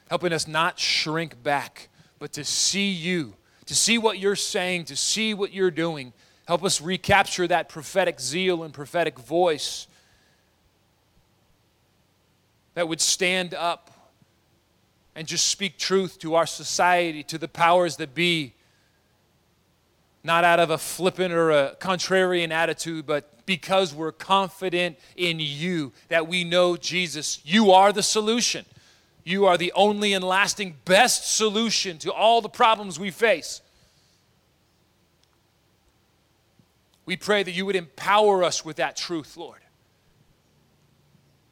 helping 0.10 0.34
us 0.34 0.50
not 0.50 0.80
shrink 0.80 1.42
back, 1.42 1.88
but 2.20 2.34
to 2.34 2.44
see 2.44 2.90
you, 2.92 3.36
to 3.68 3.76
see 3.76 3.98
what 3.98 4.20
you're 4.20 4.36
saying, 4.36 4.84
to 4.86 4.98
see 4.98 5.34
what 5.34 5.54
you're 5.54 5.72
doing. 5.72 6.12
Help 6.46 6.66
us 6.66 6.82
recapture 6.82 7.48
that 7.48 7.70
prophetic 7.70 8.20
zeal 8.20 8.64
and 8.64 8.74
prophetic 8.74 9.18
voice 9.18 9.88
that 12.74 12.88
would 12.88 13.02
stand 13.02 13.54
up 13.54 13.92
and 15.16 15.28
just 15.28 15.48
speak 15.48 15.78
truth 15.78 16.20
to 16.20 16.36
our 16.36 16.46
society, 16.46 17.24
to 17.24 17.38
the 17.38 17.48
powers 17.48 17.98
that 17.98 18.16
be, 18.16 18.54
not 20.24 20.44
out 20.44 20.60
of 20.60 20.70
a 20.70 20.78
flippant 20.78 21.34
or 21.34 21.52
a 21.52 21.76
contrarian 21.80 22.52
attitude, 22.52 23.06
but 23.06 23.46
because 23.46 23.94
we're 23.94 24.12
confident 24.12 24.98
in 25.16 25.40
you, 25.40 25.92
that 26.08 26.28
we 26.28 26.44
know, 26.44 26.78
Jesus, 26.78 27.42
you 27.44 27.72
are 27.72 27.92
the 27.92 28.04
solution. 28.04 28.66
You 29.24 29.46
are 29.46 29.58
the 29.58 29.72
only 29.74 30.14
and 30.14 30.24
lasting 30.24 30.78
best 30.86 31.36
solution 31.36 31.98
to 32.00 32.14
all 32.14 32.42
the 32.42 32.50
problems 32.50 33.00
we 33.00 33.12
face. 33.12 33.62
We 37.06 37.18
pray 37.18 37.44
that 37.44 37.52
you 37.52 37.66
would 37.66 37.76
empower 37.76 38.44
us 38.44 38.64
with 38.64 38.78
that 38.78 38.96
truth, 38.96 39.36
Lord. 39.36 39.61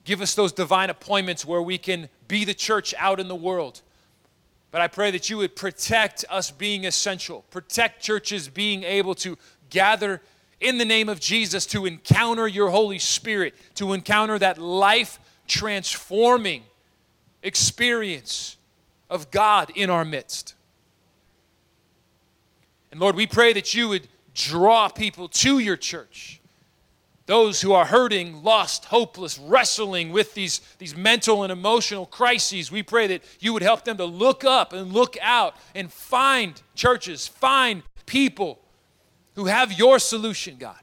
Give 0.10 0.22
us 0.22 0.34
those 0.34 0.52
divine 0.52 0.90
appointments 0.90 1.46
where 1.46 1.62
we 1.62 1.78
can 1.78 2.10
be 2.28 2.44
the 2.44 2.56
church 2.56 2.96
out 2.98 3.20
in 3.20 3.28
the 3.28 3.36
world. 3.36 3.84
But 4.72 4.82
I 4.82 4.88
pray 4.88 5.12
that 5.12 5.30
you 5.30 5.38
would 5.38 5.56
protect 5.56 6.26
us 6.32 6.50
being 6.50 6.88
essential, 6.88 7.46
protect 7.52 8.02
churches 8.02 8.48
being 8.48 8.82
able 8.82 9.14
to 9.14 9.38
gather 9.70 10.20
in 10.60 10.80
the 10.80 10.84
name 10.84 11.10
of 11.10 11.20
Jesus 11.20 11.68
to 11.68 11.86
encounter 11.86 12.48
your 12.48 12.72
Holy 12.72 12.98
Spirit, 12.98 13.54
to 13.76 13.94
encounter 13.94 14.40
that 14.40 14.58
life 14.58 15.20
transforming 15.48 16.64
experience 17.44 18.58
of 19.12 19.30
God 19.30 19.72
in 19.76 19.92
our 19.92 20.04
midst. 20.04 20.56
And 22.90 23.00
Lord, 23.00 23.16
we 23.16 23.28
pray 23.28 23.54
that 23.54 23.76
you 23.76 23.90
would 23.90 24.08
draw 24.34 24.88
people 24.88 25.28
to 25.28 25.60
your 25.60 25.78
church 25.78 26.42
those 27.30 27.62
who 27.62 27.74
are 27.74 27.86
hurting, 27.86 28.42
lost, 28.44 28.86
hopeless, 28.86 29.38
wrestling 29.38 30.12
with 30.12 30.34
these, 30.34 30.62
these 30.80 30.98
mental 30.98 31.44
and 31.44 31.52
emotional 31.52 32.08
crises, 32.08 32.72
we 32.72 32.82
pray 32.82 33.06
that 33.06 33.24
you 33.40 33.54
would 33.54 33.62
help 33.62 33.86
them 33.86 33.98
to 33.98 34.04
look 34.04 34.44
up 34.44 34.74
and 34.74 34.92
look 34.92 35.16
out 35.22 35.54
and 35.76 35.94
find 35.94 36.60
churches, 36.74 37.28
find 37.28 37.84
people 38.08 38.60
who 39.36 39.46
have 39.46 39.72
your 39.72 40.00
solution, 40.00 40.56
God. 40.58 40.80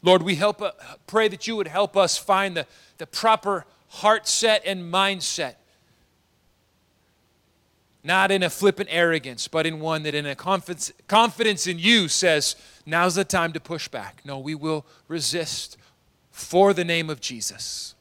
Lord, 0.00 0.22
we 0.22 0.36
help, 0.36 0.62
uh, 0.62 0.72
pray 1.06 1.28
that 1.28 1.46
you 1.46 1.54
would 1.54 1.68
help 1.68 1.98
us 1.98 2.16
find 2.16 2.56
the, 2.56 2.66
the 2.96 3.06
proper 3.06 3.66
heart 3.88 4.26
set 4.26 4.64
and 4.64 4.90
mindset 4.90 5.56
not 8.02 8.30
in 8.30 8.42
a 8.42 8.50
flippant 8.50 8.88
arrogance, 8.90 9.48
but 9.48 9.66
in 9.66 9.80
one 9.80 10.02
that 10.04 10.14
in 10.14 10.26
a 10.26 10.34
confidence, 10.34 10.92
confidence 11.06 11.66
in 11.66 11.78
you 11.78 12.08
says, 12.08 12.56
now's 12.86 13.14
the 13.14 13.24
time 13.24 13.52
to 13.52 13.60
push 13.60 13.88
back. 13.88 14.22
No, 14.24 14.38
we 14.38 14.54
will 14.54 14.86
resist 15.08 15.76
for 16.30 16.72
the 16.72 16.84
name 16.84 17.10
of 17.10 17.20
Jesus 17.20 17.94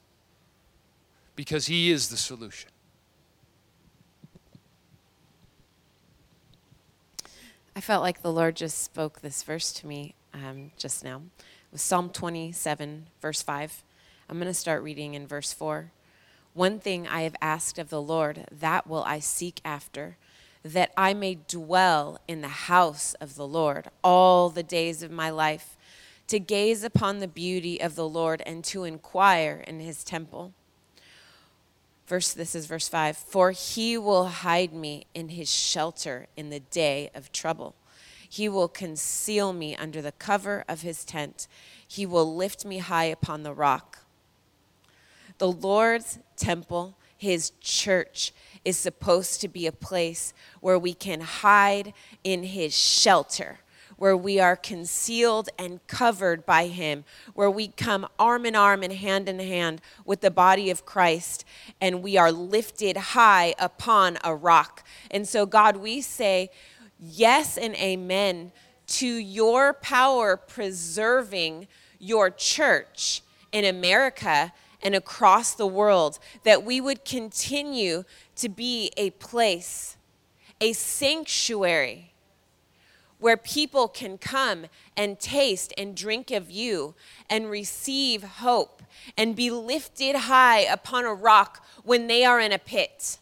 because 1.36 1.68
he 1.68 1.92
is 1.92 2.10
the 2.10 2.18
solution. 2.18 2.70
I 7.76 7.82
felt 7.82 8.02
like 8.02 8.22
the 8.22 8.32
Lord 8.32 8.56
just 8.56 8.84
spoke 8.84 9.22
this 9.22 9.44
verse 9.44 9.72
to 9.74 9.88
me 9.88 10.16
um, 10.34 10.72
just 10.78 11.04
now. 11.04 11.22
It 11.38 11.72
was 11.72 11.82
Psalm 11.82 12.10
27, 12.10 13.08
verse 13.22 13.42
5. 13.42 13.84
I'm 14.30 14.38
going 14.38 14.48
to 14.48 14.54
start 14.54 14.84
reading 14.84 15.14
in 15.14 15.28
verse 15.28 15.54
4. 15.54 15.92
One 16.60 16.82
thing 16.82 17.08
I 17.08 17.22
have 17.22 17.38
asked 17.42 17.80
of 17.80 17.90
the 17.90 18.02
Lord, 18.02 18.46
that 18.52 18.86
will 18.86 19.06
I 19.06 19.20
seek 19.20 19.62
after, 19.64 20.18
that 20.62 20.92
I 20.98 21.14
may 21.14 21.36
dwell 21.36 22.20
in 22.28 22.42
the 22.42 22.50
house 22.50 23.14
of 23.22 23.36
the 23.36 23.48
Lord 23.48 23.88
all 24.04 24.50
the 24.50 24.62
days 24.62 25.02
of 25.02 25.10
my 25.10 25.30
life, 25.30 25.78
to 26.28 26.38
gaze 26.38 26.84
upon 26.84 27.20
the 27.20 27.30
beauty 27.30 27.80
of 27.80 27.96
the 27.96 28.10
Lord 28.10 28.44
and 28.46 28.62
to 28.66 28.84
inquire 28.84 29.64
in 29.68 29.80
his 29.80 30.04
temple. 30.04 30.52
Verse 32.08 32.34
this 32.34 32.54
is 32.54 32.66
verse 32.66 32.90
5 32.90 33.16
For 33.16 33.52
he 33.52 33.98
will 33.98 34.26
hide 34.26 34.74
me 34.74 35.06
in 35.14 35.30
his 35.30 35.50
shelter 35.50 36.28
in 36.36 36.50
the 36.50 36.60
day 36.60 37.10
of 37.16 37.32
trouble. 37.32 37.74
He 38.30 38.50
will 38.50 38.68
conceal 38.68 39.54
me 39.54 39.78
under 39.78 40.02
the 40.02 40.12
cover 40.12 40.66
of 40.68 40.82
his 40.82 41.06
tent. 41.06 41.48
He 41.88 42.06
will 42.06 42.36
lift 42.36 42.66
me 42.66 42.80
high 42.80 43.06
upon 43.06 43.44
the 43.44 43.54
rock. 43.54 43.99
The 45.40 45.52
Lord's 45.52 46.20
temple, 46.36 46.98
his 47.18 47.52
church, 47.62 48.34
is 48.66 48.78
supposed 48.78 49.40
to 49.42 49.48
be 49.48 49.68
a 49.68 49.72
place 49.72 50.34
where 50.60 50.78
we 50.78 50.94
can 50.94 51.22
hide 51.22 51.94
in 52.26 52.44
his 52.44 52.78
shelter, 52.78 53.60
where 53.96 54.18
we 54.18 54.38
are 54.40 54.58
concealed 54.58 55.48
and 55.58 55.86
covered 55.88 56.46
by 56.46 56.68
him, 56.68 57.06
where 57.34 57.50
we 57.50 57.70
come 57.70 58.06
arm 58.20 58.46
in 58.46 58.54
arm 58.54 58.84
and 58.84 58.92
hand 58.92 59.30
in 59.30 59.40
hand 59.40 59.82
with 60.04 60.20
the 60.20 60.30
body 60.30 60.70
of 60.70 60.86
Christ, 60.86 61.46
and 61.80 62.04
we 62.04 62.18
are 62.18 62.34
lifted 62.34 62.98
high 62.98 63.56
upon 63.58 64.18
a 64.26 64.36
rock. 64.36 64.86
And 65.10 65.26
so, 65.26 65.46
God, 65.46 65.78
we 65.78 66.02
say 66.02 66.50
yes 67.00 67.58
and 67.58 67.76
amen 67.76 68.52
to 68.88 69.08
your 69.08 69.72
power 69.72 70.36
preserving 70.36 71.68
your 71.98 72.30
church 72.30 73.22
in 73.54 73.64
America 73.64 74.52
and 74.82 74.96
across 74.96 75.54
the 75.54 75.68
world, 75.68 76.20
that 76.44 76.64
we 76.64 76.80
would 76.80 77.04
continue 77.06 78.04
to 78.36 78.50
be 78.50 78.92
a 78.98 79.10
place, 79.12 79.98
a 80.62 80.74
sanctuary 80.74 82.10
where 83.20 83.38
people 83.38 83.88
can 83.88 84.18
come 84.18 84.66
and 84.96 85.20
taste 85.20 85.74
and 85.78 85.96
drink 85.96 86.32
of 86.32 86.50
you 86.50 86.96
and 87.30 87.50
receive 87.50 88.24
hope 88.24 88.82
and 89.18 89.36
be 89.36 89.52
lifted 89.52 90.16
high 90.16 90.60
upon 90.60 91.06
a 91.06 91.14
rock 91.14 91.66
when 91.84 92.08
they 92.08 92.24
are 92.24 92.40
in 92.40 92.52
a 92.52 92.60
pit. 92.60 93.18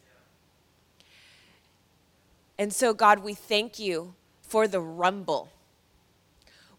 And 2.60 2.72
so, 2.72 2.94
God, 2.94 3.20
we 3.20 3.34
thank 3.34 3.80
you 3.80 4.14
for 4.42 4.68
the 4.68 4.80
rumble. 4.80 5.50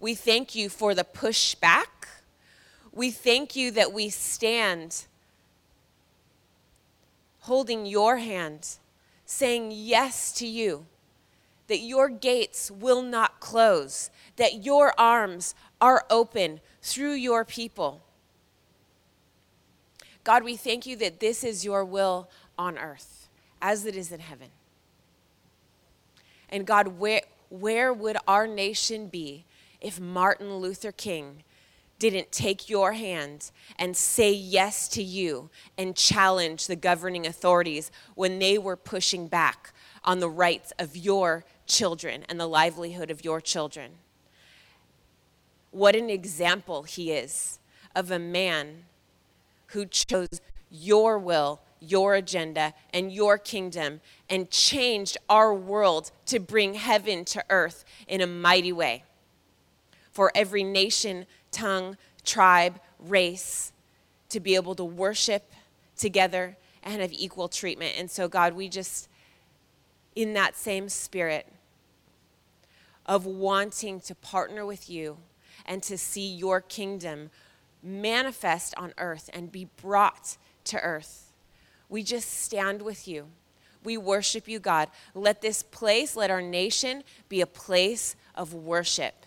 We 0.00 0.14
thank 0.14 0.54
you 0.54 0.68
for 0.68 0.94
the 0.94 1.04
pushback. 1.04 1.97
We 2.99 3.12
thank 3.12 3.55
you 3.55 3.70
that 3.70 3.92
we 3.92 4.09
stand 4.09 5.05
holding 7.42 7.86
your 7.86 8.16
hand, 8.16 8.70
saying 9.24 9.70
yes 9.72 10.32
to 10.32 10.46
you, 10.49 10.84
that 11.68 11.78
your 11.78 12.09
gates 12.09 12.72
will 12.72 13.03
not 13.03 13.38
close, 13.38 14.11
that 14.34 14.64
your 14.64 14.99
arms 14.99 15.55
are 15.80 16.07
open 16.11 16.59
through 16.82 17.12
your 17.12 17.44
people. 17.44 18.03
God, 20.24 20.42
we 20.42 20.57
thank 20.57 20.84
you 20.84 20.96
that 20.96 21.20
this 21.20 21.44
is 21.44 21.64
your 21.64 21.84
will 21.84 22.28
on 22.59 22.76
earth 22.76 23.28
as 23.62 23.86
it 23.86 23.94
is 23.94 24.11
in 24.11 24.18
heaven. 24.18 24.49
And 26.49 26.66
God, 26.66 26.99
where, 26.99 27.22
where 27.49 27.92
would 27.92 28.16
our 28.26 28.49
nation 28.49 29.07
be 29.07 29.44
if 29.80 30.01
Martin 30.01 30.57
Luther 30.57 30.90
King 30.90 31.44
didn't 31.99 32.30
take 32.30 32.68
your 32.68 32.92
hand 32.92 33.51
and 33.78 33.96
say 33.96 34.32
yes 34.32 34.88
to 34.88 35.03
you 35.03 35.51
and 35.76 35.96
challenge 35.96 36.66
the 36.66 36.76
governing 36.76 37.26
authorities 37.26 37.90
when 38.14 38.38
they 38.38 38.59
were 38.59 38.76
pushing 38.76 39.26
back 39.26 39.72
on 40.05 40.20
the 40.20 40.30
rights 40.30 40.72
of 40.78 40.96
your 40.96 41.44
children 41.66 42.24
and 42.28 42.38
the 42.38 42.46
livelihood 42.46 43.11
of 43.11 43.24
your 43.24 43.40
children? 43.40 43.92
What 45.70 45.96
an 45.96 46.09
example 46.09 46.84
he 46.84 47.12
is 47.12 47.59
of 47.94 48.11
a 48.11 48.18
man 48.18 48.84
who 49.68 49.84
chose 49.86 50.40
your 50.70 51.18
will 51.18 51.61
your 51.80 52.14
agenda 52.14 52.74
and 52.92 53.12
your 53.12 53.38
kingdom 53.38 54.01
and 54.28 54.51
changed 54.51 55.16
our 55.28 55.55
world 55.55 56.11
to 56.26 56.38
bring 56.38 56.74
heaven 56.74 57.24
to 57.26 57.44
earth 57.51 57.84
in 58.07 58.20
a 58.20 58.26
mighty 58.26 58.72
way. 58.72 59.05
For 60.11 60.32
every 60.34 60.64
nation, 60.64 61.26
tongue, 61.59 61.96
tribe, 62.24 62.80
race 62.98 63.72
to 64.28 64.40
be 64.40 64.54
able 64.54 64.74
to 64.74 64.84
worship 64.84 65.50
together 65.96 66.56
and 66.82 67.00
have 67.00 67.12
equal 67.12 67.48
treatment. 67.48 67.94
And 67.98 68.11
so, 68.11 68.28
God, 68.28 68.54
we 68.54 68.68
just, 68.68 69.09
in 70.14 70.34
that 70.34 70.56
same 70.56 70.88
spirit 70.88 71.46
of 73.06 73.26
wanting 73.26 74.00
to 74.00 74.14
partner 74.14 74.66
with 74.66 74.90
you 74.90 75.18
and 75.64 75.82
to 75.82 75.96
see 75.96 76.28
your 76.28 76.61
kingdom 76.61 77.30
manifest 77.82 78.74
on 78.76 78.92
earth 78.98 79.30
and 79.32 79.50
be 79.50 79.68
brought 79.80 80.36
to 80.64 80.80
earth 80.80 81.28
we 81.88 82.02
just 82.02 82.42
stand 82.42 82.82
with 82.82 83.09
you. 83.09 83.28
We 83.82 83.96
worship 83.96 84.48
you, 84.48 84.59
God. 84.59 84.88
Let 85.14 85.40
this 85.40 85.62
place, 85.62 86.16
let 86.16 86.30
our 86.30 86.42
nation 86.42 87.04
be 87.28 87.40
a 87.40 87.46
place 87.46 88.16
of 88.34 88.52
worship. 88.52 89.24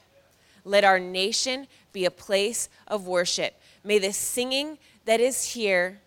Let 0.63 0.83
our 0.83 0.99
nation 0.99 1.67
be 1.91 2.05
a 2.05 2.11
place 2.11 2.69
of 2.87 3.07
worship. 3.07 3.59
May 3.83 3.99
the 3.99 4.13
singing 4.13 4.77
that 5.05 5.19
is 5.19 5.53
here 5.53 6.01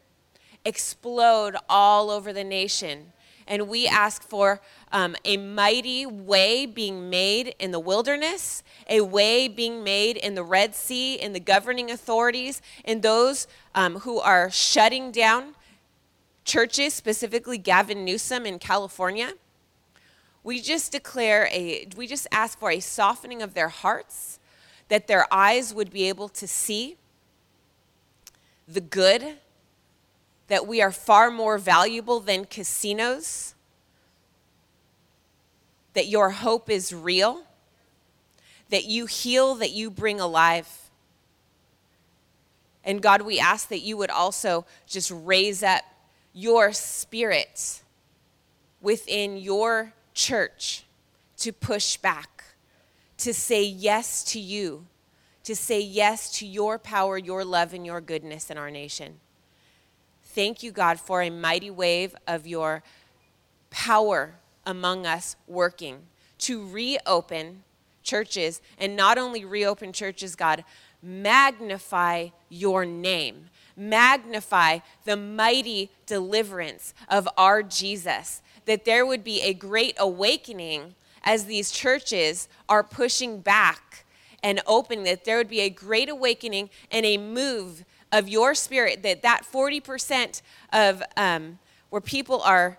explode 0.64 1.56
all 1.68 2.10
over 2.10 2.32
the 2.32 2.44
nation. 2.44 3.12
And 3.46 3.68
we 3.68 3.86
ask 3.86 4.22
for 4.22 4.60
um, 4.90 5.16
a 5.24 5.36
mighty 5.36 6.06
way 6.06 6.64
being 6.64 7.10
made 7.10 7.54
in 7.58 7.72
the 7.72 7.80
wilderness, 7.80 8.62
a 8.88 9.02
way 9.02 9.48
being 9.48 9.84
made 9.84 10.16
in 10.16 10.34
the 10.34 10.42
Red 10.42 10.74
Sea, 10.74 11.16
in 11.16 11.34
the 11.34 11.40
governing 11.40 11.90
authorities, 11.90 12.62
in 12.84 13.02
those 13.02 13.46
um, 13.74 14.00
who 14.00 14.18
are 14.18 14.50
shutting 14.50 15.10
down 15.12 15.54
churches, 16.44 16.94
specifically 16.94 17.58
Gavin 17.58 18.04
Newsom 18.04 18.46
in 18.46 18.58
California, 18.58 19.32
we 20.42 20.60
just 20.60 20.92
declare 20.92 21.48
a, 21.50 21.88
we 21.96 22.06
just 22.06 22.26
ask 22.30 22.58
for 22.58 22.70
a 22.70 22.80
softening 22.80 23.42
of 23.42 23.54
their 23.54 23.70
hearts, 23.70 24.38
that 24.88 25.06
their 25.06 25.26
eyes 25.32 25.72
would 25.72 25.90
be 25.90 26.08
able 26.08 26.28
to 26.28 26.46
see 26.46 26.96
the 28.66 28.80
good, 28.80 29.36
that 30.48 30.66
we 30.66 30.82
are 30.82 30.92
far 30.92 31.30
more 31.30 31.58
valuable 31.58 32.20
than 32.20 32.44
casinos, 32.44 33.54
that 35.94 36.06
your 36.08 36.30
hope 36.30 36.68
is 36.68 36.92
real, 36.92 37.44
that 38.70 38.84
you 38.84 39.06
heal, 39.06 39.54
that 39.54 39.70
you 39.70 39.90
bring 39.90 40.20
alive. 40.20 40.90
And 42.84 43.00
God, 43.00 43.22
we 43.22 43.38
ask 43.38 43.68
that 43.68 43.80
you 43.80 43.96
would 43.96 44.10
also 44.10 44.66
just 44.86 45.10
raise 45.14 45.62
up 45.62 45.84
your 46.32 46.72
spirit 46.72 47.80
within 48.80 49.36
your 49.36 49.92
church 50.12 50.84
to 51.38 51.52
push 51.52 51.96
back, 51.96 52.33
to 53.24 53.32
say 53.32 53.62
yes 53.62 54.22
to 54.22 54.38
you, 54.38 54.84
to 55.44 55.56
say 55.56 55.80
yes 55.80 56.30
to 56.38 56.46
your 56.46 56.78
power, 56.78 57.16
your 57.16 57.42
love, 57.42 57.72
and 57.72 57.86
your 57.86 58.02
goodness 58.02 58.50
in 58.50 58.58
our 58.58 58.70
nation. 58.70 59.14
Thank 60.22 60.62
you, 60.62 60.70
God, 60.70 61.00
for 61.00 61.22
a 61.22 61.30
mighty 61.30 61.70
wave 61.70 62.14
of 62.26 62.46
your 62.46 62.82
power 63.70 64.34
among 64.66 65.06
us 65.06 65.36
working 65.46 66.00
to 66.40 66.66
reopen 66.68 67.62
churches 68.02 68.60
and 68.76 68.94
not 68.94 69.16
only 69.16 69.42
reopen 69.42 69.94
churches, 69.94 70.36
God, 70.36 70.62
magnify 71.02 72.28
your 72.50 72.84
name 72.84 73.48
magnify 73.76 74.78
the 75.04 75.16
mighty 75.16 75.90
deliverance 76.06 76.94
of 77.08 77.28
our 77.36 77.60
Jesus, 77.60 78.40
that 78.66 78.84
there 78.84 79.04
would 79.04 79.24
be 79.24 79.40
a 79.42 79.52
great 79.52 79.96
awakening 79.98 80.94
as 81.24 81.46
these 81.46 81.70
churches 81.70 82.48
are 82.68 82.82
pushing 82.82 83.40
back 83.40 84.04
and 84.42 84.60
opening, 84.66 85.04
that 85.04 85.24
there 85.24 85.38
would 85.38 85.48
be 85.48 85.60
a 85.60 85.70
great 85.70 86.08
awakening 86.08 86.70
and 86.90 87.04
a 87.04 87.16
move 87.16 87.84
of 88.12 88.28
your 88.28 88.54
spirit, 88.54 89.02
that 89.02 89.22
that 89.22 89.42
40% 89.50 90.42
of 90.72 91.02
um, 91.16 91.58
where 91.90 92.00
people 92.00 92.40
are 92.42 92.78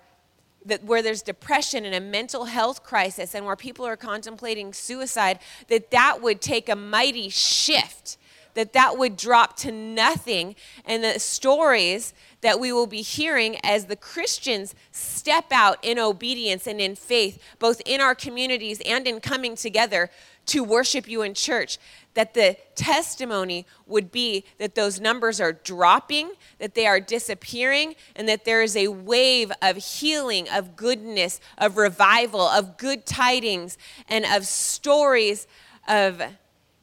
that 0.67 0.83
where 0.83 1.03
there's 1.03 1.21
depression 1.21 1.85
and 1.85 1.93
a 1.93 1.99
mental 1.99 2.45
health 2.45 2.83
crisis 2.83 3.35
and 3.35 3.45
where 3.45 3.55
people 3.55 3.85
are 3.85 3.95
contemplating 3.95 4.73
suicide 4.73 5.39
that 5.67 5.91
that 5.91 6.21
would 6.21 6.41
take 6.41 6.67
a 6.67 6.75
mighty 6.75 7.29
shift 7.29 8.17
that 8.55 8.73
that 8.73 8.97
would 8.97 9.15
drop 9.15 9.55
to 9.57 9.71
nothing 9.71 10.55
and 10.85 11.03
the 11.03 11.19
stories 11.19 12.13
that 12.41 12.59
we 12.59 12.71
will 12.71 12.87
be 12.87 13.01
hearing 13.01 13.57
as 13.63 13.85
the 13.85 13.95
Christians 13.95 14.75
step 14.91 15.45
out 15.51 15.77
in 15.81 15.99
obedience 15.99 16.67
and 16.67 16.81
in 16.81 16.95
faith, 16.95 17.41
both 17.59 17.81
in 17.85 18.01
our 18.01 18.15
communities 18.15 18.81
and 18.85 19.07
in 19.07 19.19
coming 19.19 19.55
together 19.55 20.09
to 20.47 20.63
worship 20.63 21.07
you 21.07 21.21
in 21.21 21.33
church, 21.33 21.79
that 22.13 22.33
the 22.33 22.55
testimony 22.75 23.65
would 23.87 24.11
be 24.11 24.45
that 24.57 24.75
those 24.75 24.99
numbers 24.99 25.41
are 25.41 25.53
dropping, 25.53 26.31
that 26.59 26.75
they 26.75 26.85
are 26.85 26.99
disappearing, 26.99 27.95
and 28.15 28.29
that 28.29 28.45
there 28.45 28.61
is 28.61 28.75
a 28.75 28.87
wave 28.87 29.51
of 29.61 29.77
healing, 29.77 30.47
of 30.49 30.75
goodness, 30.75 31.39
of 31.57 31.77
revival, 31.77 32.41
of 32.41 32.77
good 32.77 33.05
tidings, 33.05 33.77
and 34.07 34.23
of 34.25 34.45
stories 34.45 35.47
of 35.87 36.21